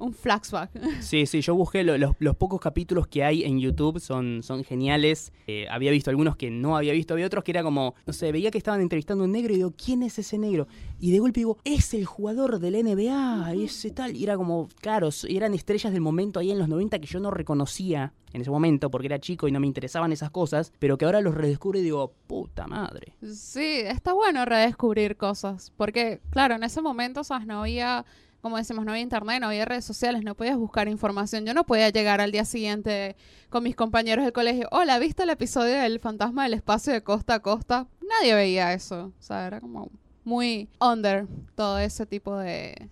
un 0.00 0.12
flashback. 0.12 0.70
Sí, 1.00 1.26
sí, 1.26 1.40
yo 1.40 1.54
busqué 1.54 1.82
lo- 1.84 1.96
los, 1.98 2.14
los 2.18 2.36
pocos 2.36 2.60
capítulos 2.60 3.06
que 3.06 3.22
hay 3.24 3.44
en 3.44 3.58
YouTube, 3.60 4.00
son, 4.00 4.42
son 4.42 4.64
geniales. 4.64 5.32
Eh, 5.46 5.66
había 5.70 5.90
visto 5.90 6.10
algunos 6.10 6.36
que 6.36 6.50
no 6.50 6.76
había 6.76 6.92
visto, 6.92 7.14
había 7.14 7.26
otros 7.26 7.44
que 7.44 7.50
era 7.52 7.62
como, 7.62 7.94
no 8.06 8.12
sé, 8.12 8.32
veía 8.32 8.50
que 8.50 8.58
estaban 8.58 8.80
entrevistando 8.80 9.24
a 9.24 9.26
un 9.26 9.32
negro 9.32 9.52
y 9.52 9.56
digo, 9.56 9.72
¿quién 9.82 10.02
es 10.02 10.18
ese 10.18 10.38
negro? 10.38 10.66
Y 10.98 11.10
de 11.12 11.18
golpe 11.18 11.40
digo, 11.40 11.58
es 11.64 11.94
el 11.94 12.04
jugador 12.04 12.58
del 12.58 12.74
NBA, 12.84 13.52
ese 13.54 13.90
tal. 13.90 14.16
Y 14.16 14.24
era 14.24 14.36
como, 14.36 14.68
claro, 14.80 15.08
eran 15.28 15.54
estrellas 15.54 15.92
del 15.92 16.00
momento 16.02 16.40
ahí 16.40 16.50
en 16.50 16.58
los 16.58 16.68
90 16.68 16.98
que 16.98 17.06
yo 17.06 17.20
no 17.20 17.30
reconocía 17.30 18.12
en 18.32 18.42
ese 18.42 18.50
momento 18.50 18.90
porque 18.90 19.06
era 19.08 19.18
chico 19.18 19.48
y 19.48 19.52
no 19.52 19.58
me 19.58 19.66
interesaban 19.66 20.12
esas 20.12 20.30
cosas, 20.30 20.72
pero 20.78 20.96
que 20.96 21.04
ahora 21.04 21.20
los 21.20 21.34
redescubro 21.34 21.78
y 21.78 21.82
digo, 21.82 22.12
puta 22.28 22.66
madre. 22.68 23.14
Sí, 23.22 23.80
está 23.84 24.12
bueno 24.12 24.44
redescubrir 24.44 25.16
cosas, 25.16 25.72
porque 25.76 26.20
claro, 26.30 26.54
en 26.54 26.62
ese 26.62 26.80
momento, 26.80 27.24
¿sabes? 27.24 27.46
No 27.46 27.62
había, 27.62 28.04
como 28.40 28.56
decimos, 28.56 28.84
no 28.84 28.92
había 28.92 29.02
internet, 29.02 29.40
no 29.40 29.48
había 29.48 29.64
redes 29.64 29.84
sociales, 29.84 30.22
no 30.24 30.34
podías 30.34 30.56
buscar 30.56 30.88
información. 30.88 31.44
Yo 31.44 31.54
no 31.54 31.64
podía 31.64 31.90
llegar 31.90 32.20
al 32.20 32.32
día 32.32 32.44
siguiente 32.44 33.16
con 33.48 33.62
mis 33.62 33.76
compañeros 33.76 34.24
del 34.24 34.32
colegio, 34.32 34.68
hola, 34.70 34.98
¿viste 34.98 35.24
el 35.24 35.30
episodio 35.30 35.76
del 35.76 36.00
fantasma 36.00 36.44
del 36.44 36.54
espacio 36.54 36.92
de 36.92 37.02
costa 37.02 37.34
a 37.34 37.40
costa? 37.40 37.88
Nadie 38.08 38.34
veía 38.34 38.72
eso, 38.72 39.12
o 39.18 39.22
sea, 39.22 39.46
era 39.46 39.60
como 39.60 39.90
muy 40.24 40.68
under 40.80 41.26
todo 41.54 41.78
ese 41.78 42.06
tipo 42.06 42.36
de, 42.36 42.88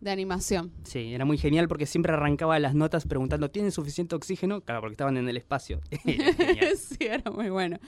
de 0.00 0.10
animación. 0.10 0.72
Sí, 0.84 1.14
era 1.14 1.24
muy 1.24 1.38
genial 1.38 1.68
porque 1.68 1.86
siempre 1.86 2.12
arrancaba 2.12 2.58
las 2.58 2.74
notas 2.74 3.06
preguntando, 3.06 3.50
¿tienen 3.50 3.72
suficiente 3.72 4.14
oxígeno? 4.14 4.60
Claro, 4.60 4.80
porque 4.80 4.92
estaban 4.92 5.16
en 5.16 5.28
el 5.28 5.36
espacio. 5.36 5.80
Era 6.04 6.70
sí, 6.76 6.98
era 7.00 7.30
muy 7.30 7.50
bueno. 7.50 7.78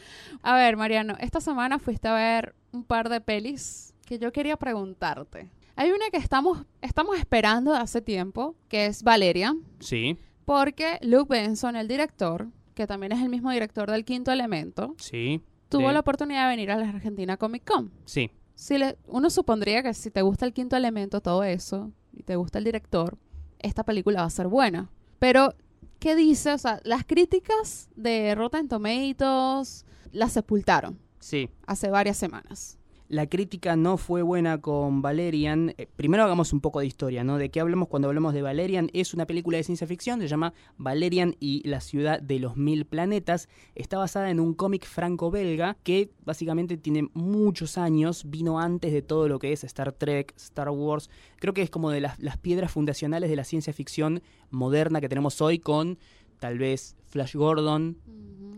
A 0.42 0.55
ver, 0.55 0.77
Mariano, 0.77 1.16
esta 1.21 1.40
semana 1.40 1.79
fuiste 1.79 2.09
a 2.09 2.14
ver 2.14 2.55
un 2.73 2.85
par 2.85 3.09
de 3.09 3.21
pelis 3.21 3.94
que 4.05 4.18
yo 4.18 4.33
quería 4.33 4.57
preguntarte. 4.57 5.51
Hay 5.80 5.92
una 5.92 6.10
que 6.10 6.16
estamos, 6.16 6.64
estamos 6.82 7.16
esperando 7.16 7.70
de 7.70 7.78
hace 7.78 8.00
tiempo, 8.02 8.56
que 8.68 8.86
es 8.86 9.04
Valeria, 9.04 9.54
Sí, 9.78 10.18
porque 10.44 10.98
Luke 11.02 11.28
Benson, 11.32 11.76
el 11.76 11.86
director, 11.86 12.48
que 12.74 12.88
también 12.88 13.12
es 13.12 13.22
el 13.22 13.28
mismo 13.28 13.52
director 13.52 13.88
del 13.88 14.04
Quinto 14.04 14.32
Elemento, 14.32 14.96
sí, 14.98 15.40
tuvo 15.68 15.92
la 15.92 16.00
oportunidad 16.00 16.42
de 16.48 16.56
venir 16.56 16.72
a 16.72 16.76
la 16.76 16.88
Argentina 16.88 17.36
Comic 17.36 17.64
Con. 17.64 17.92
sí. 18.04 18.30
Si 18.56 18.76
le- 18.76 18.98
uno 19.06 19.30
supondría 19.30 19.84
que 19.84 19.94
si 19.94 20.10
te 20.10 20.20
gusta 20.22 20.44
el 20.44 20.52
Quinto 20.52 20.74
Elemento, 20.74 21.20
todo 21.20 21.44
eso, 21.44 21.92
y 22.12 22.24
te 22.24 22.34
gusta 22.34 22.58
el 22.58 22.64
director, 22.64 23.16
esta 23.60 23.84
película 23.84 24.22
va 24.22 24.26
a 24.26 24.30
ser 24.30 24.48
buena. 24.48 24.90
Pero, 25.20 25.54
¿qué 26.00 26.16
dice? 26.16 26.54
O 26.54 26.58
sea, 26.58 26.80
las 26.82 27.04
críticas 27.04 27.88
de 27.94 28.34
Rotten 28.34 28.66
Tomatoes 28.66 29.86
las 30.10 30.32
sepultaron 30.32 30.98
Sí, 31.20 31.48
hace 31.68 31.88
varias 31.88 32.16
semanas. 32.16 32.78
La 33.09 33.27
crítica 33.27 33.75
no 33.75 33.97
fue 33.97 34.23
buena 34.23 34.61
con 34.61 35.01
Valerian. 35.01 35.75
Eh, 35.79 35.87
primero 35.97 36.25
hagamos 36.25 36.53
un 36.53 36.61
poco 36.61 36.81
de 36.81 36.87
historia, 36.87 37.25
¿no? 37.25 37.38
¿De 37.38 37.51
qué 37.51 37.61
hablamos 37.61 37.88
cuando 37.88 38.09
hablamos 38.09 38.35
de 38.35 38.42
Valerian? 38.42 38.90
Es 38.92 39.14
una 39.14 39.27
película 39.27 39.57
de 39.57 39.64
ciencia 39.64 39.87
ficción, 39.87 40.21
se 40.21 40.29
llama 40.29 40.53
Valerian 40.77 41.35
y 41.40 41.66
la 41.66 41.81
ciudad 41.81 42.21
de 42.21 42.38
los 42.38 42.57
mil 42.57 42.85
planetas. 42.85 43.49
Está 43.75 43.99
basada 43.99 44.31
en 44.31 44.40
un 44.40 44.53
cómic 44.55 44.85
franco-belga 44.85 45.77
que 45.83 46.11
básicamente 46.25 46.77
tiene 46.77 47.09
muchos 47.14 47.79
años, 47.79 48.25
vino 48.29 48.61
antes 48.61 48.92
de 48.92 49.03
todo 49.03 49.27
lo 49.27 49.38
que 49.38 49.53
es 49.53 49.64
Star 49.64 49.92
Trek, 49.92 50.35
Star 50.37 50.68
Wars. 50.68 51.09
Creo 51.38 51.55
que 51.55 51.62
es 51.62 51.71
como 51.71 51.90
de 51.90 52.01
las, 52.01 52.18
las 52.18 52.37
piedras 52.37 52.71
fundacionales 52.71 53.31
de 53.31 53.37
la 53.37 53.44
ciencia 53.44 53.73
ficción 53.73 54.23
moderna 54.51 55.01
que 55.01 55.09
tenemos 55.09 55.40
hoy 55.40 55.59
con 55.59 55.99
tal 56.38 56.59
vez 56.59 56.96
Flash 57.07 57.35
Gordon, 57.35 57.98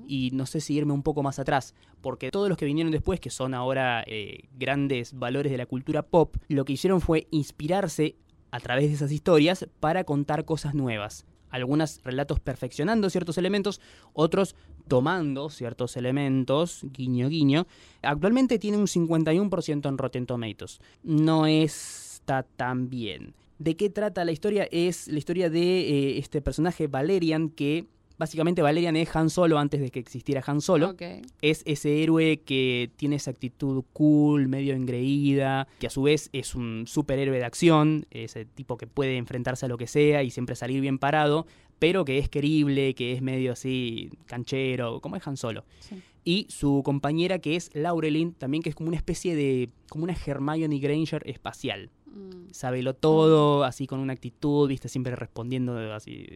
y 0.07 0.31
no 0.33 0.45
sé 0.45 0.61
si 0.61 0.75
irme 0.75 0.93
un 0.93 1.05
poco 1.05 1.23
más 1.23 1.39
atrás, 1.39 1.75
porque 2.01 2.31
todos 2.31 2.49
los 2.49 2.59
que 2.59 2.65
vinieron 2.65 2.91
después, 2.91 3.21
que 3.21 3.31
son 3.31 3.55
ahora 3.55 4.03
eh, 4.07 4.49
grandes 4.59 5.17
valores 5.17 5.53
de 5.53 5.59
la 5.59 5.67
cultura 5.67 6.03
pop, 6.03 6.37
lo 6.49 6.65
que 6.65 6.73
hicieron 6.73 7.01
fue 7.01 7.29
inspirarse 7.31 8.17
a 8.51 8.59
través 8.59 8.89
de 8.89 8.95
esas 8.95 9.13
historias 9.13 9.69
para 9.79 10.05
contar 10.05 10.45
cosas 10.45 10.75
nuevas. 10.75 11.27
Algunos 11.51 12.01
relatos 12.05 12.41
perfeccionando 12.41 13.11
ciertos 13.11 13.39
elementos, 13.39 13.81
otros 14.13 14.57
tomando 14.89 15.51
ciertos 15.51 15.97
elementos, 15.97 16.85
guiño 16.93 17.29
guiño. 17.29 17.67
Actualmente 18.03 18.59
tiene 18.59 18.79
un 18.79 18.87
51% 18.87 19.89
en 19.89 19.99
Rotten 19.99 20.27
Tomatoes. 20.27 20.81
No 21.03 21.47
está 21.47 22.43
tan 22.43 22.89
bien. 22.89 23.35
¿De 23.61 23.77
qué 23.77 23.91
trata 23.91 24.25
la 24.25 24.33
historia? 24.33 24.67
Es 24.73 25.07
la 25.07 25.19
historia 25.19 25.51
de 25.51 25.61
eh, 25.61 26.19
este 26.19 26.41
personaje 26.41 26.87
Valerian 26.87 27.51
que 27.51 27.89
Básicamente 28.21 28.61
Valerian 28.61 28.97
es 28.97 29.17
Han 29.17 29.31
Solo 29.31 29.59
antes 29.59 29.81
de 29.81 29.91
que 29.91 29.99
existiera 29.99 30.43
Han 30.47 30.61
Solo. 30.61 30.95
Es 31.41 31.63
ese 31.65 32.03
héroe 32.03 32.43
que 32.45 32.91
tiene 32.97 33.17
esa 33.17 33.31
actitud 33.31 33.83
cool, 33.95 34.47
medio 34.47 34.75
engreída, 34.75 35.67
que 35.79 35.87
a 35.87 35.91
su 35.91 36.03
vez 36.03 36.29
es 36.35 36.55
un 36.55 36.85
superhéroe 36.87 37.39
de 37.39 37.45
acción, 37.47 38.05
ese 38.11 38.45
tipo 38.45 38.77
que 38.77 38.87
puede 38.87 39.17
enfrentarse 39.17 39.65
a 39.65 39.71
lo 39.71 39.79
que 39.79 39.87
sea 39.87 40.23
y 40.23 40.31
siempre 40.31 40.55
salir 40.55 40.83
bien 40.83 40.99
parado, 40.99 41.47
pero 41.79 42.05
que 42.05 42.19
es 42.19 42.29
querible, 42.29 42.95
que 42.95 43.15
es 43.15 43.23
medio 43.23 43.53
así 43.53 44.11
canchero, 44.27 45.01
como 45.01 45.17
es 45.17 45.27
Han 45.27 45.39
Solo. 45.39 45.65
Sí. 45.79 46.03
Y 46.23 46.47
su 46.51 46.83
compañera 46.85 47.39
que 47.39 47.57
es 47.57 47.71
Laurelin, 47.73 48.35
también 48.35 48.63
que 48.63 48.69
es 48.69 48.75
como 48.75 48.89
una 48.89 48.99
especie 48.99 49.35
de, 49.35 49.71
como 49.89 50.05
una 50.05 50.15
Hermione 50.15 50.79
Granger 50.79 51.23
espacial 51.25 51.89
Mm, 52.13 52.51
sabelo 52.53 52.95
todo, 52.95 53.63
así 53.65 53.87
con 53.87 54.01
una 54.01 54.13
actitud, 54.13 54.69
viste, 54.69 54.89
siempre 54.89 55.15
respondiendo 55.15 55.77
así, 55.95 56.27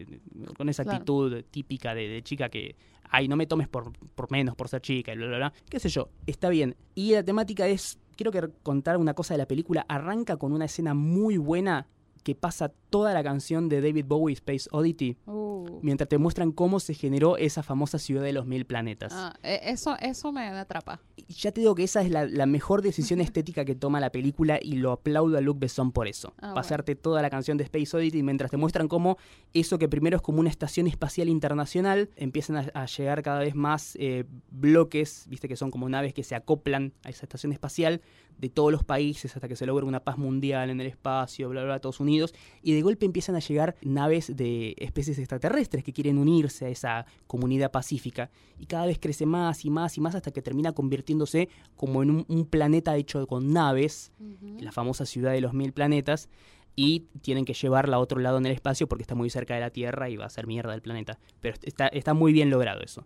con 0.57 0.69
esa 0.69 0.83
Claro. 0.83 0.97
actitud 0.97 1.43
típica 1.51 1.93
de, 1.93 2.07
de 2.07 2.23
chica 2.23 2.47
que, 2.49 2.75
ay, 3.09 3.27
no 3.27 3.35
me 3.35 3.45
tomes 3.45 3.67
por, 3.67 3.91
por 4.15 4.31
menos 4.31 4.55
por 4.55 4.69
ser 4.69 4.81
chica, 4.81 5.13
y 5.13 5.17
bla, 5.17 5.27
bla, 5.27 5.37
bla. 5.37 5.53
Qué 5.69 5.79
sé 5.79 5.89
yo, 5.89 6.07
está 6.27 6.47
bien. 6.49 6.75
Y 6.95 7.11
la 7.11 7.23
temática 7.23 7.67
es, 7.67 7.99
quiero 8.15 8.31
que 8.31 8.47
contar 8.63 8.95
una 8.97 9.13
cosa 9.13 9.33
de 9.33 9.39
la 9.39 9.47
película, 9.47 9.85
arranca 9.89 10.37
con 10.37 10.53
una 10.53 10.63
escena 10.65 10.93
muy 10.93 11.37
buena 11.37 11.87
que 12.23 12.35
pasa 12.35 12.71
toda 12.95 13.13
la 13.13 13.23
canción 13.25 13.67
de 13.67 13.81
David 13.81 14.05
Bowie, 14.07 14.33
Space 14.35 14.69
Oddity, 14.71 15.17
Uh. 15.25 15.79
mientras 15.81 16.07
te 16.07 16.17
muestran 16.17 16.53
cómo 16.53 16.79
se 16.79 16.93
generó 16.93 17.35
esa 17.35 17.61
famosa 17.61 17.99
ciudad 17.99 18.23
de 18.23 18.31
los 18.31 18.45
mil 18.45 18.65
planetas. 18.65 19.11
Ah, 19.13 19.33
e- 19.43 19.59
eso, 19.63 19.97
eso 19.99 20.31
me 20.31 20.47
atrapa. 20.47 21.01
Y 21.17 21.33
ya 21.33 21.51
te 21.51 21.59
digo 21.59 21.75
que 21.75 21.83
esa 21.83 22.01
es 22.01 22.09
la, 22.09 22.25
la 22.25 22.45
mejor 22.45 22.81
decisión 22.81 23.19
estética 23.27 23.65
que 23.65 23.75
toma 23.75 23.99
la 23.99 24.11
película 24.11 24.59
y 24.61 24.73
lo 24.77 24.91
aplaudo 24.93 25.37
a 25.37 25.41
Luc 25.41 25.59
Besson 25.59 25.91
por 25.91 26.07
eso. 26.07 26.33
Ah, 26.41 26.53
Pasarte 26.53 26.95
toda 26.95 27.21
la 27.21 27.29
canción 27.29 27.57
de 27.57 27.65
Space 27.65 27.97
Oddity 27.97 28.23
mientras 28.23 28.49
te 28.49 28.55
muestran 28.55 28.87
cómo 28.87 29.17
eso 29.53 29.77
que 29.77 29.89
primero 29.89 30.15
es 30.15 30.21
como 30.21 30.39
una 30.39 30.49
estación 30.49 30.87
espacial 30.87 31.27
internacional, 31.27 32.09
empiezan 32.15 32.55
a, 32.55 32.59
a 32.73 32.85
llegar 32.85 33.21
cada 33.23 33.39
vez 33.39 33.55
más 33.55 33.97
eh, 33.99 34.23
bloques, 34.51 35.25
viste 35.27 35.47
que 35.47 35.55
son 35.57 35.69
como 35.71 35.89
naves 35.89 36.13
que 36.13 36.23
se 36.23 36.35
acoplan 36.35 36.93
a 37.03 37.09
esa 37.09 37.25
estación 37.25 37.51
espacial 37.51 38.01
de 38.37 38.49
todos 38.49 38.71
los 38.71 38.83
países 38.83 39.33
hasta 39.35 39.47
que 39.47 39.55
se 39.55 39.65
logra 39.65 39.85
una 39.85 40.01
paz 40.03 40.17
mundial 40.17 40.69
en 40.69 40.81
el 40.81 40.87
espacio, 40.87 41.49
bla, 41.49 41.61
bla, 41.61 41.73
bla, 41.73 41.79
todos 41.79 41.99
unidos. 41.99 42.33
Y 42.61 42.73
de 42.73 42.81
golpe 42.85 43.05
empiezan 43.05 43.35
a 43.35 43.39
llegar 43.39 43.75
naves 43.81 44.35
de 44.35 44.75
especies 44.77 45.19
extraterrestres 45.19 45.83
que 45.83 45.91
quieren 45.91 46.17
unirse 46.17 46.65
a 46.65 46.69
esa 46.69 47.05
comunidad 47.27 47.71
pacífica. 47.71 48.31
Y 48.57 48.67
cada 48.67 48.85
vez 48.85 48.97
crece 48.99 49.25
más 49.25 49.65
y 49.65 49.69
más 49.69 49.97
y 49.97 50.01
más 50.01 50.15
hasta 50.15 50.31
que 50.31 50.41
termina 50.41 50.71
convirtiéndose 50.71 51.49
como 51.75 52.01
en 52.01 52.11
un, 52.11 52.25
un 52.29 52.45
planeta 52.45 52.95
hecho 52.95 53.27
con 53.27 53.51
naves, 53.51 54.13
la 54.59 54.71
famosa 54.71 55.05
ciudad 55.05 55.33
de 55.33 55.41
los 55.41 55.53
mil 55.53 55.73
planetas. 55.73 56.29
Y 56.77 57.05
tienen 57.21 57.45
que 57.45 57.53
llevarla 57.53 57.97
a 57.97 57.99
otro 57.99 58.19
lado 58.19 58.37
en 58.37 58.45
el 58.45 58.51
espacio 58.51 58.87
porque 58.87 59.03
está 59.03 59.15
muy 59.15 59.29
cerca 59.29 59.55
de 59.55 59.61
la 59.61 59.69
Tierra 59.69 60.09
y 60.09 60.17
va 60.17 60.25
a 60.25 60.29
ser 60.29 60.45
mierda 60.45 60.73
el 60.73 60.81
planeta. 60.81 61.19
Pero 61.39 61.55
está, 61.63 61.87
está 61.87 62.13
muy 62.13 62.33
bien 62.33 62.49
logrado 62.49 62.81
eso. 62.81 63.05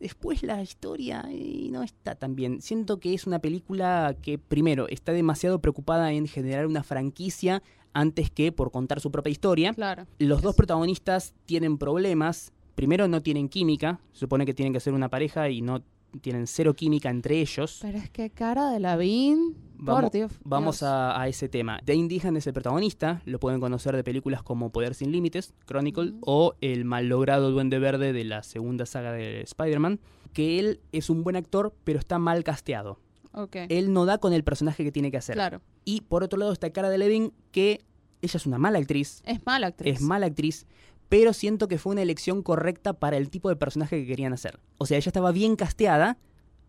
Después 0.00 0.42
la 0.42 0.62
historia 0.62 1.24
eh, 1.30 1.68
no 1.70 1.82
está 1.82 2.14
tan 2.14 2.36
bien. 2.36 2.60
Siento 2.60 3.00
que 3.00 3.14
es 3.14 3.26
una 3.26 3.38
película 3.38 4.14
que, 4.20 4.38
primero, 4.38 4.88
está 4.88 5.12
demasiado 5.12 5.60
preocupada 5.60 6.12
en 6.12 6.26
generar 6.26 6.66
una 6.66 6.82
franquicia 6.82 7.62
antes 7.94 8.30
que 8.30 8.52
por 8.52 8.70
contar 8.70 9.00
su 9.00 9.10
propia 9.10 9.30
historia. 9.30 9.72
Claro. 9.72 10.06
Los 10.18 10.42
dos 10.42 10.54
protagonistas 10.54 11.34
tienen 11.46 11.78
problemas. 11.78 12.52
Primero, 12.74 13.08
no 13.08 13.22
tienen 13.22 13.48
química. 13.48 14.00
Se 14.12 14.20
supone 14.20 14.44
que 14.44 14.52
tienen 14.52 14.74
que 14.74 14.80
ser 14.80 14.92
una 14.92 15.08
pareja 15.08 15.48
y 15.48 15.62
no 15.62 15.82
tienen 16.20 16.46
cero 16.46 16.74
química 16.74 17.10
entre 17.10 17.40
ellos. 17.40 17.78
Pero 17.82 17.98
es 17.98 18.10
que 18.10 18.30
cara 18.30 18.70
de 18.70 18.80
Lavín. 18.80 19.56
Vamos- 19.78 20.10
Dios. 20.10 20.32
Vamos 20.44 20.76
Dios. 20.80 20.82
a, 20.84 21.20
a 21.20 21.28
ese 21.28 21.48
tema. 21.48 21.78
Dane 21.84 22.08
Dehan 22.08 22.36
es 22.36 22.46
el 22.46 22.52
protagonista, 22.54 23.20
lo 23.26 23.38
pueden 23.38 23.60
conocer 23.60 23.94
de 23.94 24.02
películas 24.02 24.42
como 24.42 24.70
Poder 24.70 24.94
sin 24.94 25.12
Límites, 25.12 25.52
Chronicle 25.66 26.14
o 26.22 26.54
el 26.62 26.84
mal 26.86 27.08
logrado 27.08 27.50
Duende 27.50 27.78
Verde 27.78 28.12
de 28.14 28.24
la 28.24 28.42
segunda 28.42 28.86
saga 28.86 29.12
de 29.12 29.42
Spider-Man, 29.42 30.00
que 30.32 30.58
él 30.58 30.80
es 30.92 31.10
un 31.10 31.22
buen 31.24 31.36
actor, 31.36 31.74
pero 31.84 31.98
está 31.98 32.18
mal 32.18 32.42
casteado. 32.42 32.98
Ok. 33.32 33.56
Él 33.68 33.92
no 33.92 34.06
da 34.06 34.16
con 34.16 34.32
el 34.32 34.44
personaje 34.44 34.82
que 34.82 34.92
tiene 34.92 35.10
que 35.10 35.18
hacer. 35.18 35.34
Claro. 35.34 35.60
Y 35.84 36.00
por 36.02 36.22
otro 36.24 36.38
lado 36.38 36.52
está 36.52 36.70
Cara 36.70 36.88
de 36.88 36.96
Levin, 36.96 37.32
que 37.52 37.82
ella 38.22 38.36
es 38.38 38.46
una 38.46 38.56
mala 38.56 38.78
actriz, 38.78 39.22
Es 39.26 39.44
mala 39.44 39.66
actriz. 39.66 39.96
es 39.96 40.00
mala 40.00 40.24
actriz, 40.26 40.66
pero 41.08 41.32
siento 41.32 41.68
que 41.68 41.78
fue 41.78 41.92
una 41.92 42.02
elección 42.02 42.42
correcta 42.42 42.92
para 42.94 43.16
el 43.16 43.30
tipo 43.30 43.48
de 43.48 43.56
personaje 43.56 44.00
que 44.00 44.06
querían 44.06 44.32
hacer. 44.32 44.58
O 44.78 44.86
sea, 44.86 44.96
ella 44.98 45.08
estaba 45.08 45.32
bien 45.32 45.56
casteada, 45.56 46.18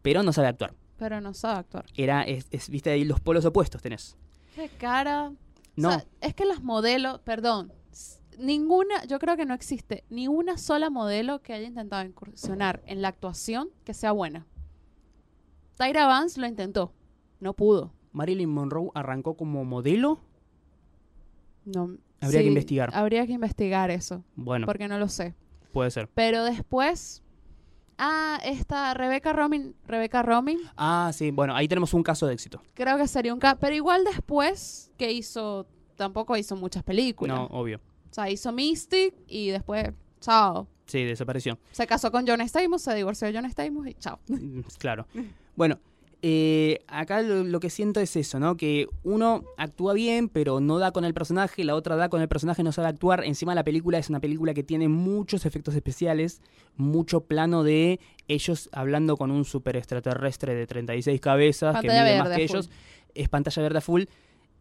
pero 0.02 0.23
no 0.23 0.34
sabe 0.34 0.47
actuar. 0.47 0.73
Pero 0.97 1.21
no 1.21 1.34
sabe 1.34 1.60
actuar. 1.60 1.86
Era, 1.95 2.23
es, 2.23 2.47
es- 2.52 2.69
viste 2.69 2.89
ahí 2.89 3.04
los 3.04 3.19
polos 3.19 3.45
opuestos 3.45 3.82
tenés. 3.82 4.15
Qué 4.56 4.69
cara. 4.69 5.32
No. 5.76 5.89
O 5.89 5.91
sea, 5.91 6.06
es 6.21 6.34
que 6.34 6.45
las 6.45 6.63
modelos, 6.63 7.19
perdón, 7.21 7.71
ninguna, 8.39 9.06
yo 9.06 9.19
creo 9.19 9.38
que 9.38 9.45
no 9.45 9.54
existe 9.54 10.04
ni 10.10 10.28
una 10.28 10.58
sola 10.58 10.89
modelo 10.89 11.41
que 11.41 11.54
haya 11.54 11.67
intentado 11.67 12.04
incursionar 12.06 12.82
en 12.88 13.02
la 13.02 13.08
actuación 13.10 13.69
que 13.84 13.93
sea 13.93 14.12
buena. 14.12 14.45
Tyra 15.78 16.08
Vance 16.08 16.39
lo 16.39 16.47
intentó, 16.47 16.91
no 17.39 17.54
pudo. 17.54 17.93
Marilyn 18.12 18.50
Monroe 18.50 18.89
arrancó 18.95 19.36
como 19.36 19.63
modelo. 19.63 20.19
No, 21.73 21.95
Habría 22.21 22.41
que 22.41 22.47
investigar. 22.47 22.89
Habría 22.93 23.25
que 23.27 23.34
investigar 23.34 23.91
eso, 23.91 24.23
Bueno, 24.36 24.65
porque 24.65 24.88
no 24.88 24.97
lo 24.97 25.08
sé. 25.10 25.36
puede 25.71 25.91
ser. 25.91 26.08
Pero 26.15 26.43
después, 26.43 27.21
ah, 27.97 28.39
esta 28.43 28.93
Rebecca 28.93 29.34
Romin, 29.34 29.75
Rebecca 29.86 30.23
Romin, 30.23 30.60
Ah, 30.77 31.12
sí, 31.13 31.32
bueno, 31.32 31.56
ahí 31.56 31.67
tenemos 31.67 31.93
un 31.93 32.03
caso 32.03 32.25
de 32.27 32.34
éxito. 32.34 32.62
creo 32.73 32.97
que 32.97 33.08
sería 33.08 33.34
un 33.34 33.39
ca- 33.39 33.58
pero 33.60 33.75
igual 33.75 34.03
después 34.03 34.91
que 34.97 35.12
hizo, 35.12 35.67
tampoco 35.95 36.36
hizo 36.38 36.56
muchas 36.56 36.84
películas. 36.84 37.38
No, 37.38 37.45
obvio. 37.47 37.80
O 38.10 38.13
sea, 38.13 38.30
hizo 38.30 38.51
Mystic 38.51 39.13
y 39.27 39.49
después, 39.49 39.89
chao. 40.21 40.67
Sí, 40.86 41.03
desapareció. 41.03 41.60
Se 41.71 41.86
casó 41.86 42.12
con 42.12 42.25
John 42.25 42.39
Stamos, 42.47 42.82
se 42.82 42.95
divorció 42.95 43.27
de 43.27 43.34
John 43.38 43.45
Stamos 43.51 43.86
y 43.88 43.93
chao. 43.95 44.19
Mm, 44.27 44.62
claro. 44.80 45.06
Bueno, 45.58 45.80
eh, 46.21 46.80
acá 46.88 47.21
lo, 47.21 47.43
lo 47.43 47.60
que 47.60 47.69
siento 47.69 47.99
es 47.99 48.15
eso, 48.15 48.39
¿no? 48.39 48.58
Que 48.58 48.88
uno 49.03 49.43
actúa 49.58 49.93
bien, 49.93 50.30
pero 50.30 50.60
no 50.60 50.80
da 50.80 50.91
con 50.91 51.06
el 51.06 51.13
personaje, 51.13 51.63
la 51.63 51.75
otra 51.75 51.95
da 51.95 52.10
con 52.10 52.21
el 52.21 52.27
personaje, 52.27 52.63
no 52.63 52.71
sabe 52.71 52.88
actuar. 52.88 53.23
Encima 53.23 53.53
la 53.53 53.63
película 53.63 53.97
es 53.97 54.10
una 54.10 54.19
película 54.19 54.53
que 54.53 54.63
tiene 54.63 54.88
muchos 54.88 55.45
efectos 55.45 55.75
especiales, 55.75 56.41
mucho 56.75 57.21
plano 57.21 57.63
de 57.63 57.99
ellos 58.27 58.69
hablando 58.71 59.15
con 59.17 59.32
un 59.32 59.45
super 59.45 59.75
extraterrestre 59.75 60.56
de 60.56 60.65
36 60.65 61.21
cabezas 61.21 61.80
que 61.82 61.88
mide 61.88 62.17
más 62.17 62.30
que 62.30 62.43
ellos. 62.43 62.69
Es 63.13 63.30
pantalla 63.30 63.62
verde 63.62 63.77
a 63.77 63.82
full. 63.82 64.03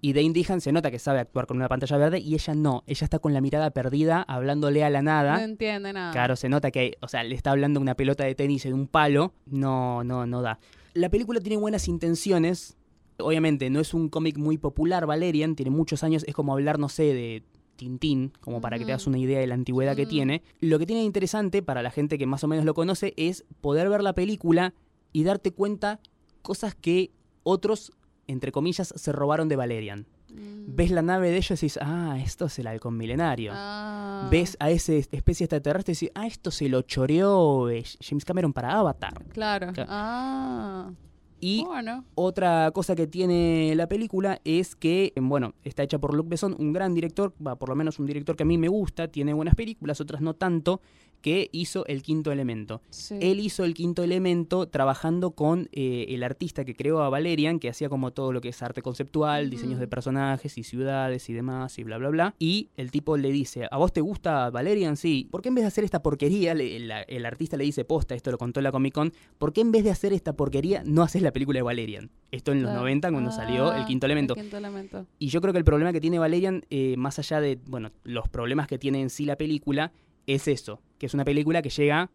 Y 0.02 0.12
Dane 0.12 0.32
Dehan 0.32 0.60
se 0.60 0.72
nota 0.72 0.90
que 0.90 0.98
sabe 0.98 1.20
actuar 1.20 1.46
con 1.46 1.56
una 1.56 1.68
pantalla 1.68 1.96
verde 1.96 2.18
y 2.18 2.34
ella 2.34 2.54
no. 2.54 2.84
Ella 2.86 3.04
está 3.04 3.18
con 3.18 3.32
la 3.32 3.40
mirada 3.40 3.70
perdida, 3.70 4.22
hablándole 4.22 4.84
a 4.84 4.90
la 4.90 5.00
nada. 5.00 5.38
No 5.38 5.44
entiende 5.44 5.92
nada. 5.92 6.12
Claro, 6.12 6.36
se 6.36 6.50
nota 6.50 6.70
que, 6.70 6.98
o 7.00 7.08
sea, 7.08 7.24
le 7.24 7.34
está 7.34 7.50
hablando 7.50 7.80
una 7.80 7.94
pelota 7.94 8.24
de 8.24 8.34
tenis 8.34 8.66
en 8.66 8.74
un 8.74 8.88
palo. 8.88 9.32
No, 9.46 10.04
no, 10.04 10.26
no 10.26 10.42
da. 10.42 10.58
La 10.96 11.10
película 11.10 11.40
tiene 11.40 11.58
buenas 11.58 11.88
intenciones. 11.88 12.74
Obviamente, 13.18 13.68
no 13.68 13.80
es 13.80 13.92
un 13.92 14.08
cómic 14.08 14.38
muy 14.38 14.56
popular, 14.56 15.04
Valerian. 15.04 15.54
Tiene 15.54 15.70
muchos 15.70 16.02
años. 16.02 16.24
Es 16.26 16.34
como 16.34 16.54
hablar, 16.54 16.78
no 16.78 16.88
sé, 16.88 17.02
de 17.12 17.42
Tintín, 17.76 18.32
como 18.40 18.62
para 18.62 18.78
que 18.78 18.86
te 18.86 18.92
hagas 18.92 19.06
una 19.06 19.18
idea 19.18 19.38
de 19.38 19.46
la 19.46 19.52
antigüedad 19.52 19.94
que 19.94 20.06
tiene. 20.06 20.42
Lo 20.58 20.78
que 20.78 20.86
tiene 20.86 21.00
de 21.00 21.06
interesante 21.06 21.60
para 21.62 21.82
la 21.82 21.90
gente 21.90 22.16
que 22.16 22.24
más 22.24 22.44
o 22.44 22.48
menos 22.48 22.64
lo 22.64 22.72
conoce 22.72 23.12
es 23.18 23.44
poder 23.60 23.90
ver 23.90 24.02
la 24.02 24.14
película 24.14 24.72
y 25.12 25.22
darte 25.24 25.50
cuenta 25.50 26.00
cosas 26.40 26.74
que 26.74 27.10
otros, 27.42 27.92
entre 28.26 28.50
comillas, 28.50 28.94
se 28.96 29.12
robaron 29.12 29.50
de 29.50 29.56
Valerian. 29.56 30.06
Mm. 30.32 30.74
Ves 30.76 30.90
la 30.90 31.02
nave 31.02 31.30
de 31.30 31.36
ellos 31.36 31.62
y 31.62 31.66
dices, 31.66 31.82
ah, 31.82 32.18
esto 32.22 32.46
es 32.46 32.58
el 32.58 32.66
halcón 32.66 32.96
milenario 32.96 33.52
Ah. 33.54 34.28
ves 34.30 34.56
a 34.60 34.70
esa 34.70 34.92
especie 34.94 35.44
extraterrestre 35.44 35.92
y 35.92 35.94
dices, 35.94 36.10
ah, 36.14 36.26
esto 36.26 36.50
se 36.50 36.68
lo 36.68 36.82
choreó 36.82 37.70
eh, 37.70 37.84
James 38.00 38.24
Cameron 38.24 38.52
para 38.52 38.72
Avatar. 38.78 39.24
Claro. 39.28 39.72
Claro. 39.72 39.90
Ah. 39.92 40.90
Y 41.38 41.64
Bueno. 41.64 42.04
otra 42.14 42.70
cosa 42.72 42.96
que 42.96 43.06
tiene 43.06 43.74
la 43.76 43.86
película 43.88 44.40
es 44.44 44.74
que, 44.74 45.12
bueno, 45.20 45.54
está 45.64 45.82
hecha 45.82 45.98
por 45.98 46.14
Luc 46.14 46.28
Besson, 46.28 46.56
un 46.58 46.72
gran 46.72 46.94
director, 46.94 47.34
va, 47.46 47.56
por 47.56 47.68
lo 47.68 47.76
menos 47.76 47.98
un 47.98 48.06
director 48.06 48.36
que 48.36 48.42
a 48.42 48.46
mí 48.46 48.56
me 48.56 48.68
gusta, 48.68 49.08
tiene 49.08 49.34
buenas 49.34 49.54
películas, 49.54 50.00
otras 50.00 50.22
no 50.22 50.32
tanto, 50.34 50.80
que 51.20 51.48
hizo 51.52 51.84
El 51.86 52.02
Quinto 52.02 52.30
Elemento. 52.32 52.82
Sí. 52.90 53.16
Él 53.20 53.40
hizo 53.40 53.64
El 53.64 53.74
Quinto 53.74 54.02
Elemento 54.02 54.66
trabajando 54.68 55.32
con 55.32 55.68
eh, 55.72 56.06
el 56.10 56.22
artista 56.22 56.64
que 56.64 56.74
creó 56.76 57.02
a 57.02 57.08
Valerian, 57.08 57.58
que 57.58 57.68
hacía 57.68 57.88
como 57.88 58.12
todo 58.12 58.32
lo 58.32 58.40
que 58.40 58.48
es 58.50 58.62
arte 58.62 58.82
conceptual, 58.82 59.50
diseños 59.50 59.80
de 59.80 59.88
personajes 59.88 60.56
y 60.58 60.62
ciudades 60.62 61.28
y 61.28 61.32
demás 61.32 61.78
y 61.78 61.84
bla, 61.84 61.98
bla, 61.98 62.08
bla. 62.10 62.34
Y 62.38 62.68
el 62.76 62.90
tipo 62.90 63.16
le 63.16 63.32
dice, 63.32 63.66
¿a 63.70 63.76
vos 63.76 63.92
te 63.92 64.00
gusta 64.00 64.50
Valerian? 64.50 64.96
Sí. 64.96 65.28
¿Por 65.30 65.42
qué 65.42 65.48
en 65.48 65.54
vez 65.56 65.64
de 65.64 65.68
hacer 65.68 65.84
esta 65.84 66.02
porquería, 66.02 66.54
le- 66.54 66.78
la- 66.80 67.02
el 67.02 67.26
artista 67.26 67.56
le 67.56 67.64
dice, 67.64 67.84
posta, 67.84 68.14
esto 68.14 68.30
lo 68.30 68.38
contó 68.38 68.60
en 68.60 68.64
la 68.64 68.72
Comic 68.72 68.94
Con, 68.94 69.12
¿por 69.38 69.52
qué 69.52 69.60
en 69.62 69.72
vez 69.72 69.84
de 69.84 69.90
hacer 69.90 70.12
esta 70.12 70.34
porquería 70.34 70.82
no 70.84 71.02
haces 71.02 71.22
la 71.22 71.32
película 71.32 71.58
de 71.58 71.62
Valerian? 71.62 72.10
Esto 72.30 72.52
en 72.52 72.58
los 72.62 72.66
Claro. 72.70 72.80
90 72.80 73.10
cuando 73.10 73.30
salió 73.30 73.72
El 73.72 73.82
Ah, 73.82 73.86
Quinto 73.86 74.06
Elemento. 74.06 74.34
El 74.34 74.40
quinto 74.42 74.56
elemento. 74.58 75.06
Y 75.18 75.28
yo 75.28 75.40
creo 75.40 75.52
que 75.52 75.58
el 75.58 75.64
problema 75.64 75.92
que 75.92 76.00
tiene 76.00 76.18
Valerian, 76.18 76.64
eh, 76.70 76.94
más 76.96 77.18
allá 77.18 77.40
de, 77.40 77.58
bueno, 77.66 77.90
los 78.04 78.28
problemas 78.28 78.66
que 78.66 78.78
tiene 78.78 79.00
en 79.00 79.10
sí 79.10 79.24
la 79.26 79.36
película, 79.36 79.92
es 80.26 80.48
eso, 80.48 80.80
que 80.98 81.06
es 81.06 81.14
una 81.14 81.24
película 81.24 81.62
que 81.62 81.70
llega 81.70 82.10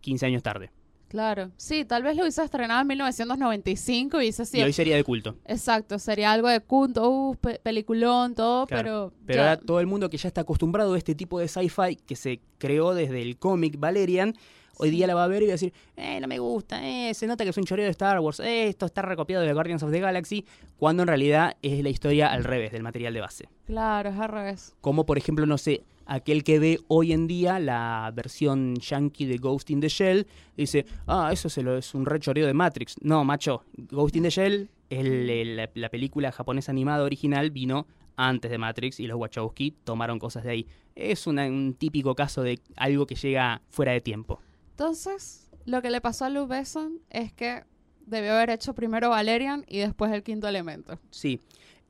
15 0.00 0.26
años 0.26 0.42
tarde. 0.42 0.70
Claro. 1.08 1.52
Sí, 1.56 1.84
tal 1.84 2.02
vez 2.02 2.16
lo 2.16 2.22
hubiese 2.22 2.42
estrenado 2.42 2.80
en 2.80 2.88
1995 2.88 4.16
y 4.16 4.20
hubiese 4.24 4.42
Y 4.42 4.46
sido. 4.46 4.64
hoy 4.66 4.72
sería 4.72 4.96
de 4.96 5.04
culto. 5.04 5.36
Exacto, 5.44 5.98
sería 6.00 6.32
algo 6.32 6.48
de 6.48 6.60
culto, 6.60 7.08
uh, 7.08 7.36
pe- 7.36 7.60
peliculón, 7.62 8.34
todo, 8.34 8.66
Claro, 8.66 9.12
pero. 9.12 9.26
Pero 9.26 9.36
ya- 9.42 9.50
ahora 9.52 9.60
todo 9.60 9.80
el 9.80 9.86
mundo 9.86 10.10
que 10.10 10.16
ya 10.16 10.26
está 10.28 10.40
acostumbrado 10.40 10.94
a 10.94 10.98
este 10.98 11.14
tipo 11.14 11.38
de 11.38 11.46
sci-fi 11.46 11.96
que 11.96 12.16
se 12.16 12.40
creó 12.58 12.94
desde 12.94 13.22
el 13.22 13.36
cómic 13.38 13.78
Valerian, 13.78 14.34
hoy 14.78 14.90
día 14.90 15.06
la 15.06 15.14
va 15.14 15.24
a 15.24 15.28
ver 15.28 15.42
y 15.42 15.46
va 15.46 15.52
a 15.52 15.54
decir, 15.54 15.72
eh, 15.96 16.18
no 16.20 16.26
me 16.28 16.38
gusta, 16.38 16.86
eh, 16.86 17.14
se 17.14 17.26
nota 17.26 17.44
que 17.44 17.50
es 17.50 17.56
un 17.56 17.64
choreo 17.64 17.84
de 17.84 17.90
Star 17.90 18.18
Wars, 18.20 18.40
eh, 18.40 18.68
esto 18.68 18.86
está 18.86 19.02
recopiado 19.02 19.44
de 19.44 19.52
Guardians 19.52 19.82
of 19.82 19.90
the 19.90 20.00
Galaxy, 20.00 20.44
cuando 20.78 21.02
en 21.02 21.08
realidad 21.08 21.56
es 21.62 21.82
la 21.82 21.90
historia 21.90 22.32
al 22.32 22.44
revés 22.44 22.72
del 22.72 22.82
material 22.82 23.14
de 23.14 23.20
base. 23.20 23.48
Claro, 23.66 24.10
es 24.10 24.16
al 24.18 24.28
revés. 24.28 24.74
Como 24.80 25.06
por 25.06 25.18
ejemplo, 25.18 25.46
no 25.46 25.58
sé, 25.58 25.82
aquel 26.06 26.44
que 26.44 26.58
ve 26.58 26.78
hoy 26.88 27.12
en 27.12 27.26
día 27.26 27.58
la 27.58 28.12
versión 28.14 28.74
yankee 28.76 29.24
de 29.26 29.38
Ghost 29.38 29.70
in 29.70 29.80
the 29.80 29.88
Shell, 29.88 30.26
dice, 30.56 30.84
ah, 31.06 31.30
eso 31.32 31.48
se 31.48 31.62
lo, 31.62 31.78
es 31.78 31.94
un 31.94 32.04
rechoreo 32.04 32.46
de 32.46 32.52
Matrix. 32.54 32.96
No, 33.00 33.24
macho, 33.24 33.62
Ghost 33.76 34.16
in 34.16 34.24
the 34.24 34.30
Shell, 34.30 34.68
el- 34.90 35.30
el- 35.30 35.56
la, 35.56 35.70
la 35.74 35.88
película 35.88 36.30
japonesa 36.30 36.72
animada 36.72 37.04
original, 37.04 37.50
vino 37.50 37.86
antes 38.16 38.50
de 38.50 38.58
Matrix 38.58 39.00
y 39.00 39.06
los 39.06 39.18
Wachowski 39.18 39.72
tomaron 39.82 40.18
cosas 40.18 40.44
de 40.44 40.50
ahí. 40.50 40.66
Es 40.94 41.26
una- 41.26 41.46
un 41.46 41.74
típico 41.74 42.14
caso 42.14 42.42
de 42.42 42.60
algo 42.76 43.06
que 43.06 43.14
llega 43.16 43.62
fuera 43.70 43.90
de 43.92 44.00
tiempo. 44.00 44.40
Entonces, 44.78 45.48
lo 45.66 45.80
que 45.82 45.90
le 45.90 46.00
pasó 46.00 46.24
a 46.24 46.30
Luke 46.30 46.48
Besson 46.48 46.98
es 47.10 47.32
que 47.32 47.62
debió 48.06 48.32
haber 48.34 48.50
hecho 48.50 48.74
primero 48.74 49.08
Valerian 49.10 49.64
y 49.68 49.78
después 49.78 50.10
el 50.12 50.24
quinto 50.24 50.48
elemento. 50.48 50.98
Sí. 51.10 51.40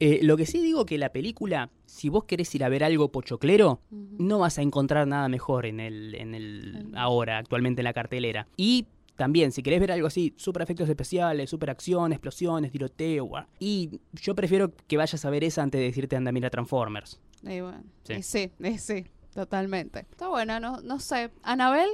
Eh, 0.00 0.20
lo 0.22 0.36
que 0.36 0.44
sí 0.44 0.60
digo 0.60 0.84
que 0.84 0.98
la 0.98 1.10
película, 1.10 1.70
si 1.86 2.08
vos 2.10 2.24
querés 2.24 2.54
ir 2.54 2.62
a 2.62 2.68
ver 2.68 2.84
algo 2.84 3.10
pochoclero, 3.10 3.80
no 3.90 4.38
vas 4.40 4.58
a 4.58 4.62
encontrar 4.62 5.06
nada 5.06 5.28
mejor 5.28 5.64
en 5.66 5.80
el, 5.80 6.14
en 6.16 6.34
el 6.34 6.92
ahora, 6.94 7.38
actualmente 7.38 7.80
en 7.80 7.84
la 7.84 7.92
cartelera. 7.94 8.46
Y 8.56 8.86
también, 9.16 9.50
si 9.52 9.62
querés 9.62 9.80
ver 9.80 9.92
algo 9.92 10.08
así, 10.08 10.34
super 10.36 10.60
efectos 10.62 10.88
especiales, 10.88 11.48
super 11.48 11.70
acción, 11.70 12.12
explosiones, 12.12 12.70
tiroteo, 12.70 13.30
y 13.58 14.00
yo 14.12 14.34
prefiero 14.34 14.72
que 14.88 14.96
vayas 14.98 15.24
a 15.24 15.30
ver 15.30 15.42
esa 15.44 15.62
antes 15.62 15.78
de 15.80 15.86
decirte 15.86 16.16
anda 16.16 16.28
a 16.28 16.32
mirar 16.32 16.50
Transformers. 16.50 17.20
Y 17.42 17.60
bueno, 17.60 17.82
Sí. 18.02 18.12
y 18.14 18.22
sí, 18.22 18.50
y 18.58 18.78
sí, 18.78 19.04
totalmente. 19.32 20.00
Está 20.10 20.28
buena, 20.28 20.58
no, 20.58 20.80
no 20.80 20.98
sé. 20.98 21.30
Anabel, 21.44 21.88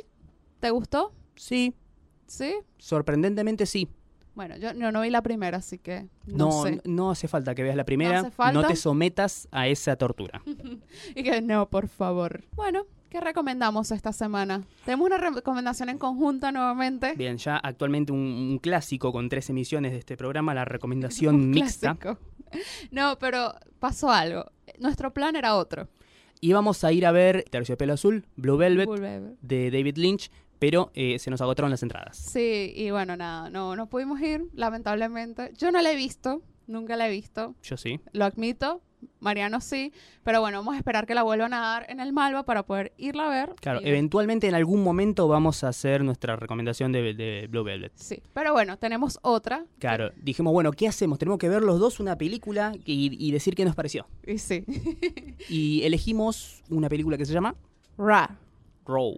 ¿te 0.61 0.71
gustó? 0.71 1.13
Sí, 1.37 1.75
¿Sí? 2.27 2.55
sorprendentemente 2.79 3.67
sí. 3.67 3.89
Bueno, 4.35 4.57
yo, 4.57 4.73
yo 4.73 4.93
no 4.93 5.01
vi 5.03 5.11
la 5.11 5.23
primera, 5.23 5.59
así 5.59 5.79
que 5.79 6.07
no, 6.27 6.47
No, 6.47 6.63
sé. 6.63 6.81
no 6.85 7.11
hace 7.11 7.27
falta 7.29 7.55
que 7.55 7.63
veas 7.63 7.77
la 7.77 7.85
primera, 7.85 8.21
hace 8.21 8.31
falta. 8.31 8.53
no 8.61 8.67
te 8.67 8.77
sometas 8.77 9.49
a 9.51 9.67
esa 9.69 9.97
tortura. 9.97 10.41
Y 11.15 11.23
que 11.23 11.41
no, 11.43 11.69
por 11.69 11.89
favor. 11.89 12.45
Bueno, 12.55 12.87
¿qué 13.11 13.21
recomendamos 13.21 13.91
esta 13.91 14.13
semana? 14.13 14.63
Tenemos 14.85 15.07
una 15.07 15.19
recomendación 15.19 15.89
en 15.89 15.99
conjunta 15.99 16.53
nuevamente. 16.53 17.15
Bien, 17.17 17.37
ya 17.39 17.57
actualmente 17.57 18.13
un, 18.13 18.19
un 18.21 18.59
clásico 18.59 19.13
con 19.13 19.29
tres 19.29 19.51
emisiones 19.51 19.93
de 19.93 19.99
este 19.99 20.17
programa, 20.17 20.55
la 20.55 20.65
recomendación 20.65 21.35
Un 21.37 21.51
mixta. 21.51 21.97
clásico. 21.97 22.23
No, 22.91 23.19
pero 23.19 23.55
pasó 23.79 24.11
algo. 24.11 24.45
Nuestro 24.79 25.13
plan 25.13 25.37
era 25.37 25.57
otro. 25.57 25.89
Y 26.41 26.53
vamos 26.53 26.83
a 26.85 26.93
ir 26.93 27.05
a 27.05 27.13
ver 27.13 27.45
Terciopelo 27.51 27.93
Azul, 27.95 28.25
Blue 28.37 28.57
Velvet, 28.57 28.87
Volver. 28.87 29.35
de 29.43 29.71
David 29.71 29.97
Lynch, 29.99 30.31
pero 30.61 30.93
eh, 30.95 31.19
se 31.19 31.31
nos 31.31 31.41
agotaron 31.41 31.73
las 31.73 31.83
entradas. 31.83 32.17
Sí, 32.17 32.73
y 32.77 32.93
bueno, 32.93 33.17
nada, 33.17 33.51
no, 33.51 33.75
no 33.75 33.89
pudimos 33.89 34.21
ir, 34.21 34.45
lamentablemente. 34.55 35.51
Yo 35.59 35.73
no 35.73 35.83
la 35.83 35.91
he 35.91 35.97
visto, 35.97 36.43
nunca 36.69 36.97
la 36.97 37.09
he 37.09 37.11
visto, 37.11 37.57
Yo 37.65 37.77
sí. 37.77 37.99
lo 38.13 38.25
admito. 38.25 38.81
Mariano 39.19 39.63
sí, 39.63 39.95
pero 40.25 40.43
bueno, 40.43 40.59
vamos 40.59 40.75
a 40.75 40.77
esperar 40.77 41.07
que 41.07 41.15
la 41.15 41.23
vuelvan 41.23 41.55
a 41.55 41.61
dar 41.61 41.87
en 41.89 42.01
el 42.01 42.13
Malva 42.13 42.43
para 42.45 42.65
poder 42.65 42.93
irla 42.99 43.29
a 43.29 43.31
ver. 43.31 43.55
Claro, 43.59 43.81
Y- 43.81 43.89
eventualmente 43.89 44.47
en 44.47 44.55
algún 44.55 44.83
momento 44.85 45.27
vamos 45.27 45.65
a 45.65 45.69
hacer 45.69 46.05
nuestra 46.05 46.37
recomendación 46.37 46.93
de, 46.93 47.15
de 47.15 47.47
Blue 47.49 47.65
Velvet. 47.65 47.93
Sí, 47.95 48.23
pero 48.35 48.53
bueno, 48.53 48.77
tenemos 48.79 49.19
otra. 49.23 49.65
Claro, 49.79 50.11
dijimos, 50.23 50.53
bueno, 50.53 50.71
¿qué 50.73 50.87
hacemos? 50.87 51.19
Tenemos 51.19 51.39
que 51.39 51.49
ver 51.49 51.63
los 51.63 51.81
dos 51.81 51.99
una 51.99 52.19
película 52.19 52.73
y, 52.85 53.17
y 53.27 53.33
decir 53.33 53.55
qué 53.55 53.65
nos 53.65 53.75
pareció. 53.75 54.07
Y 54.27 54.37
sí. 54.37 54.67
Y 55.49 55.83
elegimos 55.85 56.63
una 56.69 56.91
película 56.91 57.17
que 57.17 57.25
se 57.25 57.33
llama 57.33 57.55
Ra. 57.97 58.37
Raw. 58.91 59.17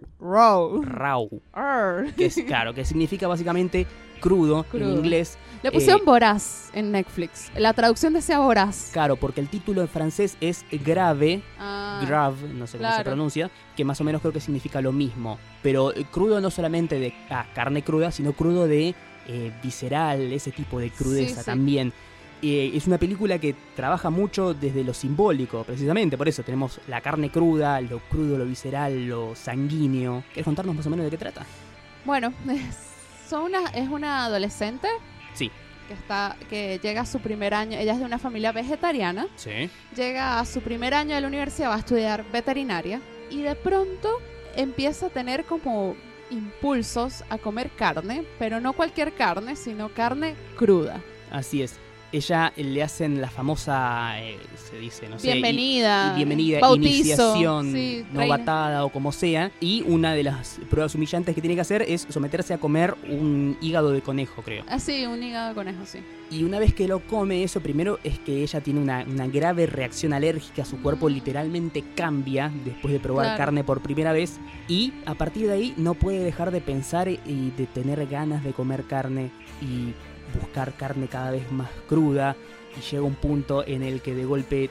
Raw. 0.83 1.29
Arr. 1.53 2.13
Que 2.15 2.25
es, 2.25 2.35
claro, 2.45 2.73
que 2.73 2.85
significa 2.85 3.27
básicamente 3.27 3.87
crudo, 4.19 4.63
Crudo. 4.63 4.89
en 4.91 4.97
inglés. 4.97 5.37
Le 5.63 5.71
pusieron 5.71 6.01
Eh, 6.01 6.05
voraz 6.05 6.69
en 6.73 6.91
Netflix. 6.91 7.51
La 7.57 7.73
traducción 7.73 8.13
decía 8.13 8.39
voraz. 8.39 8.89
Claro, 8.93 9.15
porque 9.17 9.41
el 9.41 9.49
título 9.49 9.81
en 9.81 9.87
francés 9.87 10.37
es 10.41 10.65
grave, 10.71 11.41
Ah, 11.59 12.03
grave, 12.07 12.49
no 12.53 12.67
sé 12.67 12.77
cómo 12.77 12.89
se 12.89 12.95
claro. 12.95 13.03
pronuncia, 13.03 13.51
que 13.75 13.83
más 13.85 13.99
o 13.99 14.03
menos 14.03 14.21
creo 14.21 14.33
que 14.33 14.39
significa 14.41 14.81
lo 14.81 14.91
mismo. 14.91 15.37
Pero 15.61 15.93
eh, 15.93 16.05
crudo 16.09 16.39
no 16.41 16.51
solamente 16.51 16.99
de 16.99 17.13
ah, 17.29 17.45
carne 17.53 17.81
cruda, 17.83 18.11
sino 18.11 18.33
crudo 18.33 18.67
de 18.67 18.93
eh, 19.27 19.51
visceral, 19.63 20.33
ese 20.33 20.51
tipo 20.51 20.79
de 20.79 20.89
crudeza 20.89 21.35
Sí, 21.35 21.39
sí. 21.39 21.45
también. 21.45 21.93
Eh, 22.45 22.71
es 22.75 22.87
una 22.87 22.97
película 22.97 23.39
que 23.39 23.55
trabaja 23.75 24.09
mucho 24.09 24.53
desde 24.53 24.83
lo 24.83 24.93
simbólico, 24.93 25.63
precisamente. 25.63 26.17
Por 26.17 26.27
eso 26.27 26.43
tenemos 26.43 26.79
la 26.89 26.99
carne 26.99 27.29
cruda, 27.31 27.79
lo 27.79 27.99
crudo, 27.99 28.37
lo 28.37 28.45
visceral, 28.45 29.07
lo 29.07 29.33
sanguíneo. 29.33 30.23
¿Quieres 30.27 30.43
contarnos 30.43 30.75
más 30.75 30.85
o 30.85 30.89
menos 30.89 31.05
de 31.05 31.09
qué 31.11 31.17
trata? 31.17 31.45
Bueno, 32.03 32.33
es, 32.51 33.31
una, 33.31 33.61
es 33.73 33.87
una 33.87 34.25
adolescente 34.25 34.89
Sí. 35.33 35.49
que 35.87 35.93
está 35.93 36.35
que 36.49 36.79
llega 36.83 37.01
a 37.01 37.05
su 37.05 37.19
primer 37.21 37.53
año. 37.53 37.77
Ella 37.79 37.93
es 37.93 37.99
de 37.99 38.05
una 38.05 38.19
familia 38.19 38.51
vegetariana. 38.51 39.27
Sí. 39.37 39.69
Llega 39.95 40.39
a 40.41 40.45
su 40.45 40.59
primer 40.59 40.93
año 40.93 41.15
de 41.15 41.21
la 41.21 41.27
universidad, 41.27 41.69
va 41.69 41.75
a 41.75 41.79
estudiar 41.79 42.25
veterinaria 42.29 42.99
y 43.31 43.41
de 43.41 43.55
pronto 43.55 44.09
empieza 44.57 45.05
a 45.05 45.09
tener 45.09 45.45
como 45.45 45.95
impulsos 46.29 47.23
a 47.29 47.37
comer 47.37 47.69
carne, 47.69 48.25
pero 48.37 48.59
no 48.59 48.73
cualquier 48.73 49.13
carne, 49.13 49.55
sino 49.55 49.87
carne 49.89 50.35
cruda. 50.57 51.01
Así 51.31 51.61
es. 51.61 51.79
Ella 52.13 52.53
le 52.55 52.83
hacen 52.83 53.19
la 53.21 53.27
famosa, 53.29 54.21
eh, 54.21 54.37
se 54.69 54.77
dice, 54.77 55.09
no 55.09 55.17
sé, 55.17 55.31
bienvenida. 55.31 56.11
y 56.13 56.17
bienvenida, 56.17 56.59
bautizo, 56.59 56.87
iniciación 56.95 57.71
sí, 57.73 58.05
novatada 58.13 58.85
o 58.85 58.89
como 58.89 59.11
sea. 59.11 59.49
Y 59.59 59.81
una 59.87 60.13
de 60.13 60.21
las 60.21 60.59
pruebas 60.69 60.93
humillantes 60.93 61.33
que 61.33 61.41
tiene 61.41 61.55
que 61.55 61.61
hacer 61.61 61.81
es 61.81 62.05
someterse 62.09 62.53
a 62.53 62.59
comer 62.59 62.93
un 63.09 63.57
hígado 63.61 63.89
de 63.91 64.01
conejo, 64.01 64.43
creo. 64.43 64.63
Ah, 64.69 64.77
sí, 64.77 65.07
un 65.07 65.23
hígado 65.23 65.49
de 65.49 65.55
conejo, 65.55 65.85
sí. 65.87 65.99
Y 66.29 66.43
una 66.43 66.59
vez 66.59 66.75
que 66.75 66.87
lo 66.87 66.99
come, 66.99 67.43
eso 67.43 67.61
primero 67.61 67.99
es 68.03 68.19
que 68.19 68.43
ella 68.43 68.61
tiene 68.61 68.79
una, 68.79 69.03
una 69.09 69.25
grave 69.27 69.65
reacción 69.65 70.13
alérgica, 70.13 70.65
su 70.65 70.79
cuerpo 70.83 71.09
literalmente 71.09 71.83
cambia 71.95 72.51
después 72.63 72.93
de 72.93 72.99
probar 72.99 73.25
Claro. 73.25 73.37
carne 73.39 73.63
por 73.63 73.81
primera 73.81 74.13
vez. 74.13 74.39
Y 74.67 74.93
a 75.07 75.15
partir 75.15 75.47
de 75.47 75.53
ahí 75.53 75.73
no 75.77 75.95
puede 75.95 76.19
dejar 76.19 76.51
de 76.51 76.61
pensar 76.61 77.09
y 77.09 77.19
de 77.57 77.65
tener 77.73 78.05
ganas 78.05 78.43
de 78.43 78.53
comer 78.53 78.83
carne 78.83 79.31
y 79.61 79.93
buscar 80.39 80.73
carne 80.75 81.07
cada 81.07 81.31
vez 81.31 81.51
más 81.51 81.69
cruda. 81.87 82.35
Y 82.77 82.81
llega 82.91 83.03
un 83.03 83.15
punto 83.15 83.65
en 83.67 83.83
el 83.83 84.01
que 84.01 84.15
de 84.15 84.25
golpe 84.25 84.69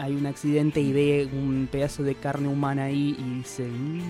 hay 0.00 0.14
un 0.16 0.26
accidente 0.26 0.80
y 0.80 0.92
ve 0.92 1.28
un 1.32 1.68
pedazo 1.70 2.02
de 2.02 2.14
carne 2.14 2.48
humana 2.48 2.84
ahí 2.84 3.14
y 3.18 3.22
dice... 3.38 3.64
"Mm". 3.64 4.00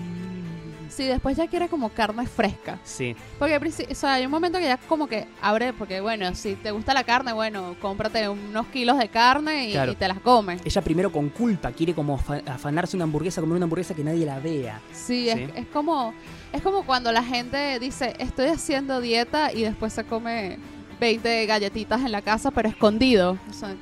Sí, 0.89 1.03
después 1.05 1.35
ya 1.35 1.47
quiere 1.47 1.67
como 1.67 1.89
carne 1.89 2.25
fresca. 2.27 2.79
Sí, 2.83 3.15
Porque 3.39 3.57
o 3.91 3.95
sea, 3.95 4.13
hay 4.13 4.25
un 4.25 4.31
momento 4.31 4.59
que 4.59 4.65
ya 4.65 4.77
como 4.77 5.07
que 5.07 5.27
abre, 5.41 5.73
porque 5.73 5.99
bueno, 5.99 6.33
si 6.35 6.53
te 6.55 6.71
gusta 6.71 6.93
la 6.93 7.03
carne, 7.03 7.33
bueno, 7.33 7.75
cómprate 7.81 8.29
unos 8.29 8.67
kilos 8.67 8.97
de 8.99 9.09
carne 9.09 9.69
y, 9.69 9.71
Claro. 9.73 9.91
y 9.91 9.95
te 9.95 10.07
las 10.07 10.19
comes. 10.19 10.61
ella 10.63 10.81
primero 10.81 11.11
con 11.11 11.29
culpa 11.29 11.71
quiere 11.71 11.93
como 11.93 12.17
afa- 12.17 12.41
afanarse 12.47 12.95
una 12.95 13.03
hamburguesa, 13.03 13.41
comer 13.41 13.57
una 13.57 13.65
hamburguesa 13.65 13.93
que 13.95 14.03
nadie 14.03 14.25
la 14.25 14.39
vea. 14.39 14.79
Sí, 14.93 15.23
Sí. 15.25 15.29
Es, 15.29 15.51
es 15.55 15.65
como 15.67 16.13
es 16.53 16.61
como 16.61 16.85
cuando 16.85 17.11
la 17.11 17.23
gente 17.23 17.77
dice, 17.79 18.13
estoy 18.19 18.47
haciendo 18.47 19.01
dieta 19.01 19.51
y 19.51 19.63
después 19.63 19.91
se 19.91 20.03
come 20.05 20.57
20 20.99 21.45
galletitas 21.45 22.01
en 22.01 22.11
la 22.11 22.21
casa, 22.21 22.51
pero 22.51 22.69
escondido. 22.69 23.37
O 23.49 23.53
sea, 23.53 23.75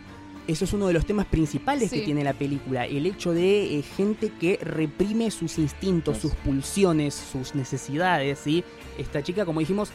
Eso 0.48 0.66
es 0.66 0.74
uno 0.74 0.88
de 0.88 0.94
los 0.94 1.06
temas 1.06 1.26
principales 1.26 1.90
que 1.90 2.02
tiene 2.02 2.24
la 2.24 2.34
película, 2.34 2.86
el 2.86 3.06
hecho 3.06 3.32
de 3.32 3.80
eh, 3.80 3.82
gente 3.82 4.30
que 4.40 4.60
reprime 4.62 5.32
sus 5.32 5.58
instintos, 5.58 6.18
sus 6.18 6.34
pulsiones, 6.36 7.14
sus 7.14 7.56
necesidades, 7.56 8.40
¿sí? 8.40 8.64
Esta 8.98 9.24
chica, 9.24 9.46
como 9.46 9.62
dijimos, 9.62 9.92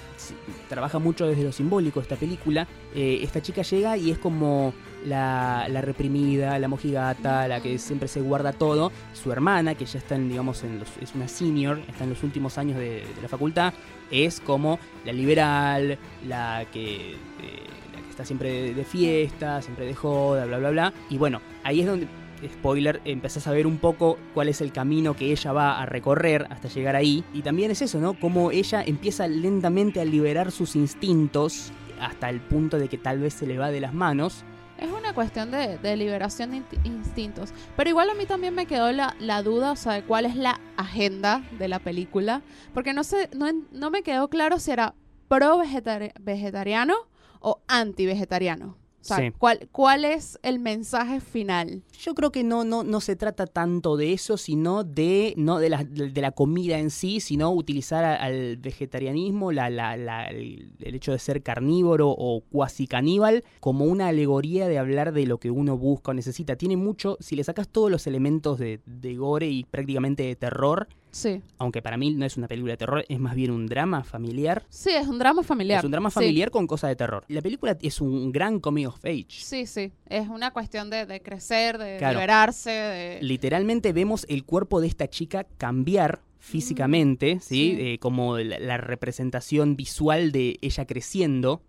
trabaja 0.68 0.98
mucho 0.98 1.26
desde 1.26 1.44
lo 1.44 1.52
simbólico 1.52 2.00
esta 2.00 2.16
película. 2.16 2.66
Eh, 2.94 3.20
esta 3.22 3.42
chica 3.42 3.62
llega 3.62 3.96
y 3.96 4.10
es 4.10 4.18
como 4.18 4.72
la, 5.06 5.66
la 5.68 5.80
reprimida, 5.80 6.58
la 6.58 6.68
mojigata, 6.68 7.46
la 7.48 7.60
que 7.60 7.78
siempre 7.78 8.08
se 8.08 8.20
guarda 8.20 8.52
todo. 8.52 8.92
Su 9.12 9.32
hermana, 9.32 9.74
que 9.74 9.84
ya 9.84 9.98
está 9.98 10.14
en, 10.16 10.28
digamos, 10.28 10.62
los- 10.64 10.96
es 11.00 11.14
una 11.14 11.28
senior, 11.28 11.80
está 11.88 12.04
en 12.04 12.10
los 12.10 12.22
últimos 12.22 12.58
años 12.58 12.78
de, 12.78 13.04
la 13.22 13.28
facultad, 13.28 13.72
es 14.10 14.40
como 14.40 14.78
la 15.04 15.12
liberal, 15.12 15.98
la 16.26 16.64
que, 16.72 17.12
eh, 17.12 17.16
la 17.94 18.00
que 18.02 18.10
está 18.10 18.24
siempre 18.24 18.50
de, 18.50 18.74
de 18.74 18.84
fiesta, 18.84 19.60
siempre 19.62 19.86
de 19.86 19.94
joda, 19.94 20.46
bla, 20.46 20.58
bla, 20.58 20.70
bla. 20.70 20.92
Y 21.10 21.18
bueno, 21.18 21.40
ahí 21.64 21.80
es 21.80 21.86
donde, 21.86 22.06
spoiler, 22.60 23.00
empezás 23.04 23.46
a 23.48 23.50
ver 23.52 23.66
un 23.66 23.78
poco 23.78 24.16
cuál 24.32 24.48
es 24.48 24.60
el 24.60 24.72
camino 24.72 25.14
que 25.14 25.32
ella 25.32 25.52
va 25.52 25.80
a 25.82 25.86
recorrer 25.86 26.46
hasta 26.50 26.68
llegar 26.68 26.94
ahí. 26.96 27.24
Y 27.34 27.42
también 27.42 27.70
es 27.70 27.82
eso, 27.82 27.98
¿no? 28.00 28.14
Como 28.14 28.50
ella 28.52 28.82
empieza 28.86 29.26
lentamente 29.26 30.00
a 30.00 30.04
liberar 30.04 30.52
sus 30.52 30.76
instintos 30.76 31.72
hasta 32.00 32.30
el 32.30 32.40
punto 32.40 32.78
de 32.78 32.88
que 32.88 32.96
tal 32.96 33.18
vez 33.18 33.34
se 33.34 33.46
le 33.46 33.58
va 33.58 33.70
de 33.72 33.80
las 33.80 33.92
manos. 33.92 34.44
Es 34.78 34.90
una 34.90 35.12
cuestión 35.12 35.50
de, 35.50 35.96
liberación 35.96 36.50
de 36.52 36.62
instintos. 36.84 37.52
Pero 37.76 37.90
igual 37.90 38.10
a 38.10 38.14
mí 38.14 38.26
también 38.26 38.54
me 38.54 38.66
quedó 38.66 38.90
la, 38.92 39.14
la 39.20 39.42
duda, 39.42 39.72
o 39.72 39.76
sea, 39.76 39.92
de 39.92 40.02
cuál 40.02 40.24
es 40.24 40.36
la 40.36 40.60
agenda 40.76 41.42
de 41.58 41.68
la 41.68 41.78
película. 41.78 42.42
Porque 42.72 42.92
no 42.92 43.04
sé, 43.04 43.28
no, 43.34 43.46
no 43.72 43.90
me 43.90 44.02
quedó 44.02 44.28
claro 44.28 44.58
si 44.58 44.70
era 44.70 44.94
pro 45.28 45.58
vegetari- 45.58 46.12
vegetariano 46.20 46.94
o 47.40 47.60
anti 47.68 48.06
vegetariano. 48.06 48.77
O 49.00 49.04
sea, 49.04 49.18
Sí. 49.18 49.30
¿cuál, 49.38 49.68
¿cuál 49.72 50.04
es 50.04 50.38
el 50.42 50.58
mensaje 50.58 51.20
final? 51.20 51.82
Yo 52.00 52.14
creo 52.14 52.32
que 52.32 52.42
no, 52.42 52.64
no, 52.64 52.82
no 52.82 53.00
se 53.00 53.14
trata 53.16 53.46
tanto 53.46 53.96
de 53.96 54.12
eso, 54.12 54.36
sino 54.36 54.82
de, 54.84 55.34
no 55.36 55.58
de 55.60 55.70
la, 55.70 55.84
de 55.84 56.20
la 56.20 56.32
comida 56.32 56.78
en 56.78 56.90
sí, 56.90 57.20
sino 57.20 57.50
utilizar 57.52 58.04
a- 58.04 58.16
al 58.16 58.56
vegetarianismo, 58.56 59.52
la, 59.52 59.70
la- 59.70 59.96
la- 59.96 60.26
el, 60.26 60.72
el 60.80 60.94
hecho 60.94 61.12
de 61.12 61.18
ser 61.20 61.42
carnívoro 61.42 62.08
o 62.10 62.40
cuasi 62.50 62.86
caníbal, 62.86 63.44
como 63.60 63.84
una 63.84 64.08
alegoría 64.08 64.66
de 64.68 64.78
hablar 64.78 65.12
de 65.12 65.26
lo 65.26 65.38
que 65.38 65.50
uno 65.50 65.78
busca 65.78 66.10
o 66.10 66.14
necesita. 66.14 66.56
Tiene 66.56 66.76
mucho, 66.76 67.16
si 67.20 67.36
le 67.36 67.44
sacas 67.44 67.68
todos 67.68 67.90
los 67.90 68.06
elementos 68.06 68.58
de, 68.58 68.80
de 68.84 69.14
gore 69.14 69.48
y 69.48 69.64
prácticamente 69.64 70.24
de 70.24 70.34
terror, 70.36 70.88
Sí. 71.18 71.42
aunque 71.58 71.82
para 71.82 71.96
mí 71.96 72.12
no 72.14 72.24
es 72.24 72.36
una 72.36 72.46
película 72.48 72.72
de 72.74 72.76
terror, 72.76 73.04
es 73.08 73.18
más 73.18 73.34
bien 73.34 73.50
un 73.50 73.66
drama 73.66 74.04
familiar. 74.04 74.64
Sí, 74.68 74.90
es 74.90 75.06
un 75.08 75.18
drama 75.18 75.42
familiar. 75.42 75.78
Es 75.80 75.84
un 75.84 75.90
drama 75.90 76.10
Sí. 76.10 76.14
familiar 76.14 76.50
con 76.50 76.66
cosas 76.66 76.90
de 76.90 76.96
terror. 76.96 77.24
La 77.28 77.42
película 77.42 77.76
es 77.82 78.00
un 78.00 78.30
gran 78.32 78.60
coming 78.60 78.86
of 78.86 79.04
age. 79.04 79.26
Sí, 79.30 79.66
sí. 79.66 79.92
Es 80.08 80.28
una 80.28 80.52
cuestión 80.52 80.90
de, 80.90 81.06
de 81.06 81.20
crecer, 81.20 81.78
de 81.78 81.96
Claro. 81.98 82.14
liberarse, 82.14 82.70
de... 82.70 83.18
Literalmente 83.22 83.92
vemos 83.92 84.24
el 84.28 84.44
cuerpo 84.44 84.80
de 84.80 84.86
esta 84.86 85.08
chica 85.08 85.44
cambiar 85.58 86.20
físicamente, 86.38 87.38
¿sí? 87.40 87.74
sí. 87.74 87.76
Eh, 87.78 87.98
como 87.98 88.38
la, 88.38 88.58
la 88.58 88.76
representación 88.76 89.76
visual 89.76 90.32
de 90.32 90.58
ella 90.62 90.86
creciendo, 90.86 91.62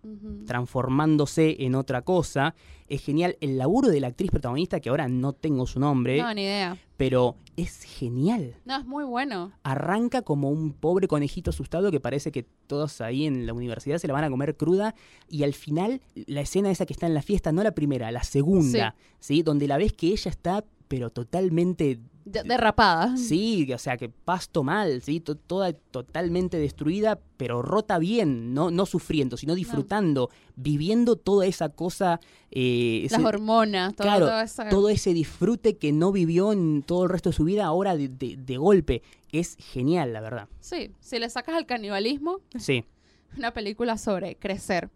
transformándose 0.46 1.56
en 1.64 1.74
otra 1.74 2.02
cosa. 2.02 2.54
Es 2.88 3.04
genial 3.04 3.36
el 3.40 3.56
laburo 3.56 3.88
de 3.88 4.00
la 4.00 4.08
actriz 4.08 4.30
protagonista, 4.32 4.80
que 4.80 4.88
ahora 4.88 5.06
no 5.06 5.32
tengo 5.32 5.64
su 5.66 5.78
nombre, 5.78 6.20
No, 6.20 6.34
ni 6.34 6.42
idea. 6.42 6.76
pero 6.96 7.36
es 7.56 7.84
genial. 7.84 8.56
No, 8.64 8.76
es 8.78 8.84
muy 8.84 9.04
bueno. 9.04 9.52
Arranca 9.62 10.22
como 10.22 10.50
un 10.50 10.72
pobre 10.72 11.06
conejito 11.06 11.50
asustado 11.50 11.92
que 11.92 12.00
parece 12.00 12.32
que 12.32 12.46
todos 12.66 13.00
ahí 13.00 13.26
en 13.26 13.46
la 13.46 13.52
universidad 13.52 13.98
se 13.98 14.08
la 14.08 14.14
van 14.14 14.24
a 14.24 14.30
comer 14.30 14.56
cruda 14.56 14.96
y 15.28 15.44
al 15.44 15.54
final 15.54 16.00
la 16.26 16.40
escena 16.40 16.70
esa 16.70 16.84
que 16.84 16.92
está 16.92 17.06
en 17.06 17.14
la 17.14 17.22
fiesta, 17.22 17.52
no 17.52 17.62
la 17.62 17.72
primera, 17.72 18.10
la 18.10 18.24
segunda, 18.24 18.96
¿sí? 19.20 19.42
Donde 19.42 19.68
la 19.68 19.78
ves 19.78 19.92
que 19.92 20.08
ella 20.08 20.30
está 20.30 20.64
pero 20.88 21.10
totalmente 21.10 22.00
De- 22.24 22.42
derrapada. 22.42 23.16
Sí, 23.16 23.72
o 23.72 23.78
sea, 23.78 23.96
que 23.96 24.08
pasto 24.08 24.62
mal, 24.62 25.02
¿sí? 25.02 25.20
To- 25.20 25.34
toda 25.36 25.72
totalmente 25.72 26.58
destruida, 26.58 27.18
pero 27.36 27.62
rota 27.62 27.98
bien, 27.98 28.52
no, 28.54 28.70
no 28.70 28.84
sufriendo, 28.86 29.36
sino 29.36 29.54
disfrutando, 29.54 30.30
viviendo 30.56 31.16
toda 31.16 31.46
esa 31.46 31.70
cosa. 31.70 32.20
eh, 32.52 33.02
ese- 33.04 33.16
Las 33.16 33.24
hormonas, 33.24 33.94
todo, 33.94 34.04
claro, 34.06 34.26
todo 34.26 34.40
eso. 34.40 34.62
todo 34.70 34.88
ese 34.88 35.14
disfrute 35.14 35.76
que 35.78 35.92
no 35.92 36.10
vivió 36.12 36.52
en 36.52 36.82
todo 36.82 37.04
el 37.04 37.10
resto 37.10 37.30
de 37.30 37.36
su 37.36 37.44
vida, 37.44 37.64
ahora 37.64 37.96
de, 37.96 38.08
de- 38.08 38.36
de 38.36 38.56
golpe. 38.56 39.02
Es 39.32 39.56
genial, 39.56 40.12
la 40.12 40.20
verdad. 40.20 40.48
Sí, 40.60 40.90
si 41.00 41.18
le 41.20 41.30
sacas 41.30 41.54
al 41.54 41.66
canibalismo, 41.66 42.40
Sí, 42.58 42.84
una 43.38 43.52
película 43.52 43.96
sobre 43.98 44.34
crecer. 44.36 44.90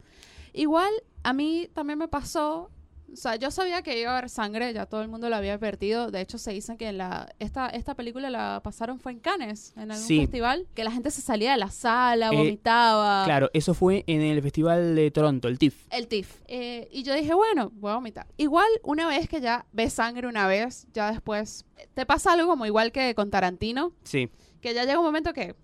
Igual, 0.52 0.90
a 1.22 1.32
mí 1.32 1.68
también 1.72 1.98
me 1.98 2.08
pasó, 2.08 2.70
o 3.12 3.16
sea, 3.16 3.36
yo 3.36 3.50
sabía 3.50 3.82
que 3.82 4.00
iba 4.00 4.10
a 4.12 4.18
haber 4.18 4.28
sangre, 4.30 4.72
ya 4.72 4.86
todo 4.86 5.02
el 5.02 5.08
mundo 5.08 5.28
lo 5.28 5.36
había 5.36 5.54
advertido. 5.54 6.10
De 6.10 6.20
hecho, 6.20 6.36
se 6.38 6.52
dice 6.52 6.76
que 6.76 6.92
la, 6.92 7.32
esta, 7.38 7.68
esta 7.68 7.94
película 7.94 8.28
la 8.30 8.60
pasaron 8.64 8.98
fue 8.98 9.12
en 9.12 9.20
Cannes, 9.20 9.72
en 9.76 9.90
algún 9.92 10.06
Sí. 10.06 10.18
festival, 10.20 10.66
que 10.74 10.82
la 10.84 10.90
gente 10.90 11.10
se 11.10 11.22
salía 11.22 11.52
de 11.52 11.58
la 11.58 11.70
sala, 11.70 12.30
Eh, 12.32 12.36
vomitaba. 12.36 13.24
claro, 13.24 13.50
eso 13.52 13.74
fue 13.74 14.04
en 14.06 14.20
el 14.20 14.42
Festival 14.42 14.96
de 14.96 15.10
Toronto, 15.10 15.48
el 15.48 15.58
TIFF. 15.58 15.86
El 15.90 16.08
TIFF. 16.08 16.40
Eh, 16.48 16.88
y 16.90 17.02
yo 17.04 17.14
dije, 17.14 17.34
bueno, 17.34 17.70
voy 17.74 17.92
a 17.92 17.94
vomitar. 17.94 18.26
Igual, 18.36 18.68
una 18.82 19.06
vez 19.08 19.28
que 19.28 19.40
ya 19.40 19.66
ves 19.72 19.92
sangre 19.92 20.26
una 20.26 20.46
vez, 20.46 20.86
ya 20.92 21.10
después 21.12 21.66
te 21.94 22.06
pasa 22.06 22.32
algo 22.32 22.48
como 22.48 22.66
igual 22.66 22.90
que 22.92 23.14
con 23.14 23.30
Tarantino, 23.30 23.92
Sí, 24.04 24.28
que 24.60 24.74
ya 24.74 24.84
llega 24.84 24.98
un 24.98 25.04
momento 25.06 25.32
que 25.32 25.54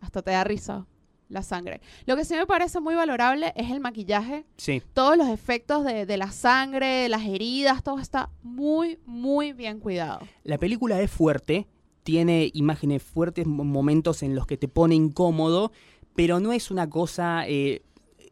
hasta 0.00 0.22
te 0.22 0.30
da 0.32 0.44
risa 0.44 0.86
la 1.28 1.42
sangre. 1.42 1.80
Lo 2.06 2.16
que 2.16 2.24
sí 2.24 2.34
me 2.34 2.46
parece 2.46 2.80
muy 2.80 2.94
valorable 2.94 3.52
es 3.56 3.70
el 3.70 3.80
maquillaje. 3.80 4.44
sí. 4.56 4.80
Todos 4.94 5.16
los 5.16 5.28
efectos 5.28 5.84
de, 5.84 6.06
de 6.06 6.16
la 6.16 6.30
sangre, 6.30 7.08
las 7.08 7.24
heridas, 7.24 7.82
todo 7.82 7.98
está 7.98 8.30
muy, 8.42 8.98
muy 9.06 9.52
bien 9.52 9.80
cuidado. 9.80 10.20
La 10.44 10.58
película 10.58 11.00
es 11.00 11.10
fuerte, 11.10 11.66
tiene 12.04 12.50
imágenes 12.54 13.02
fuertes, 13.02 13.46
mo- 13.46 13.64
momentos 13.64 14.22
en 14.22 14.34
los 14.34 14.46
que 14.46 14.56
te 14.56 14.68
pone 14.68 14.94
incómodo, 14.94 15.72
pero 16.14 16.38
no 16.40 16.52
es 16.52 16.70
una 16.70 16.88
cosa 16.88 17.44
eh, 17.48 17.82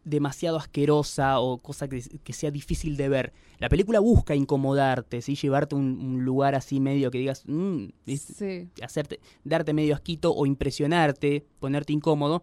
demasiado 0.04 0.56
asquerosa 0.58 1.40
o 1.40 1.58
cosa 1.58 1.88
que, 1.88 2.02
que 2.22 2.32
sea 2.32 2.50
difícil 2.50 2.96
de 2.96 3.08
ver. 3.08 3.32
La 3.58 3.68
película 3.68 4.00
busca 4.00 4.34
incomodarte, 4.34 5.22
¿sí? 5.22 5.34
llevarte 5.36 5.74
a 5.74 5.78
un, 5.78 5.98
un 6.00 6.24
lugar 6.24 6.54
así 6.54 6.78
medio 6.80 7.10
que 7.10 7.18
digas, 7.18 7.42
"Mm", 7.46 7.86
es- 8.06 8.22
Sí. 8.36 8.68
hacerte, 8.82 9.20
darte 9.44 9.72
medio 9.72 9.94
asquito 9.94 10.32
o 10.34 10.44
impresionarte, 10.46 11.44
ponerte 11.60 11.92
incómodo, 11.92 12.42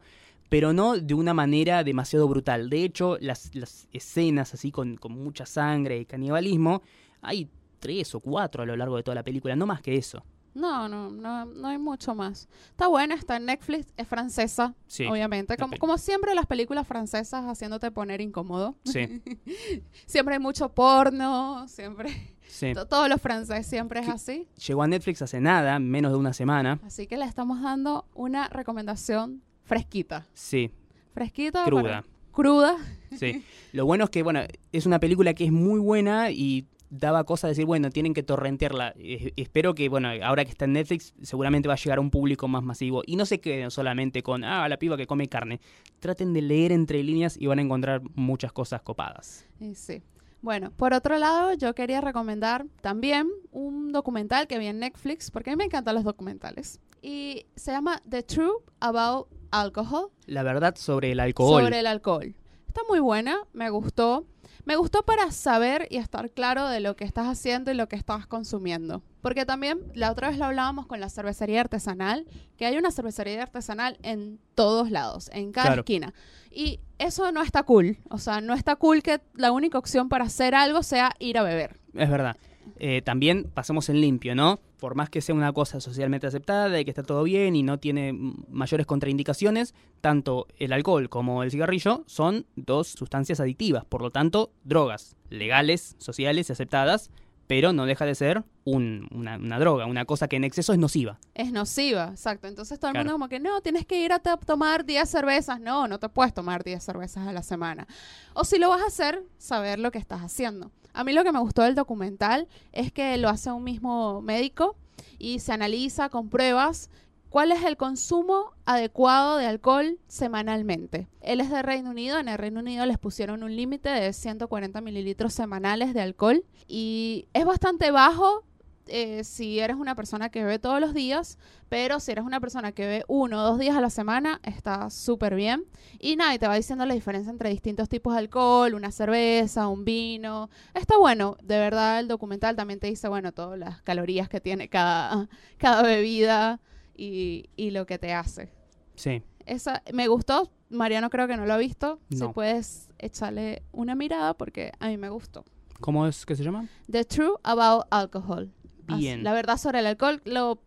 pero 0.51 0.73
no 0.73 0.97
de 0.97 1.13
una 1.13 1.33
manera 1.33 1.81
demasiado 1.81 2.27
brutal. 2.27 2.69
De 2.69 2.83
hecho, 2.83 3.17
las, 3.21 3.55
las 3.55 3.87
escenas 3.93 4.53
así 4.53 4.69
con, 4.69 4.97
con 4.97 5.13
mucha 5.13 5.45
sangre 5.45 5.97
y 5.99 6.05
canibalismo, 6.05 6.81
hay 7.21 7.47
tres 7.79 8.13
o 8.15 8.19
cuatro 8.19 8.61
a 8.61 8.65
lo 8.65 8.75
largo 8.75 8.97
de 8.97 9.03
toda 9.03 9.15
la 9.15 9.23
película, 9.23 9.55
no 9.55 9.65
más 9.65 9.81
que 9.81 9.95
eso. 9.95 10.21
No, 10.53 10.89
no, 10.89 11.09
no, 11.09 11.45
no 11.45 11.67
hay 11.69 11.77
mucho 11.77 12.13
más. 12.15 12.49
Está 12.71 12.87
buena, 12.87 13.15
está 13.15 13.37
en 13.37 13.45
Netflix, 13.45 13.93
es 13.95 14.05
francesa, 14.05 14.75
Sí. 14.87 15.05
obviamente. 15.05 15.55
Como, 15.55 15.77
como 15.77 15.97
siempre 15.97 16.35
las 16.35 16.45
películas 16.47 16.85
francesas 16.85 17.45
haciéndote 17.45 17.89
poner 17.89 18.19
incómodo. 18.19 18.75
Sí, 18.83 19.21
Siempre 20.05 20.33
hay 20.35 20.41
mucho 20.41 20.67
porno, 20.73 21.65
siempre... 21.69 22.35
sí. 22.45 22.73
to- 22.73 22.85
Todos 22.87 23.07
los 23.07 23.21
franceses 23.21 23.65
siempre 23.67 24.01
es 24.01 24.07
Sí. 24.07 24.11
así. 24.11 24.47
Llegó 24.67 24.83
a 24.83 24.87
Netflix 24.87 25.21
hace 25.21 25.39
nada, 25.39 25.79
menos 25.79 26.11
de 26.11 26.17
una 26.17 26.33
semana. 26.33 26.77
Así 26.83 27.07
que 27.07 27.15
le 27.15 27.23
estamos 27.23 27.61
dando 27.61 28.03
una 28.13 28.49
recomendación 28.49 29.41
fresquita. 29.75 30.27
Sí, 30.33 30.71
Fresquita. 31.13 31.63
cruda. 31.65 31.81
para- 31.83 32.03
cruda. 32.31 32.77
Sí. 33.17 33.43
Lo 33.73 33.85
bueno 33.85 34.05
es 34.05 34.09
que, 34.09 34.23
bueno, 34.23 34.41
es 34.71 34.85
una 34.85 34.99
película 34.99 35.33
que 35.33 35.45
es 35.45 35.51
muy 35.51 35.79
buena 35.79 36.31
y 36.31 36.65
daba 36.89 37.23
cosa 37.25 37.47
de 37.47 37.51
decir, 37.51 37.65
bueno, 37.65 37.89
tienen 37.89 38.13
que 38.13 38.23
torrentearla. 38.23 38.93
Eh, 38.97 39.31
espero 39.37 39.73
que, 39.75 39.87
bueno, 39.89 40.09
ahora 40.23 40.43
que 40.45 40.51
está 40.51 40.65
en 40.65 40.73
Netflix, 40.73 41.13
seguramente 41.21 41.67
va 41.67 41.73
a 41.75 41.77
llegar 41.77 41.97
a 41.97 42.01
un 42.01 42.09
público 42.09 42.47
más 42.47 42.63
masivo. 42.63 43.01
Y 43.05 43.15
no 43.15 43.25
se 43.25 43.39
queden 43.39 43.71
solamente 43.71 44.23
con, 44.23 44.43
ah, 44.43 44.67
la 44.69 44.77
piba 44.77 44.95
que 44.97 45.07
come 45.07 45.27
carne. 45.27 45.59
Traten 45.99 46.33
de 46.33 46.41
leer 46.41 46.71
entre 46.71 47.01
líneas 47.03 47.37
y 47.39 47.47
van 47.47 47.59
a 47.59 47.61
encontrar 47.61 48.01
muchas 48.15 48.51
cosas 48.51 48.81
copadas. 48.81 49.45
Sí. 49.73 50.01
Bueno, 50.41 50.71
por 50.71 50.93
otro 50.93 51.17
lado, 51.17 51.53
yo 51.53 51.75
quería 51.75 52.01
recomendar 52.01 52.65
también 52.81 53.27
un 53.51 53.91
documental 53.91 54.47
que 54.47 54.57
vi 54.57 54.67
en 54.67 54.79
Netflix, 54.79 55.29
porque 55.31 55.49
a 55.51 55.53
mí 55.53 55.57
me 55.57 55.65
encantan 55.65 55.95
los 55.95 56.03
documentales. 56.03 56.79
Y 57.01 57.45
se 57.55 57.71
llama 57.71 58.01
The 58.09 58.23
Truth 58.23 58.63
About 58.79 59.27
Alcohol, 59.51 60.09
La 60.25 60.43
verdad 60.43 60.75
sobre 60.75 61.11
el 61.11 61.19
alcohol. 61.19 61.61
sobre 61.63 61.79
el 61.79 61.87
alcohol. 61.87 62.33
Está 62.67 62.81
muy 62.89 62.99
buena, 62.99 63.37
me 63.53 63.69
gustó. 63.69 64.25
Me 64.63 64.75
gustó 64.75 65.03
para 65.03 65.31
saber 65.31 65.87
y 65.89 65.97
estar 65.97 66.29
claro 66.29 66.67
de 66.67 66.79
lo 66.79 66.95
que 66.95 67.03
estás 67.03 67.25
haciendo 67.27 67.71
y 67.71 67.73
lo 67.73 67.87
que 67.89 67.95
estás 67.95 68.27
consumiendo. 68.27 69.01
Porque 69.21 69.43
también 69.45 69.79
la 69.95 70.11
otra 70.11 70.29
vez 70.29 70.37
lo 70.37 70.45
hablábamos 70.45 70.85
con 70.85 70.99
la 70.99 71.09
cervecería 71.09 71.61
artesanal, 71.61 72.27
que 72.57 72.65
hay 72.67 72.77
una 72.77 72.91
cervecería 72.91 73.41
artesanal 73.41 73.97
en 74.03 74.39
todos 74.53 74.91
lados, 74.91 75.31
en 75.33 75.51
cada 75.51 75.67
Claro. 75.69 75.81
esquina. 75.81 76.13
Y 76.51 76.79
eso 76.99 77.31
no 77.31 77.41
está 77.41 77.63
cool. 77.63 77.97
O 78.11 78.19
sea, 78.19 78.39
no 78.39 78.53
está 78.53 78.75
cool 78.75 79.01
que 79.01 79.19
la 79.33 79.51
única 79.51 79.79
opción 79.79 80.09
para 80.09 80.25
hacer 80.25 80.53
algo 80.53 80.83
sea 80.83 81.11
ir 81.17 81.39
a 81.39 81.43
beber. 81.43 81.79
Es 81.95 82.09
verdad. 82.09 82.37
Eh, 82.77 83.01
también 83.01 83.45
pasamos 83.53 83.89
en 83.89 83.99
limpio, 83.99 84.35
¿no? 84.35 84.59
Por 84.81 84.95
más 84.95 85.11
que 85.11 85.21
sea 85.21 85.35
una 85.35 85.53
cosa 85.53 85.79
socialmente 85.79 86.25
aceptada, 86.25 86.67
de 86.67 86.83
que 86.83 86.89
está 86.89 87.03
todo 87.03 87.21
bien 87.21 87.55
y 87.55 87.61
no 87.61 87.77
tiene 87.77 88.13
mayores 88.49 88.87
contraindicaciones, 88.87 89.75
tanto 90.01 90.47
el 90.57 90.73
alcohol 90.73 91.07
como 91.07 91.43
el 91.43 91.51
cigarrillo 91.51 92.03
son 92.07 92.47
dos 92.55 92.87
sustancias 92.87 93.39
adictivas, 93.39 93.85
por 93.85 94.01
lo 94.01 94.09
tanto, 94.09 94.51
drogas 94.63 95.15
legales, 95.29 95.95
sociales 95.99 96.49
y 96.49 96.53
aceptadas, 96.53 97.11
pero 97.45 97.73
no 97.73 97.85
deja 97.85 98.05
de 98.05 98.15
ser 98.15 98.43
un- 98.63 99.07
una, 99.11 99.35
una 99.37 99.59
droga, 99.59 99.85
una 99.85 100.05
cosa 100.05 100.27
que 100.27 100.37
en 100.37 100.45
exceso 100.45 100.73
es 100.73 100.79
nociva. 100.79 101.19
Es 101.35 101.51
nociva, 101.51 102.07
exacto. 102.09 102.47
Entonces 102.47 102.79
todo 102.79 102.89
el 102.89 102.93
Claro. 102.93 103.03
mundo 103.05 103.13
como 103.13 103.29
que 103.29 103.39
no, 103.39 103.61
tienes 103.61 103.85
que 103.85 104.03
ir 104.03 104.13
a 104.13 104.17
to- 104.19 104.37
tomar 104.37 104.83
10 104.83 105.07
cervezas. 105.07 105.59
No, 105.61 105.87
no 105.87 105.99
te 105.99 106.09
puedes 106.09 106.33
tomar 106.33 106.63
10 106.63 106.83
cervezas 106.83 107.27
a 107.27 107.33
la 107.33 107.43
semana. 107.43 107.85
O 108.33 108.45
si 108.45 108.57
lo 108.57 108.69
vas 108.69 108.81
a 108.81 108.87
hacer, 108.87 109.23
saber 109.37 109.77
lo 109.77 109.91
que 109.91 109.99
estás 109.99 110.21
haciendo. 110.21 110.71
A 110.93 111.03
mí 111.03 111.13
lo 111.13 111.23
que 111.23 111.31
me 111.31 111.39
gustó 111.39 111.63
del 111.63 111.75
documental 111.75 112.47
es 112.71 112.91
que 112.91 113.17
lo 113.17 113.29
hace 113.29 113.51
un 113.51 113.63
mismo 113.63 114.21
médico 114.21 114.75
y 115.17 115.39
se 115.39 115.53
analiza 115.53 116.09
con 116.09 116.29
pruebas 116.29 116.89
cuál 117.29 117.53
es 117.53 117.63
el 117.63 117.77
consumo 117.77 118.51
adecuado 118.65 119.37
de 119.37 119.45
alcohol 119.45 119.97
semanalmente. 120.07 121.07
Él 121.21 121.39
es 121.39 121.49
de 121.49 121.61
Reino 121.61 121.89
Unido, 121.89 122.19
en 122.19 122.27
el 122.27 122.37
Reino 122.37 122.59
Unido 122.59 122.85
les 122.85 122.97
pusieron 122.97 123.43
un 123.43 123.55
límite 123.55 123.89
de 123.89 124.11
140 124.11 124.81
mililitros 124.81 125.33
semanales 125.33 125.93
de 125.93 126.01
alcohol 126.01 126.43
y 126.67 127.27
es 127.33 127.45
bastante 127.45 127.89
bajo 127.91 128.43
eh, 128.91 129.23
si 129.23 129.59
eres 129.59 129.77
una 129.77 129.95
persona 129.95 130.29
que 130.29 130.41
bebe 130.43 130.59
todos 130.59 130.79
los 130.79 130.93
días, 130.93 131.37
pero 131.69 131.99
si 131.99 132.11
eres 132.11 132.23
una 132.25 132.39
persona 132.39 132.71
que 132.73 132.85
bebe 132.85 133.05
uno 133.07 133.39
o 133.41 133.43
dos 133.43 133.57
días 133.59 133.75
a 133.75 133.81
la 133.81 133.89
semana, 133.89 134.39
está 134.43 134.89
súper 134.89 135.33
bien. 135.35 135.63
Y 135.99 136.15
nada, 136.17 136.35
y 136.35 136.39
te 136.39 136.47
va 136.47 136.55
diciendo 136.55 136.85
la 136.85 136.93
diferencia 136.93 137.31
entre 137.31 137.49
distintos 137.49 137.89
tipos 137.89 138.13
de 138.13 138.19
alcohol, 138.19 138.73
una 138.73 138.91
cerveza, 138.91 139.67
un 139.67 139.85
vino. 139.85 140.49
Está 140.73 140.97
bueno, 140.97 141.37
de 141.41 141.57
verdad 141.57 141.99
el 141.99 142.07
documental 142.07 142.55
también 142.55 142.79
te 142.79 142.87
dice, 142.87 143.07
bueno, 143.07 143.31
todas 143.31 143.57
las 143.57 143.81
calorías 143.81 144.29
que 144.29 144.41
tiene 144.41 144.69
cada, 144.69 145.27
cada 145.57 145.81
bebida 145.83 146.59
y, 146.95 147.49
y 147.55 147.71
lo 147.71 147.85
que 147.85 147.97
te 147.97 148.13
hace. 148.13 148.51
Sí, 148.95 149.23
Esa, 149.45 149.81
me 149.93 150.07
gustó, 150.07 150.51
Mariano 150.69 151.09
creo 151.09 151.27
que 151.27 151.37
no 151.37 151.45
lo 151.45 151.53
ha 151.53 151.57
visto, 151.57 151.99
si 152.09 152.17
No. 152.17 152.33
puedes 152.33 152.89
echarle 152.99 153.63
una 153.71 153.95
mirada 153.95 154.33
porque 154.35 154.71
a 154.79 154.87
mí 154.89 154.97
me 154.97 155.09
gustó. 155.09 155.43
¿cómo 155.79 156.05
es 156.05 156.27
que 156.27 156.35
se 156.35 156.43
llama? 156.43 156.67
The 156.91 157.03
Truth 157.05 157.39
About 157.41 157.85
Alcohol. 157.89 158.51
Bien. 158.97 159.23
La 159.23 159.33
verdad 159.33 159.57
sobre 159.57 159.79
el 159.79 159.85
alcohol 159.87 160.21
lo, 160.25 160.61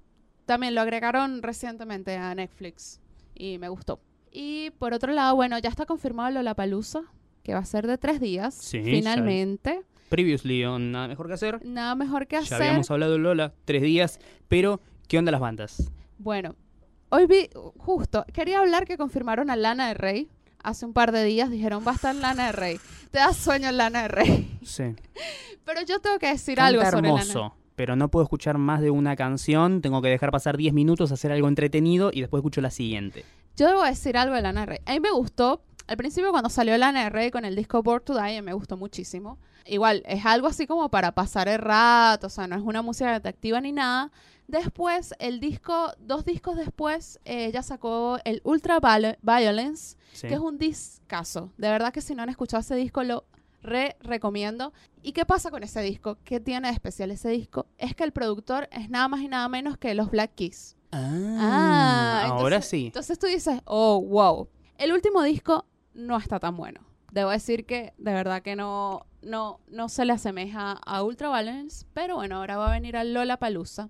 también 0.47 0.75
lo 0.75 0.81
agregaron 0.81 1.43
recientemente 1.43 2.17
a 2.17 2.35
Netflix 2.35 3.01
y 3.35 3.59
me 3.59 3.69
gustó. 3.69 4.01
Y 4.31 4.71
por 4.79 4.93
otro 4.95 5.13
lado, 5.13 5.35
bueno, 5.37 5.59
ya 5.59 5.69
está 5.69 5.87
confirmado 5.87 6.31
Lollapalooza, 6.31 7.03
que 7.43 7.55
va 7.55 7.61
a 7.61 7.65
ser 7.65 7.87
de 7.87 7.99
tres 7.99 8.21
días, 8.21 8.55
Sí, 8.55 8.83
finalmente. 8.83 9.83
Previously 10.09 10.65
on 10.65 10.93
Nada 10.93 11.09
Mejor 11.09 11.27
que 11.29 11.33
Hacer. 11.35 11.65
Nada 11.65 11.95
mejor 11.95 12.27
que 12.27 12.37
Ya 12.37 12.43
hacer. 12.43 12.63
habíamos 12.63 12.91
hablado 12.91 13.13
de 13.13 13.19
Lola, 13.19 13.53
tres 13.65 13.83
días, 13.83 14.19
pero 14.49 14.81
¿qué 15.09 15.19
onda 15.19 15.33
las 15.33 15.41
bandas? 15.41 15.91
Bueno, 16.19 16.55
hoy 17.11 17.27
vi, 17.27 17.49
justo, 17.79 18.25
quería 18.33 18.61
hablar 18.61 18.87
que 18.87 18.97
confirmaron 18.97 19.51
a 19.51 19.57
Lana 19.57 19.89
de 19.89 19.95
Rey. 19.95 20.29
Hace 20.63 20.87
un 20.87 20.93
par 20.95 21.13
de 21.13 21.23
días 21.25 21.51
dijeron, 21.51 21.85
va 21.87 21.93
a 21.93 21.95
estar 21.95 22.15
Lana 22.15 22.47
de 22.47 22.53
Rey. 22.53 22.81
Te 23.11 23.19
da 23.19 23.33
sueño 23.35 23.71
Lana 23.73 24.03
de 24.03 24.09
Rey. 24.09 24.59
Sí. 24.65 24.85
Pero 25.65 25.83
yo 25.83 25.99
tengo 26.01 26.19
que 26.19 26.29
decir 26.29 26.57
Canta 26.57 26.69
algo 26.69 26.91
sobre 26.91 27.09
hermoso. 27.09 27.39
Lana. 27.41 27.55
Pero 27.77 27.97
no 27.97 28.09
puedo 28.11 28.25
escuchar 28.25 28.59
más 28.59 28.81
de 28.81 28.91
una 28.91 29.17
canción, 29.17 29.81
tengo 29.83 30.01
que 30.03 30.09
dejar 30.09 30.31
pasar 30.31 30.57
10 30.57 30.73
minutos, 30.75 31.13
hacer 31.13 31.33
algo 31.33 31.49
entretenido 31.49 32.11
y 32.13 32.21
después 32.21 32.41
escucho 32.41 32.61
la 32.61 32.71
siguiente. 32.71 33.25
Yo 33.57 33.67
debo 33.69 33.83
decir 33.85 34.17
algo 34.17 34.35
de 34.35 34.43
Lana 34.43 34.67
Rey. 34.67 34.79
A 34.87 34.93
mí 34.93 35.01
me 35.01 35.11
gustó, 35.13 35.63
al 35.87 35.97
principio 35.97 36.31
cuando 36.31 36.49
salió 36.51 36.77
Lana 36.77 37.09
Rey 37.11 37.31
con 37.31 37.45
el 37.45 37.55
disco 37.57 37.83
Born 37.83 38.03
to 38.05 38.15
Die, 38.21 38.43
me 38.43 38.53
gustó 38.53 38.77
muchísimo. 38.77 39.39
Igual, 39.67 40.03
es 40.07 40.27
algo 40.27 40.47
así 40.47 40.67
como 40.67 40.91
para 40.91 41.13
pasar 41.13 41.49
el 41.49 41.59
rato, 41.59 42.27
o 42.27 42.31
sea, 42.31 42.47
no 42.47 42.57
es 42.57 42.63
una 42.63 42.83
música 42.83 43.15
que 43.15 43.21
te 43.21 43.29
activa 43.31 43.61
ni 43.61 43.73
nada. 43.73 44.11
Después, 44.47 45.15
el 45.21 45.41
disco, 45.41 45.91
dos 45.99 46.25
discos 46.27 46.57
después, 46.57 47.19
eh, 47.25 47.47
ella 47.47 47.63
sacó 47.63 48.19
el 48.25 48.43
Ultra 48.45 48.79
Viol- 48.79 49.17
Violence, 49.23 49.97
Sí. 50.13 50.29
que 50.29 50.35
es 50.35 50.41
un 50.41 50.59
discazo. 50.59 51.51
De 51.57 51.69
verdad 51.71 51.93
que 51.95 52.03
si 52.03 52.15
no 52.15 52.23
han 52.23 52.29
escuchado 52.29 52.61
ese 52.61 52.75
disco, 52.77 53.03
lo 53.05 53.25
re 53.65 53.97
recomiendo. 54.01 54.73
¿Y 55.03 55.13
qué 55.13 55.25
pasa 55.25 55.51
con 55.51 55.63
ese 55.65 55.81
disco? 55.83 56.19
¿Qué 56.25 56.39
tiene 56.39 56.69
de 56.69 56.75
especial 56.75 57.11
ese 57.11 57.31
disco? 57.31 57.67
Es 57.79 57.95
que 57.97 58.05
el 58.05 58.13
productor 58.13 58.69
es 58.71 58.89
nada 58.91 59.09
más 59.09 59.21
y 59.23 59.29
nada 59.29 59.49
menos 59.49 59.77
que 59.79 59.95
los 59.95 60.11
Black 60.11 60.33
Keys. 60.37 60.77
Ah, 60.93 62.27
ahora 62.27 62.57
entonces- 62.57 62.71
sí. 62.71 62.87
Entonces 62.87 63.19
tú 63.19 63.27
dices, 63.27 63.61
oh, 63.65 64.01
wow. 64.01 64.49
El 64.79 64.93
último 64.93 65.23
disco 65.23 65.67
no 65.95 66.17
está 66.17 66.39
tan 66.39 66.57
bueno. 66.57 66.81
Debo 67.13 67.31
decir 67.31 67.65
que 67.65 67.93
de 67.97 68.13
verdad 68.13 68.43
que 68.43 68.57
no, 68.57 69.07
no, 69.23 69.61
no 69.69 69.89
se 69.89 70.05
le 70.05 70.13
asemeja 70.13 70.73
a 70.73 71.03
Ultra 71.05 71.29
Balance, 71.29 71.87
pero 71.95 72.17
bueno, 72.17 72.37
ahora 72.39 72.57
va 72.57 72.69
a 72.69 72.73
venir 72.73 72.97
al 72.97 73.15
Lola 73.15 73.37
Palusa. 73.39 73.89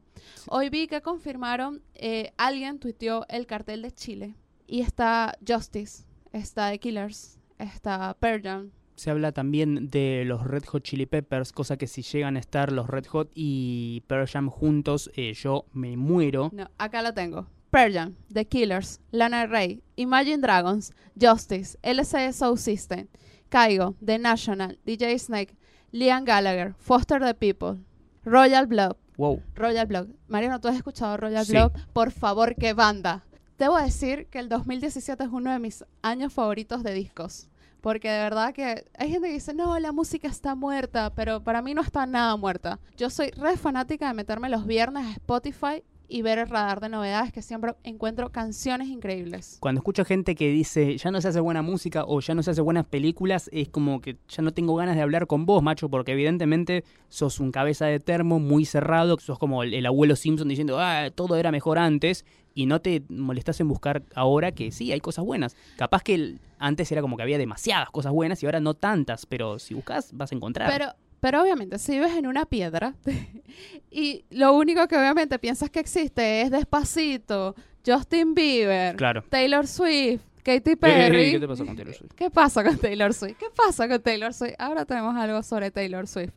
Hoy 0.49 0.69
vi 0.69 0.87
que 0.89 1.01
confirmaron, 1.01 1.83
eh, 1.95 2.33
alguien 2.37 2.79
tuiteó 2.79 3.25
el 3.29 3.47
cartel 3.47 3.81
de 3.81 3.93
Chile 3.93 4.35
y 4.67 4.83
está 4.83 5.39
Justice, 5.47 6.05
está 6.33 6.71
The 6.71 6.79
Killers, 6.79 7.39
está 7.59 8.15
Pearl. 8.21 8.71
Se 8.97 9.11
habla 9.11 9.33
también 9.33 9.89
de 9.91 10.23
los 10.25 10.45
Red 10.47 10.65
Hot 10.67 10.83
Chili 10.85 11.07
Peppers, 11.07 11.53
cosa 11.53 11.77
que 11.77 11.87
si 11.87 12.03
llegan 12.03 12.37
a 12.37 12.41
estar 12.41 12.71
los 12.73 12.89
Red 12.89 13.07
Hot 13.07 13.31
y 13.35 14.03
Pearl 14.07 14.29
Jam 14.29 14.49
juntos, 14.49 15.11
eh, 15.17 15.33
yo 15.35 15.65
me 15.73 15.97
muero. 15.97 16.51
No, 16.53 16.71
acá 16.79 17.03
lo 17.03 17.13
tengo. 17.13 17.47
Pearl 17.71 17.93
Jam, 17.93 18.15
The 18.33 18.45
Killers, 18.47 19.01
Lana 19.11 19.47
Rey, 19.47 19.83
Imagine 19.97 20.39
Dragons, 20.39 20.93
Justice, 21.21 21.77
LCD 21.83 22.33
Soul 22.33 22.57
System, 22.57 23.09
Kaigo, 23.49 23.97
The 24.05 24.19
National, 24.19 24.79
DJ 24.87 25.19
Snake, 25.19 25.57
Liam 25.91 26.25
Gallagher, 26.25 26.75
Foster 26.79 27.21
the 27.21 27.35
People, 27.35 27.79
Royal 28.25 28.67
Blood, 28.67 28.97
Wow. 29.17 29.43
Royal 29.55 29.87
Blood. 29.87 30.09
Mariano, 30.29 30.61
¿tú 30.61 30.67
has 30.69 30.77
escuchado 30.77 31.17
Royal 31.17 31.45
Sí. 31.47 31.53
Blood? 31.53 31.73
Por 31.93 32.11
favor, 32.11 32.55
qué 32.57 32.73
banda. 32.75 33.25
Debo 33.59 33.77
decir 33.79 34.27
que 34.27 34.41
el 34.41 34.49
2017 34.49 35.23
es 35.23 35.31
uno 35.31 35.53
de 35.53 35.61
mis 35.61 35.85
años 36.03 36.33
favoritos 36.33 36.83
de 36.83 36.93
discos. 36.95 37.49
Porque 37.85 38.09
de 38.09 38.19
verdad 38.19 38.55
que 38.55 38.87
hay 38.97 39.11
gente 39.11 39.29
que 39.29 39.35
dice, 39.35 39.53
no, 39.53 39.79
la 39.79 39.93
música 39.93 40.27
está 40.27 40.55
muerta, 40.55 41.13
pero 41.15 41.45
para 41.45 41.61
mí 41.61 41.75
no 41.75 41.83
está 41.83 42.07
nada 42.07 42.35
muerta. 42.35 42.81
Yo 42.97 43.11
soy 43.11 43.31
re 43.33 43.59
fanática 43.59 44.09
de 44.09 44.15
meterme 44.15 44.49
los 44.49 44.65
viernes 44.65 45.05
a 45.05 45.11
Spotify 45.11 45.83
y 46.09 46.23
ver 46.23 46.39
el 46.39 46.49
radar 46.49 46.81
de 46.81 46.89
novedades 46.89 47.31
que 47.31 47.43
siempre 47.43 47.75
encuentro 47.83 48.33
canciones 48.33 48.89
increíbles. 48.89 49.59
Cuando 49.61 49.81
escucho 49.81 50.07
gente 50.07 50.35
que 50.35 50.49
dice 50.49 50.97
ya 50.97 51.11
no 51.11 51.21
se 51.21 51.29
hace 51.29 51.41
buena 51.41 51.61
música 51.61 52.05
o 52.07 52.21
ya 52.21 52.35
no 52.35 52.43
se 52.43 52.53
hace 52.53 52.63
buenas 52.63 52.87
películas, 52.87 53.51
es 53.53 53.69
como 53.69 54.01
que 54.01 54.17
ya 54.31 54.43
no 54.43 54.55
tengo 54.55 54.75
ganas 54.77 54.97
de 54.97 55.03
hablar 55.03 55.27
con 55.27 55.45
vos, 55.45 55.63
macho, 55.63 55.91
porque 55.91 56.13
evidentemente 56.13 56.85
sos 57.11 57.39
un 57.39 57.53
cabeza 57.53 57.85
de 57.85 58.01
termo 58.01 58.39
muy 58.39 58.65
cerrado, 58.65 59.19
sos 59.19 59.39
como 59.39 59.63
el, 59.63 59.75
el 59.75 59.85
abuelo 59.85 60.17
Simpson 60.17 60.49
diciendo, 60.49 60.79
ah, 60.81 61.11
todo 61.15 61.37
era 61.37 61.53
mejor 61.53 61.79
antes, 61.79 62.25
y 62.55 62.67
no 62.67 62.81
te 62.81 63.03
molestás 63.09 63.61
en 63.61 63.69
buscar 63.69 64.03
ahora 64.15 64.53
que 64.53 64.71
sí, 64.71 64.93
hay 64.93 65.01
cosas 65.01 65.25
buenas. 65.25 65.57
Capaz 65.77 66.03
que 66.03 66.15
el- 66.15 66.41
antes 66.59 66.91
era 66.93 67.03
como 67.03 67.17
que 67.17 67.23
había 67.25 67.37
demasiadas 67.39 67.91
cosas 67.91 68.13
buenas 68.13 68.43
y 68.43 68.47
ahora 68.47 68.61
no 68.61 68.75
tantas, 68.75 69.27
pero 69.27 69.59
si 69.59 69.75
buscas 69.75 70.11
vas 70.13 70.33
a 70.33 70.35
encontrar. 70.35 70.71
Pero, 70.71 70.93
pero 71.21 71.43
obviamente, 71.43 71.79
si 71.79 71.93
vives 71.93 72.13
en 72.17 72.27
una 72.27 72.47
piedra 72.47 72.95
y 73.91 74.25
lo 74.31 74.53
único 74.55 74.87
que 74.89 74.97
obviamente 74.97 75.39
piensas 75.39 75.71
que 75.71 75.81
existe 75.81 76.43
es 76.43 76.51
Despacito, 76.51 77.55
Justin 77.87 78.35
Bieber, 78.35 78.97
claro. 78.97 79.23
Taylor 79.29 79.67
Swift, 79.67 80.21
Katy 80.43 80.77
Perry. 80.77 81.31
¿Qué 81.33 81.41
te 81.41 81.49
pasó 81.49 81.65
con 81.67 81.77
Taylor 81.77 81.95
Swift? 81.95 82.13
¿Qué 82.15 82.31
pasa 82.31 82.65
con 82.65 82.79
Taylor 82.79 83.13
Swift? 83.15 83.37
¿Qué 83.39 83.47
pasa 83.55 83.89
con 83.89 84.01
Taylor 84.03 84.33
Swift? 84.33 84.55
Ahora 84.59 84.85
tenemos 84.85 85.15
algo 85.17 85.43
sobre 85.43 85.71
Taylor 85.71 86.07
Swift. 86.07 86.33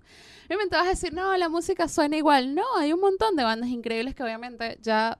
Obviamente 0.47 0.75
vas 0.77 0.87
a 0.87 0.89
decir, 0.91 1.13
no, 1.13 1.35
la 1.37 1.49
música 1.49 1.87
suena 1.87 2.17
igual. 2.17 2.55
No, 2.55 2.63
hay 2.77 2.93
un 2.93 3.01
montón 3.01 3.35
de 3.35 3.43
bandas 3.43 3.69
increíbles 3.69 4.15
que 4.15 4.23
obviamente 4.23 4.77
ya 4.81 5.17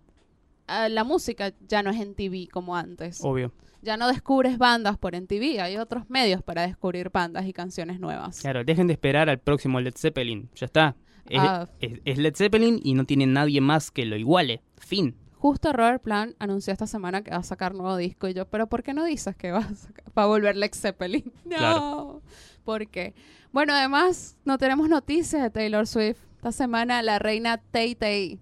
ah, 0.68 0.90
la 0.90 1.04
música 1.04 1.54
ya 1.68 1.82
no 1.84 1.90
es 1.90 2.00
en 2.00 2.14
TV 2.16 2.48
como 2.52 2.76
antes. 2.76 3.20
Obvio. 3.24 3.52
Ya 3.82 3.96
no 3.98 4.08
descubres 4.08 4.58
bandas 4.58 4.98
por 4.98 5.16
en 5.16 5.28
TV, 5.28 5.62
hay 5.62 5.78
otros 5.78 6.10
medios 6.10 6.42
para 6.44 6.64
descubrir 6.68 7.10
bandas 7.12 7.46
y 7.46 7.54
canciones 7.54 8.00
nuevas. 8.00 8.40
Claro, 8.42 8.64
dejen 8.64 8.88
de 8.88 8.94
esperar 8.94 9.30
al 9.30 9.40
próximo 9.40 9.80
Led 9.80 9.94
Zeppelin. 9.96 10.50
Ya 10.56 10.66
está. 10.66 10.96
Es, 11.30 11.40
Ah. 11.42 11.68
es- 11.80 12.00
es 12.06 12.18
Led 12.18 12.36
Zeppelin 12.36 12.80
y 12.84 12.94
no 12.96 13.06
tiene 13.06 13.26
nadie 13.28 13.62
más 13.62 13.92
que 13.92 14.06
lo 14.06 14.16
iguale. 14.18 14.62
Fin. 14.78 15.16
Justo 15.36 15.72
Robert 15.72 16.02
Plant 16.02 16.36
anunció 16.40 16.74
esta 16.74 16.88
semana 16.88 17.22
que 17.22 17.30
va 17.32 17.38
a 17.38 17.44
sacar 17.44 17.76
nuevo 17.76 17.96
disco 17.96 18.28
y 18.28 18.34
yo, 18.34 18.48
pero 18.48 18.68
¿por 18.68 18.82
qué 18.82 18.94
no 18.96 19.06
dices 19.06 19.36
que 19.36 19.52
va 19.52 19.60
a, 19.60 19.76
sacar- 19.76 20.06
va 20.18 20.24
a 20.24 20.28
volver 20.28 20.56
Lex 20.58 20.80
Zeppelin? 20.82 21.32
No. 21.46 21.58
Claro. 21.58 22.22
¿Por 22.66 22.88
qué? 22.88 23.14
Bueno, 23.54 23.74
además 23.74 24.38
no 24.44 24.58
tenemos 24.58 24.90
noticias 24.90 25.42
de 25.44 25.50
Taylor 25.52 25.86
Swift. 25.88 26.18
Esta 26.38 26.52
semana 26.52 27.02
la 27.04 27.20
reina 27.20 27.58
Tay 27.72 27.96
Tay 27.96 28.40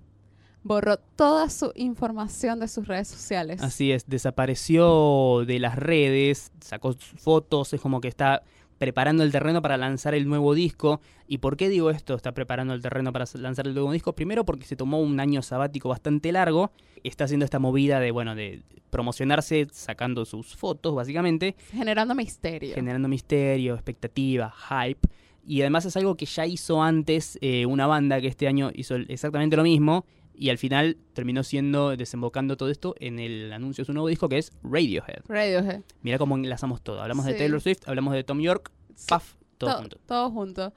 borró 0.65 0.97
toda 0.97 1.47
su 1.51 1.71
información 1.75 2.59
de 2.59 2.67
sus 2.67 2.87
redes 2.87 3.07
sociales. 3.07 3.61
Así 3.61 3.91
es, 3.91 4.07
desapareció 4.07 5.45
de 5.45 5.59
las 5.59 5.75
redes, 5.75 6.51
sacó 6.59 6.95
fotos, 7.17 7.71
es 7.73 7.79
como 7.79 8.01
que 8.01 8.07
está 8.07 8.41
preparando 8.79 9.23
el 9.23 9.31
terreno 9.31 9.61
para 9.61 9.77
lanzar 9.77 10.15
el 10.15 10.27
nuevo 10.27 10.55
disco. 10.55 11.01
¿Y 11.27 11.37
por 11.37 11.55
qué 11.55 11.69
digo 11.69 11.91
esto? 11.91 12.15
Está 12.15 12.31
preparando 12.31 12.73
el 12.73 12.81
terreno 12.81 13.13
para 13.13 13.25
lanzar 13.35 13.67
el 13.67 13.75
nuevo 13.75 13.91
disco. 13.91 14.13
Primero 14.13 14.43
porque 14.43 14.65
se 14.65 14.75
tomó 14.75 14.99
un 14.99 15.19
año 15.19 15.43
sabático 15.43 15.89
bastante 15.89 16.31
largo. 16.31 16.71
Está 17.03 17.25
haciendo 17.25 17.45
esta 17.45 17.59
movida 17.59 17.99
de, 17.99 18.09
bueno, 18.09 18.33
de 18.33 18.63
promocionarse 18.89 19.67
sacando 19.71 20.25
sus 20.25 20.55
fotos, 20.55 20.95
básicamente. 20.95 21.55
Generando 21.71 22.15
misterio. 22.15 22.73
generando 22.73 23.07
misterio, 23.07 23.75
expectativa, 23.75 24.51
hype. 24.51 25.07
Y 25.45 25.61
además 25.61 25.85
es 25.85 25.95
algo 25.95 26.17
que 26.17 26.25
ya 26.25 26.47
hizo 26.47 26.81
antes 26.81 27.37
eh, 27.39 27.67
una 27.67 27.85
banda 27.85 28.19
que 28.19 28.27
este 28.27 28.47
año 28.47 28.71
hizo 28.73 28.95
exactamente 28.95 29.55
lo 29.55 29.61
mismo. 29.63 30.05
Y 30.37 30.49
al 30.49 30.57
final 30.57 30.97
terminó 31.13 31.43
siendo, 31.43 31.95
desembocando 31.95 32.57
todo 32.57 32.69
esto 32.69 32.95
en 32.99 33.19
el 33.19 33.51
anuncio 33.53 33.83
de 33.83 33.85
su 33.85 33.93
nuevo 33.93 34.07
disco 34.07 34.27
que 34.29 34.37
es 34.37 34.51
Radiohead. 34.63 35.23
Radiohead. 35.27 35.81
Mira 36.01 36.17
cómo 36.17 36.35
enlazamos 36.35 36.81
todo. 36.81 37.01
Hablamos 37.01 37.25
de. 37.25 37.33
Taylor 37.35 37.61
Swift, 37.61 37.87
hablamos 37.87 38.13
de 38.13 38.23
Tom 38.23 38.39
York, 38.39 38.71
paf, 39.07 39.33
todo 39.57 39.71
To- 39.71 39.77
junto. 39.79 39.97
Todo 40.05 40.31
junto. 40.31 40.73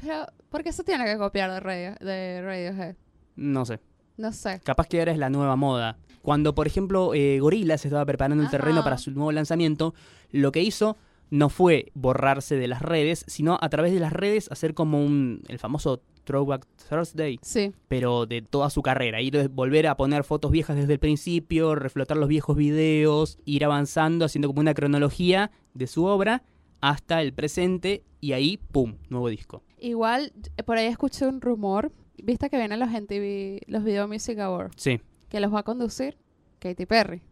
Pero, 0.00 0.26
¿por 0.50 0.62
qué 0.62 0.72
se 0.72 0.84
tiene 0.84 1.04
que 1.04 1.16
copiar 1.16 1.50
de, 1.50 1.60
Radio- 1.60 1.94
de 2.00 2.42
Radiohead? 2.42 2.96
No 3.36 3.64
sé. 3.64 3.80
No 4.16 4.32
sé. 4.32 4.60
Capaz 4.64 4.86
que 4.86 4.98
ahora 4.98 5.12
es 5.12 5.18
la 5.18 5.30
nueva 5.30 5.56
moda. 5.56 5.98
Cuando, 6.22 6.54
por 6.54 6.66
ejemplo, 6.66 7.14
eh, 7.14 7.38
Gorillaz 7.40 7.84
estaba 7.84 8.04
preparando 8.06 8.42
el 8.42 8.48
Ajá. 8.48 8.58
terreno 8.58 8.82
para 8.84 8.96
su 8.98 9.10
nuevo 9.10 9.32
lanzamiento, 9.32 9.94
lo 10.30 10.52
que 10.52 10.62
hizo 10.62 10.96
no 11.34 11.48
fue 11.48 11.90
borrarse 11.94 12.54
de 12.56 12.68
las 12.68 12.80
redes, 12.80 13.24
sino 13.26 13.58
a 13.60 13.68
través 13.68 13.92
de 13.92 13.98
las 13.98 14.12
redes 14.12 14.48
hacer 14.52 14.72
como 14.72 15.04
un 15.04 15.42
el 15.48 15.58
famoso 15.58 16.00
Throwback 16.22 16.64
Thursday, 16.88 17.38
Sí. 17.42 17.72
pero 17.88 18.24
de 18.24 18.40
toda 18.40 18.70
su 18.70 18.82
carrera. 18.82 19.20
Ir 19.20 19.36
a 19.38 19.48
volver 19.48 19.88
a 19.88 19.96
poner 19.96 20.22
fotos 20.22 20.52
viejas 20.52 20.76
desde 20.76 20.92
el 20.92 20.98
principio, 21.00 21.74
reflotar 21.74 22.16
los 22.18 22.28
viejos 22.28 22.56
videos, 22.56 23.36
ir 23.44 23.64
avanzando, 23.64 24.24
haciendo 24.24 24.46
como 24.46 24.60
una 24.60 24.74
cronología 24.74 25.50
de 25.74 25.88
su 25.88 26.04
obra 26.04 26.44
hasta 26.80 27.20
el 27.20 27.32
presente 27.32 28.04
y 28.20 28.32
ahí, 28.32 28.56
¡pum!, 28.70 28.94
nuevo 29.08 29.28
disco. 29.28 29.62
Igual, 29.80 30.32
por 30.64 30.76
ahí 30.78 30.86
escuché 30.86 31.26
un 31.26 31.40
rumor. 31.40 31.90
Viste 32.22 32.48
que 32.48 32.56
vienen 32.58 32.78
los 32.78 32.90
MTV, 32.90 33.62
los 33.66 33.82
Video 33.82 34.06
Music 34.06 34.38
Awards, 34.38 34.76
Sí. 34.80 35.00
que 35.28 35.40
los 35.40 35.52
va 35.52 35.58
a 35.60 35.62
conducir 35.64 36.16
Katy 36.60 36.86
Perry. 36.86 37.22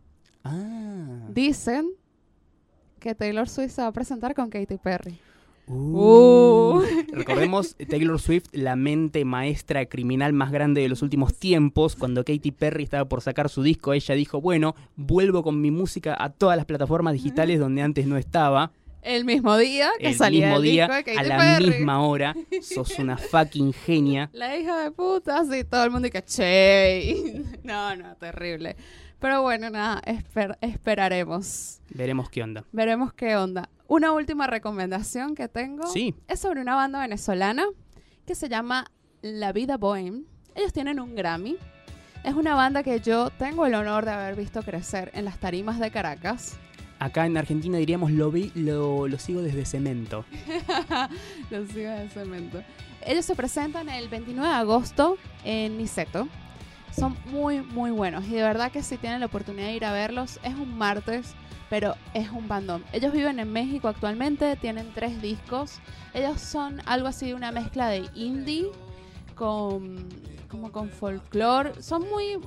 Ah. 0.44 1.28
Dicen 1.30 1.92
que 3.03 3.14
Taylor 3.14 3.48
Swift 3.48 3.72
se 3.72 3.82
va 3.82 3.88
a 3.88 3.92
presentar 3.92 4.34
con 4.34 4.48
Katy 4.48 4.78
Perry. 4.78 5.18
Uh. 5.66 6.82
Recordemos 7.12 7.76
Taylor 7.88 8.18
Swift, 8.20 8.46
la 8.53 8.76
mente 8.76 9.24
maestra 9.24 9.86
criminal 9.86 10.32
más 10.32 10.50
grande 10.50 10.80
de 10.80 10.88
los 10.88 11.03
últimos 11.03 11.34
tiempos. 11.36 11.96
Cuando 11.96 12.24
Katy 12.24 12.50
Perry 12.53 12.84
estaba 12.84 13.05
por 13.09 13.20
sacar 13.20 13.48
su 13.48 13.62
disco, 13.62 13.92
ella 13.92 14.14
dijo, 14.14 14.40
bueno, 14.40 14.74
vuelvo 14.96 15.42
con 15.42 15.61
mi 15.61 15.70
música 15.70 16.16
a 16.18 16.30
todas 16.30 16.57
las 16.57 16.66
plataformas 16.66 17.12
digitales 17.14 17.59
donde 17.61 17.82
antes 17.82 18.07
no 18.07 18.16
estaba. 18.16 18.72
El 19.03 19.24
mismo 19.24 19.57
día 19.57 19.90
que 19.98 20.09
El 20.09 20.14
salía 20.14 20.46
mismo 20.46 20.57
el 20.59 20.62
día, 20.62 20.84
disco 20.86 20.94
de 20.96 21.05
Katy 21.05 21.18
a 21.18 21.22
la 21.24 21.36
Perry. 21.38 21.70
misma 21.70 22.07
hora. 22.07 22.36
Sos 22.61 22.98
una 23.00 23.16
fucking 23.30 23.72
genia. 23.72 24.30
La 24.32 24.57
hija 24.57 24.78
de 24.84 24.90
puta, 24.92 25.44
sí, 25.44 25.64
todo 25.64 25.84
el 25.84 25.90
mundo 25.90 26.07
y 26.09 26.11
que 26.11 26.22
che. 26.22 27.42
No, 27.64 27.96
no, 27.96 28.14
terrible. 28.16 28.76
Pero 29.23 29.41
bueno, 29.41 29.70
nada, 29.70 30.03
esper- 30.05 30.59
esperaremos. 30.61 31.81
Veremos 31.91 32.29
qué 32.29 32.43
onda. 32.43 32.64
Veremos 32.73 33.12
qué 33.14 33.37
onda. 33.37 33.68
Una 33.89 34.12
última 34.12 34.47
recomendación 34.47 35.35
que 35.35 35.49
tengo 35.49 35.87
Sí, 35.87 36.14
es 36.29 36.41
sobre 36.41 36.61
una 36.61 36.75
banda 36.75 37.01
venezolana 37.01 37.64
que 38.27 38.35
se 38.35 38.49
llama 38.49 38.91
La 39.23 39.53
Vida 39.53 39.77
Bohem. 39.79 40.25
Ellos 40.55 40.73
tienen 40.73 40.99
un 41.01 41.14
Grammy. 41.14 41.57
Es 42.25 42.35
una 42.35 42.55
banda 42.55 42.83
que 42.83 43.01
yo 43.01 43.31
tengo 43.31 43.64
el 43.66 43.75
honor 43.75 44.05
de 44.05 44.11
haber 44.12 44.37
visto 44.37 44.62
crecer 44.62 45.11
en 45.14 45.25
las 45.25 45.39
tarimas 45.39 45.79
de 45.81 45.91
Caracas. 45.91 46.57
acá 46.99 47.27
en 47.27 47.37
Argentina 47.37 47.79
diríamos 47.79 48.12
lo 48.12 48.31
vi, 48.31 48.53
lo, 48.55 49.09
lo 49.09 49.18
sigo 49.18 49.41
desde 49.43 49.64
cemento. 49.64 50.25
Los 51.51 51.68
sigo 51.70 51.91
de 51.91 52.09
cemento. 52.11 52.62
Ellos 53.05 53.25
se 53.25 53.35
presentan 53.35 53.89
el 53.89 54.09
29 54.09 54.49
de 54.49 54.55
agosto 54.55 55.16
en 55.45 55.77
Niceto. 55.79 56.29
Son 56.97 57.16
muy, 57.26 57.62
muy 57.62 57.90
buenos. 57.90 58.24
Y 58.26 58.34
de 58.34 58.43
verdad 58.43 58.70
que 58.70 58.82
si 58.82 58.97
tienen 58.97 59.20
la 59.20 59.26
oportunidad 59.26 59.66
de 59.66 59.74
ir 59.74 59.84
a 59.84 59.93
verlos, 59.93 60.38
es 60.43 60.55
un 60.55 60.76
martes, 60.76 61.34
pero 61.70 61.95
es 62.14 62.30
un 62.30 62.49
bandón. 62.49 62.84
Ellos 62.93 63.12
viven 63.12 63.40
en 63.40 63.51
México 63.51 63.88
actualmente, 63.88 64.57
tienen 64.57 64.93
tres 64.95 65.20
discos. 65.22 65.80
Ellos 66.14 66.40
son 66.40 66.80
algo 66.86 67.09
así, 67.09 67.32
una 67.32 67.51
mezcla 67.51 67.88
de 67.88 68.09
indie 68.14 68.66
con 69.34 70.09
como 70.53 70.70
con 70.70 70.90
folklore. 70.90 71.82
Son 71.82 72.07
muy, 72.09 72.38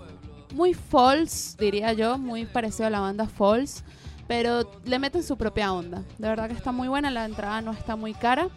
muy 0.53 0.73
false, 0.73 1.57
diría 1.59 1.91
yo, 1.93 2.17
muy 2.17 2.45
parecido 2.45 2.85
a 2.85 2.91
la 2.91 2.99
banda 2.99 3.27
False, 3.27 3.83
pero 4.27 4.69
le 4.85 4.99
meten 4.99 5.23
su 5.23 5.35
propia 5.37 5.73
onda. 5.73 6.03
De 6.19 6.27
verdad 6.27 6.47
que 6.47 6.53
está 6.53 6.71
muy 6.71 6.87
buena, 6.87 7.09
la 7.09 7.25
entrada 7.25 7.61
no 7.61 7.71
está 7.71 7.95
muy 7.95 8.13
cara. 8.13 8.49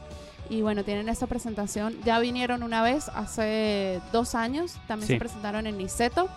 Y 0.50 0.62
bueno, 0.62 0.82
tienen 0.84 1.08
esa 1.08 1.26
presentación. 1.26 1.94
Ya 2.04 2.18
vinieron 2.20 2.62
una 2.62 2.82
vez 2.82 3.08
hace 3.14 4.00
dos 4.12 4.34
años. 4.34 4.76
También 4.86 5.06
Sí. 5.06 5.14
se 5.14 5.18
presentaron 5.18 5.66
en 5.66 5.76
Niceto. 5.78 6.28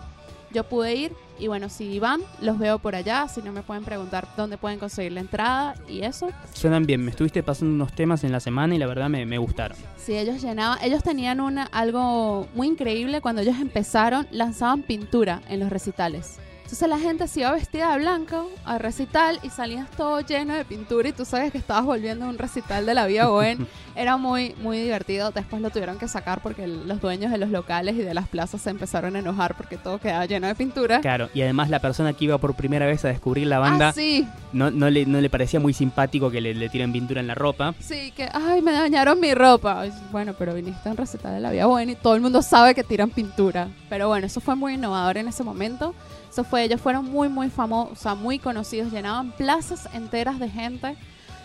Yo 0.53 0.65
pude 0.65 0.93
ir. 0.95 1.13
Y 1.39 1.47
bueno, 1.47 1.69
si 1.69 1.97
van, 1.99 2.19
los 2.41 2.59
veo 2.59 2.77
por 2.77 2.93
allá. 2.93 3.27
Si 3.29 3.41
no, 3.41 3.53
me 3.53 3.61
pueden 3.63 3.85
preguntar 3.85 4.27
dónde 4.35 4.57
pueden 4.57 4.79
conseguir 4.79 5.13
la 5.13 5.21
entrada 5.21 5.75
y 5.87 6.01
eso. 6.01 6.29
Suenan 6.53 6.85
bien, 6.85 7.03
me 7.03 7.11
estuviste 7.11 7.41
pasando 7.41 7.73
unos 7.73 7.93
temas 7.93 8.23
en 8.25 8.31
la 8.33 8.39
semana 8.41 8.75
y 8.75 8.77
la 8.77 8.85
verdad 8.85 9.09
me, 9.09 9.25
me 9.25 9.37
gustaron. 9.37 9.77
Sí, 9.97 10.13
ellos 10.17 10.41
llenaban. 10.41 10.77
Ellos 10.83 11.03
tenían 11.03 11.39
una, 11.39 11.63
algo 11.71 12.47
muy 12.53 12.67
increíble. 12.67 13.21
Cuando 13.21 13.41
ellos 13.41 13.55
empezaron, 13.61 14.27
lanzaban 14.29 14.81
pintura 14.83 15.41
en 15.47 15.61
los 15.61 15.69
recitales. 15.69 16.37
Entonces 16.71 16.87
la 16.87 16.99
gente 16.99 17.27
se 17.27 17.41
iba 17.41 17.51
vestida 17.51 17.91
de 17.91 17.97
blanco 17.99 18.49
al 18.63 18.79
recital 18.79 19.41
y 19.43 19.49
salías 19.49 19.91
todo 19.91 20.21
lleno 20.21 20.53
de 20.53 20.63
pintura 20.63 21.09
y 21.09 21.11
tú 21.11 21.25
sabes 21.25 21.51
que 21.51 21.57
estabas 21.57 21.83
volviendo 21.83 22.23
a 22.23 22.29
un 22.29 22.37
recital 22.37 22.85
de 22.85 22.93
la 22.93 23.07
Vía 23.07 23.27
Bohen. 23.27 23.67
Era 23.95 24.15
muy, 24.15 24.55
muy 24.61 24.79
divertido. 24.79 25.31
Después 25.31 25.61
lo 25.61 25.69
tuvieron 25.69 25.97
que 25.97 26.07
sacar 26.07 26.41
porque 26.41 26.67
los 26.67 27.01
dueños 27.01 27.29
de 27.29 27.37
los 27.39 27.49
locales 27.49 27.95
y 27.95 27.97
de 28.03 28.13
las 28.13 28.29
plazas 28.29 28.61
se 28.61 28.69
empezaron 28.69 29.17
a 29.17 29.19
enojar 29.19 29.57
porque 29.57 29.75
todo 29.75 29.99
quedaba 29.99 30.25
lleno 30.27 30.47
de 30.47 30.55
pintura. 30.55 31.01
Claro, 31.01 31.27
y 31.33 31.41
además 31.41 31.69
la 31.69 31.79
persona 31.81 32.13
que 32.13 32.23
iba 32.23 32.37
por 32.37 32.53
primera 32.55 32.85
vez 32.85 33.03
a 33.03 33.09
descubrir 33.09 33.47
la 33.47 33.59
banda 33.59 33.89
Ah, 33.89 33.93
sí, 33.93 34.25
no, 34.53 34.71
no, 34.71 34.89
le, 34.89 35.05
no 35.05 35.19
le 35.19 35.29
parecía 35.29 35.59
muy 35.59 35.73
simpático 35.73 36.31
que 36.31 36.39
le, 36.39 36.53
le 36.53 36.69
tiren 36.69 36.93
pintura 36.93 37.19
en 37.19 37.27
la 37.27 37.35
ropa. 37.35 37.75
sí, 37.81 38.13
que, 38.15 38.29
ay, 38.31 38.61
me 38.61 38.71
dañaron 38.71 39.19
mi 39.19 39.33
ropa. 39.33 39.83
Bueno, 40.13 40.33
pero 40.39 40.53
viniste 40.53 40.87
a 40.87 40.93
un 40.93 40.97
recital 40.97 41.33
de 41.33 41.41
la 41.41 41.51
Vía 41.51 41.65
Bohen 41.65 41.89
y 41.89 41.95
todo 41.95 42.15
el 42.15 42.21
mundo 42.21 42.41
sabe 42.41 42.73
que 42.73 42.85
tiran 42.85 43.09
pintura. 43.09 43.67
Pero 43.89 44.07
bueno, 44.07 44.25
eso 44.25 44.39
fue 44.39 44.55
muy 44.55 44.75
innovador 44.75 45.17
en 45.17 45.27
ese 45.27 45.43
momento. 45.43 45.93
Eso 46.31 46.45
fue, 46.45 46.60
ellos 46.61 46.79
fueron 46.81 47.05
muy, 47.05 47.29
muy 47.29 47.49
famosos, 47.49 48.17
muy 48.17 48.39
conocidos. 48.39 48.91
Llenaban 48.91 49.31
plazas 49.33 49.87
enteras 49.93 50.39
de 50.39 50.49
gente 50.49 50.95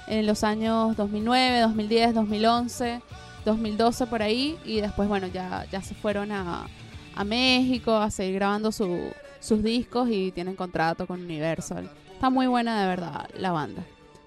en 0.07 0.27
los 0.27 0.45
años 0.45 0.97
2009, 0.97 1.61
2010, 1.61 2.15
2011, 2.15 3.01
2012 3.45 4.07
por 4.07 4.23
ahí. 4.23 4.57
Y 4.65 4.81
después, 4.81 5.09
bueno, 5.09 5.27
ya, 5.27 5.67
ya 5.71 5.83
se 5.83 5.95
fueron 5.95 6.33
a, 6.33 6.67
a 7.15 7.25
México 7.25 7.97
a 7.97 8.11
seguir 8.11 8.35
grabando 8.37 8.73
su- 8.73 9.11
sus 9.41 9.63
discos 9.63 10.09
y 10.11 10.33
tienen 10.33 10.57
contrato 10.57 11.07
con 11.07 11.21
Universal. 11.23 11.91
Está 12.13 12.31
muy 12.31 12.47
buena 12.47 12.81
de 12.83 12.89
verdad 12.89 13.29
la 13.39 13.53
banda. 13.53 13.83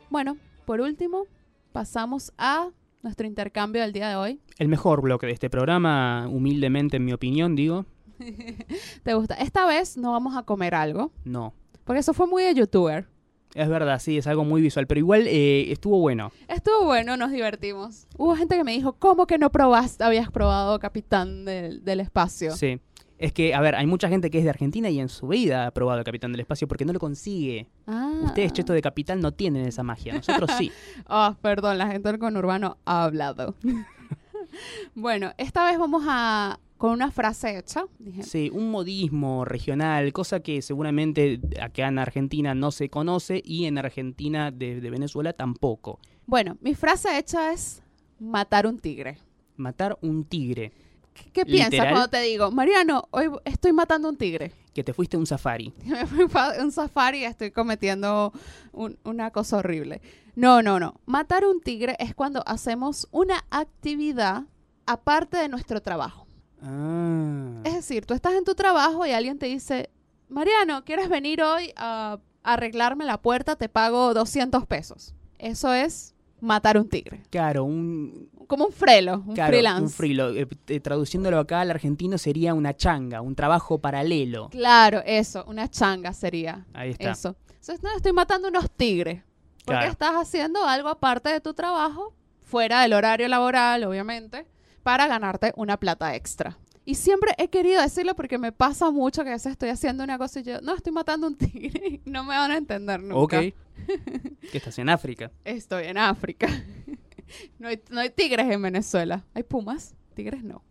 Bueno, 0.09 0.37
por 0.65 0.79
último, 0.81 1.23
pasamos 1.71 2.31
a 2.37 2.69
nuestro 3.01 3.25
intercambio 3.25 3.81
del 3.81 3.93
día 3.93 4.09
de 4.09 4.15
hoy. 4.15 4.39
El 4.57 4.67
mejor 4.67 5.01
bloque 5.01 5.25
de 5.25 5.33
este 5.33 5.49
programa, 5.49 6.27
humildemente 6.29 6.97
en 6.97 7.05
mi 7.05 7.13
opinión, 7.13 7.55
digo, 7.55 7.85
¿Te 9.03 9.13
gusta? 9.13 9.35
Esta 9.35 9.65
vez 9.65 9.97
no 9.97 10.11
vamos 10.11 10.35
a 10.35 10.43
comer 10.43 10.75
algo, 10.75 11.11
no. 11.23 11.53
porque 11.83 11.99
eso 11.99 12.13
fue 12.13 12.27
muy 12.27 12.43
de 12.43 12.53
youtuber. 12.53 13.07
Es 13.55 13.67
verdad, 13.67 13.99
sí, 13.99 14.17
es 14.17 14.27
algo 14.27 14.45
muy 14.45 14.61
visual, 14.61 14.85
pero 14.85 14.99
igual 14.99 15.25
eh, 15.25 15.71
estuvo 15.71 15.99
bueno. 15.99 16.31
Estuvo 16.47 16.85
bueno, 16.85 17.17
nos 17.17 17.31
divertimos. 17.31 18.07
Hubo 18.15 18.35
gente 18.35 18.55
que 18.55 18.63
me 18.63 18.73
dijo, 18.73 18.93
¿cómo 18.93 19.25
que 19.25 19.39
no 19.39 19.51
probaste, 19.51 20.03
habías 20.03 20.29
probado 20.31 20.77
Capitán 20.79 21.45
del, 21.45 21.83
del 21.83 21.99
Espacio? 21.99 22.55
Sí. 22.55 22.79
Es 23.19 23.33
que, 23.33 23.53
a 23.53 23.59
ver, 23.59 23.75
hay 23.75 23.85
mucha 23.85 24.07
gente 24.07 24.31
que 24.31 24.37
es 24.37 24.45
de 24.45 24.49
Argentina 24.49 24.89
y 24.89 24.99
en 24.99 25.09
su 25.09 25.27
vida 25.27 25.67
ha 25.67 25.71
probado 25.71 26.01
Capitán 26.05 26.31
del 26.31 26.39
Espacio 26.39 26.69
porque 26.69 26.85
no 26.85 26.93
lo 26.93 26.99
consigue. 26.99 27.69
Ah. 27.85 28.21
Ustedes, 28.23 28.53
cheto 28.53 28.71
de 28.71 28.81
Capital, 28.81 29.19
no 29.19 29.33
tienen 29.33 29.67
esa 29.67 29.83
magia. 29.83 30.13
Nosotros 30.13 30.49
sí. 30.57 30.71
Oh, 31.09 31.35
perdón, 31.41 31.77
la 31.77 31.87
gente 31.87 32.07
del 32.07 32.17
conurbano 32.17 32.77
ha 32.85 33.03
hablado. 33.03 33.55
bueno, 34.95 35.33
esta 35.37 35.65
vez 35.65 35.77
vamos 35.77 36.03
a 36.07 36.59
con 36.79 36.91
una 36.91 37.11
frase 37.11 37.55
hecha. 37.57 37.83
Dije, 37.99 38.23
Sí, 38.23 38.49
un 38.51 38.71
modismo 38.71 39.45
regional, 39.45 40.11
cosa 40.13 40.39
que 40.39 40.61
seguramente 40.63 41.39
acá 41.61 41.87
en 41.89 41.99
Argentina 41.99 42.55
no 42.55 42.71
se 42.71 42.89
conoce 42.89 43.41
y 43.45 43.65
en 43.65 43.77
Argentina 43.77 44.49
de, 44.49 44.81
de 44.81 44.89
Venezuela 44.89 45.33
tampoco. 45.33 45.99
Bueno, 46.25 46.57
mi 46.61 46.73
frase 46.73 47.17
hecha 47.19 47.53
es 47.53 47.83
matar 48.19 48.65
un 48.65 48.79
tigre. 48.79 49.17
Matar 49.57 49.97
un 50.01 50.23
tigre. 50.23 50.71
¿Qué, 51.13 51.29
qué 51.33 51.45
piensas 51.45 51.87
cuando 51.91 52.07
te 52.07 52.21
digo, 52.21 52.49
Mariano, 52.49 53.09
hoy 53.11 53.25
estoy 53.43 53.73
matando 53.73 54.07
un 54.07 54.15
tigre? 54.15 54.53
Que 54.73 54.83
te 54.83 54.93
fuiste 54.93 55.17
a 55.17 55.19
un 55.19 55.25
safari. 55.25 55.73
un 56.61 56.71
safari 56.71 57.25
estoy 57.25 57.51
cometiendo 57.51 58.31
un- 58.71 58.97
una 59.03 59.31
cosa 59.31 59.57
horrible. 59.57 60.01
No, 60.35 60.61
no, 60.61 60.79
no. 60.79 60.95
Matar 61.05 61.43
un 61.45 61.59
tigre 61.59 61.97
es 61.99 62.15
cuando 62.15 62.41
hacemos 62.47 63.07
una 63.11 63.43
actividad 63.49 64.43
aparte 64.85 65.35
de 65.37 65.49
nuestro 65.49 65.81
trabajo. 65.81 66.25
Ah. 66.61 67.61
Es 67.63 67.73
decir, 67.73 68.05
tú 68.05 68.13
estás 68.13 68.33
en 68.33 68.43
tu 68.43 68.55
trabajo 68.55 69.05
y 69.05 69.11
alguien 69.11 69.37
te 69.39 69.45
dice, 69.47 69.89
Mariano, 70.27 70.83
¿quieres 70.85 71.09
venir 71.09 71.41
hoy 71.41 71.73
a 71.75 72.19
arreglarme 72.43 73.05
la 73.05 73.21
puerta? 73.21 73.55
Te 73.55 73.69
pago 73.69 74.13
200 74.13 74.65
pesos. 74.65 75.13
Eso 75.37 75.73
es 75.73 76.15
matar 76.41 76.77
un 76.77 76.87
tigre. 76.89 77.21
Claro, 77.29 77.63
un, 77.65 78.29
Como 78.47 78.65
un 78.65 78.71
frelo, 78.71 79.23
un 79.25 79.33
claro, 79.35 79.51
freelance. 79.51 79.83
un 79.83 79.89
frilo. 79.89 80.29
Eh, 80.35 80.47
eh, 80.67 80.79
traduciéndolo 80.79 81.39
acá 81.39 81.61
al 81.61 81.71
argentino 81.71 82.17
sería 82.17 82.53
una 82.53 82.75
changa, 82.75 83.21
un 83.21 83.35
trabajo 83.35 83.79
paralelo. 83.79 84.49
Claro, 84.49 85.01
eso, 85.05 85.43
una 85.47 85.69
changa 85.69 86.13
sería. 86.13 86.65
Ahí 86.73 86.91
está. 86.91 87.11
Eso. 87.11 87.35
Entonces, 87.49 87.83
no, 87.83 87.89
estoy 87.95 88.13
matando 88.13 88.47
unos 88.47 88.69
tigres. 88.71 89.23
Porque 89.65 89.79
Claro. 89.79 89.91
estás 89.91 90.13
haciendo 90.15 90.65
algo 90.65 90.89
aparte 90.89 91.29
de 91.29 91.41
tu 91.41 91.53
trabajo, 91.53 92.13
fuera 92.41 92.81
del 92.81 92.93
horario 92.93 93.27
laboral, 93.27 93.83
obviamente, 93.83 94.47
para 94.83 95.07
ganarte 95.07 95.53
una 95.55 95.77
plata 95.77 96.15
extra. 96.15 96.57
Y 96.85 96.95
siempre 96.95 97.33
he 97.37 97.49
querido 97.49 97.81
decirlo 97.81 98.15
porque 98.15 98.37
me 98.39 98.51
pasa 98.51 98.89
mucho 98.89 99.23
que 99.23 99.29
a 99.29 99.33
veces 99.33 99.51
estoy 99.51 99.69
haciendo 99.69 100.03
una 100.03 100.17
cosa 100.17 100.39
y 100.39 100.43
yo, 100.43 100.59
no, 100.61 100.73
estoy 100.75 100.91
matando 100.91 101.27
un 101.27 101.35
tigre. 101.35 102.01
y 102.05 102.09
no 102.09 102.23
me 102.23 102.29
van 102.35 102.51
a 102.51 102.57
entender 102.57 103.01
nunca. 103.01 103.15
Ok. 103.39 103.53
que 104.51 104.57
estás 104.57 104.77
en 104.79 104.89
África. 104.89 105.31
Estoy 105.45 105.85
en 105.85 105.97
África. 105.97 106.47
no, 107.59 107.67
hay, 107.67 107.81
no 107.91 107.99
hay 107.99 108.09
tigres 108.09 108.49
en 108.49 108.61
Venezuela. 108.61 109.23
Hay 109.35 109.43
pumas, 109.43 109.93
tigres 110.15 110.43
no. 110.43 110.63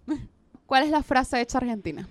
¿Cuál 0.67 0.85
es 0.85 0.91
la 0.91 1.03
frase 1.03 1.41
hecha 1.41 1.59
argentina? 1.59 2.09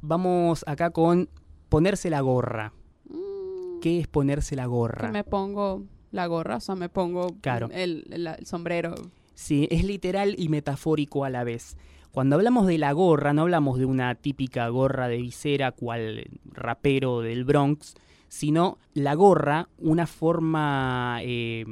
Vamos 0.00 0.64
acá 0.66 0.90
con 0.90 1.28
ponerse 1.68 2.08
la 2.08 2.20
gorra. 2.22 2.72
Mm, 3.10 3.80
¿Qué 3.80 4.00
es 4.00 4.08
ponerse 4.08 4.56
la 4.56 4.62
que 4.62 4.68
gorra? 4.68 5.10
me 5.12 5.22
pongo 5.24 5.84
la 6.12 6.26
gorra, 6.26 6.56
o 6.56 6.60
sea, 6.60 6.74
me 6.74 6.88
pongo 6.88 7.36
Claro. 7.42 7.68
el, 7.72 8.06
el- 8.10 8.26
el 8.26 8.46
sombrero. 8.46 8.94
Sí, 9.40 9.66
es 9.70 9.84
literal 9.84 10.34
y 10.36 10.50
metafórico 10.50 11.24
a 11.24 11.30
la 11.30 11.44
vez. 11.44 11.78
Cuando 12.12 12.36
hablamos 12.36 12.66
de 12.66 12.76
la 12.76 12.92
gorra, 12.92 13.32
no 13.32 13.40
hablamos 13.40 13.78
de 13.78 13.86
una 13.86 14.14
típica 14.14 14.68
gorra 14.68 15.08
de 15.08 15.16
visera 15.16 15.72
cual 15.72 16.26
rapero 16.44 17.22
del 17.22 17.44
Bronx, 17.44 17.94
sino 18.28 18.76
la 18.92 19.14
gorra, 19.14 19.70
una 19.78 20.06
forma 20.06 21.20
eh, 21.22 21.64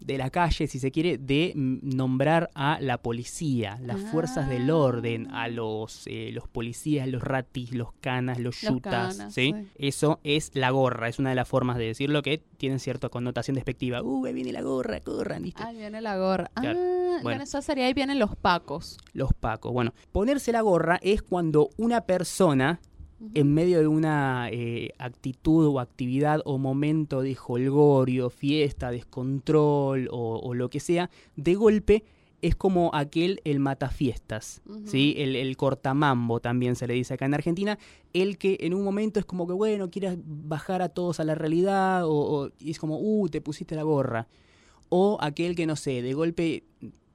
de 0.00 0.18
la 0.18 0.30
calle, 0.30 0.66
si 0.66 0.78
se 0.78 0.90
quiere, 0.90 1.18
de 1.18 1.52
nombrar 1.54 2.50
a 2.54 2.78
la 2.80 2.98
policía, 2.98 3.78
las 3.82 4.00
fuerzas 4.00 4.48
del 4.48 4.70
orden, 4.70 5.30
a 5.30 5.48
los, 5.48 6.06
eh, 6.06 6.30
los 6.32 6.48
policías, 6.48 7.06
los 7.08 7.22
ratis, 7.22 7.72
los 7.72 7.92
canas, 8.00 8.38
los 8.38 8.62
Los 8.62 8.72
yutas, 8.74 9.16
canas, 9.16 9.34
¿sí? 9.34 9.52
sí. 9.56 9.68
Eso 9.78 10.20
es 10.24 10.50
la 10.54 10.70
gorra, 10.70 11.08
es 11.08 11.18
una 11.18 11.30
de 11.30 11.36
las 11.36 11.48
formas 11.48 11.76
de 11.76 11.84
decirlo 11.86 12.22
que 12.22 12.38
tienen 12.56 12.78
cierta 12.78 13.08
connotación 13.08 13.54
despectiva. 13.54 14.02
¡Uh, 14.02 14.24
ahí 14.26 14.32
viene 14.32 14.52
la 14.52 14.62
gorra, 14.62 15.00
corran! 15.00 15.42
¿viste? 15.42 15.62
Ahí 15.62 15.76
viene 15.76 16.00
la 16.00 16.16
gorra. 16.16 16.50
Claro. 16.54 16.78
Ah, 16.80 17.06
Bueno. 17.10 17.22
bueno, 17.22 17.42
eso 17.44 17.60
sería 17.60 17.86
ahí 17.86 17.92
vienen 17.94 18.18
los 18.18 18.34
pacos. 18.36 18.96
Los 19.12 19.32
pacos. 19.34 19.72
Bueno, 19.72 19.92
ponerse 20.12 20.52
la 20.52 20.62
gorra 20.62 20.98
es 21.02 21.22
cuando 21.22 21.68
una 21.76 22.00
persona, 22.02 22.80
en 23.34 23.52
medio 23.54 23.80
de 23.80 23.86
una 23.86 24.48
eh, 24.50 24.90
actitud 24.98 25.66
o 25.66 25.78
actividad 25.80 26.40
o 26.44 26.58
momento 26.58 27.20
de 27.22 27.34
jolgorio, 27.34 28.30
fiesta, 28.30 28.90
descontrol 28.90 30.08
o, 30.10 30.36
o 30.42 30.54
lo 30.54 30.70
que 30.70 30.80
sea, 30.80 31.10
de 31.36 31.54
golpe 31.54 32.04
es 32.42 32.56
como 32.56 32.90
aquel 32.94 33.42
el 33.44 33.60
matafiestas, 33.60 34.62
Ujú. 34.66 34.80
¿sí? 34.86 35.14
El, 35.18 35.36
el 35.36 35.56
cortamambo 35.58 36.40
también 36.40 36.74
se 36.76 36.86
le 36.86 36.94
dice 36.94 37.12
acá 37.14 37.26
en 37.26 37.34
Argentina, 37.34 37.78
el 38.14 38.38
que 38.38 38.56
en 38.60 38.72
un 38.72 38.82
momento 38.82 39.20
es 39.20 39.26
como 39.26 39.46
que, 39.46 39.52
bueno, 39.52 39.90
quieras 39.90 40.16
bajar 40.24 40.80
a 40.80 40.88
todos 40.88 41.20
a 41.20 41.24
la 41.24 41.34
realidad 41.34 42.06
o, 42.06 42.12
o- 42.12 42.50
y 42.58 42.70
es 42.70 42.78
como, 42.78 42.98
uh, 42.98 43.28
te 43.28 43.42
pusiste 43.42 43.74
la 43.76 43.82
gorra. 43.82 44.26
O 44.88 45.18
aquel 45.20 45.54
que, 45.54 45.66
no 45.66 45.76
sé, 45.76 46.00
de 46.02 46.14
golpe 46.14 46.64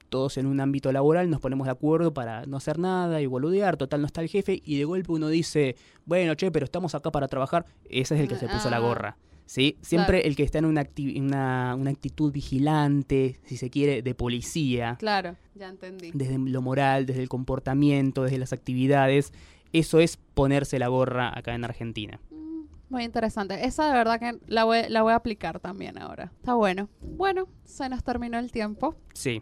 todos 0.09 0.37
en 0.37 0.45
un 0.45 0.59
ámbito 0.59 0.91
laboral 0.91 1.29
nos 1.29 1.39
ponemos 1.41 1.65
de 1.65 1.71
acuerdo 1.71 2.13
para 2.13 2.45
no 2.45 2.57
hacer 2.57 2.79
nada 2.79 3.21
y 3.21 3.25
boludear, 3.25 3.77
total 3.77 4.01
no 4.01 4.07
está 4.07 4.21
el 4.21 4.29
jefe 4.29 4.61
y 4.63 4.77
de 4.77 4.85
golpe 4.85 5.11
uno 5.11 5.27
dice, 5.29 5.75
bueno, 6.05 6.35
che, 6.35 6.51
pero 6.51 6.65
estamos 6.65 6.95
acá 6.95 7.11
para 7.11 7.27
trabajar, 7.27 7.65
ese 7.89 8.15
es 8.15 8.21
el 8.21 8.27
que 8.27 8.35
se 8.35 8.47
puso 8.47 8.69
la 8.69 8.77
Ah. 8.77 8.81
gorra. 8.81 9.17
¿sí? 9.47 9.77
Siempre 9.81 10.17
Claro. 10.17 10.27
el 10.27 10.35
que 10.35 10.41
está 10.41 10.57
en 10.57 10.65
una, 10.65 10.83
acti- 10.83 11.19
una, 11.21 11.75
una 11.77 11.91
actitud 11.91 12.31
vigilante, 12.31 13.39
si 13.45 13.57
se 13.57 13.69
quiere, 13.69 14.01
de 14.01 14.15
policía, 14.15 14.95
Claro, 14.99 15.35
ya 15.53 15.69
entendí. 15.69 16.09
desde 16.15 16.37
lo 16.39 16.61
moral, 16.63 17.05
desde 17.05 17.21
el 17.21 17.29
comportamiento, 17.29 18.23
desde 18.23 18.39
las 18.39 18.53
actividades, 18.53 19.33
eso 19.71 19.99
es 19.99 20.17
ponerse 20.33 20.79
la 20.79 20.87
gorra 20.87 21.31
acá 21.37 21.53
en 21.53 21.63
Argentina. 21.63 22.19
Mm, 22.31 22.45
Muy 22.89 23.03
interesante. 23.03 23.65
Esa 23.65 23.87
de 23.87 23.93
verdad 23.93 24.19
que 24.19 24.37
la 24.47 24.63
voy, 24.63 24.79
la 24.89 25.01
voy 25.03 25.13
a 25.13 25.17
aplicar 25.17 25.59
también 25.59 25.97
ahora. 25.99 26.31
Está 26.37 26.53
bueno. 26.55 26.89
Bueno, 27.01 27.47
se 27.65 27.87
nos 27.89 28.03
terminó 28.03 28.39
el 28.39 28.51
tiempo. 28.51 28.95
Sí, 29.13 29.41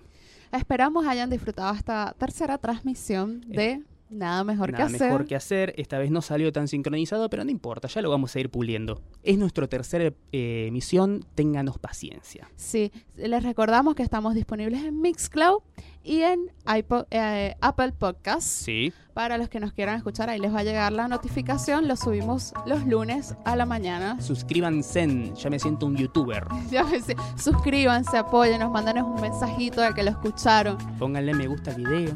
Esperamos 0.54 1.08
hayan 1.08 1.32
disfrutado 1.32 1.74
esta 1.74 2.16
tercera 2.20 2.60
transmisión 2.60 3.42
de 3.42 3.82
Nada 4.12 4.44
Mejor 4.44 4.72
nada 4.72 4.88
que 4.88 4.96
Hacer. 4.96 5.08
mejor 5.08 5.26
que 5.26 5.36
hacer. 5.36 5.74
Esta 5.78 5.98
vez 5.98 6.12
no 6.12 6.22
salió 6.22 6.52
tan 6.52 6.68
sincronizado, 6.68 7.28
pero 7.32 7.44
no 7.44 7.50
importa, 7.50 7.88
ya 7.88 8.04
lo 8.04 8.12
vamos 8.12 8.36
a 8.36 8.40
ir 8.40 8.52
puliendo. 8.52 9.02
Es 9.24 9.40
nuestra 9.40 9.68
tercera 9.68 10.14
eh, 10.32 10.66
emisión, 10.68 11.26
ténganos 11.34 11.80
paciencia. 11.80 12.48
Sí, 12.56 12.92
les 13.16 13.42
recordamos 13.42 13.96
que 13.96 14.04
estamos 14.04 14.36
disponibles 14.36 14.84
en 14.84 15.02
Mixcloud 15.02 15.64
y 16.04 16.22
en 16.22 16.52
iPod- 16.66 17.08
eh, 17.12 17.56
Apple 17.62 17.94
Podcasts. 17.94 18.46
Sí, 18.46 18.94
Para 19.14 19.38
los 19.38 19.48
que 19.48 19.60
nos 19.60 19.74
quieran 19.74 19.96
escuchar, 19.96 20.30
ahí 20.32 20.40
les 20.40 20.52
va 20.54 20.60
a 20.62 20.64
llegar 20.64 20.92
la 20.92 21.08
notificación. 21.08 21.88
Lo 21.88 21.96
subimos 21.96 22.52
los 22.66 22.84
lunes 22.88 23.36
a 23.46 23.56
la 23.56 23.66
mañana. 23.68 24.20
suscríbanse, 24.20 25.34
ya 25.36 25.50
me 25.52 25.60
siento 25.60 25.86
un 25.86 25.96
youtuber. 25.96 26.46
Ya 26.72 26.84
me. 26.84 27.00
Suscríbanse, 27.38 28.18
apóyennos, 28.18 28.72
mándanos 28.72 29.04
un 29.08 29.22
mensajito 29.22 29.82
de 29.82 29.94
que 29.94 30.02
lo 30.04 30.10
escucharon. 30.12 30.78
Pónganle 30.98 31.34
me 31.36 31.46
gusta 31.48 31.72
al 31.72 31.78
video. 31.78 32.16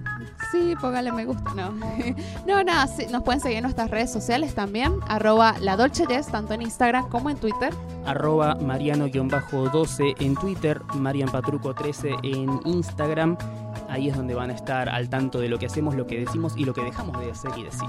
Sí, 0.52 0.74
póngale 0.82 1.12
me 1.12 1.26
gusta, 1.26 1.54
no. 1.54 1.72
no, 2.48 2.64
nada, 2.64 2.88
sí, 2.88 3.06
nos 3.12 3.22
pueden 3.24 3.42
seguir 3.42 3.58
en 3.58 3.64
nuestras 3.64 3.92
redes 3.92 4.12
sociales 4.12 4.56
también, 4.56 4.94
arroba 5.08 5.56
la 5.62 5.76
Dolce 5.78 6.06
Jess, 6.08 6.28
tanto 6.28 6.54
en 6.56 6.62
Instagram 6.64 7.10
como 7.10 7.30
en 7.30 7.38
Twitter. 7.38 7.74
arroba 8.06 8.56
mariano-12 8.56 10.16
en 10.20 10.36
Twitter, 10.36 10.82
marianpatruco13 10.96 12.20
en 12.24 12.60
Instagram. 12.66 13.38
Ahí 13.90 14.10
es 14.10 14.18
donde 14.18 14.36
van 14.36 14.50
a 14.50 14.54
estar 14.54 14.90
al 14.90 15.10
tanto 15.10 15.40
de 15.40 15.50
lo 15.50 15.58
que 15.60 15.66
hacemos, 15.66 15.96
lo 15.96 16.06
que 16.08 16.20
decimos 16.20 16.54
y 16.58 16.66
lo 16.66 16.74
que 16.74 16.82
dejamos 16.82 17.20
de 17.20 17.32
hacer 17.32 17.52
y 17.58 17.64
decir. 17.64 17.88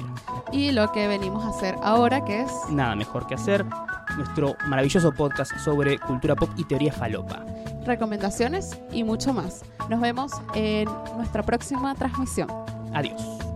Y 0.52 0.70
lo 0.72 0.90
que 0.92 1.08
venimos 1.08 1.44
a 1.44 1.48
hacer 1.48 1.74
ahora, 1.82 2.24
que 2.24 2.42
es 2.42 2.52
Nada 2.70 2.94
mejor 2.94 3.26
que 3.26 3.34
hacer 3.34 3.64
nuestro 4.16 4.54
maravilloso 4.68 5.12
podcast 5.12 5.56
sobre 5.58 5.98
cultura 5.98 6.34
pop 6.36 6.50
y 6.56 6.64
teoría 6.64 6.92
falopa. 6.92 7.44
recomendaciones 7.84 8.78
y 8.92 9.02
mucho 9.02 9.32
más. 9.32 9.62
Nos 9.88 10.00
vemos 10.00 10.32
en 10.54 10.88
nuestra 11.16 11.42
próxima 11.42 11.94
transmisión. 11.94 12.48
Adiós. 12.92 13.47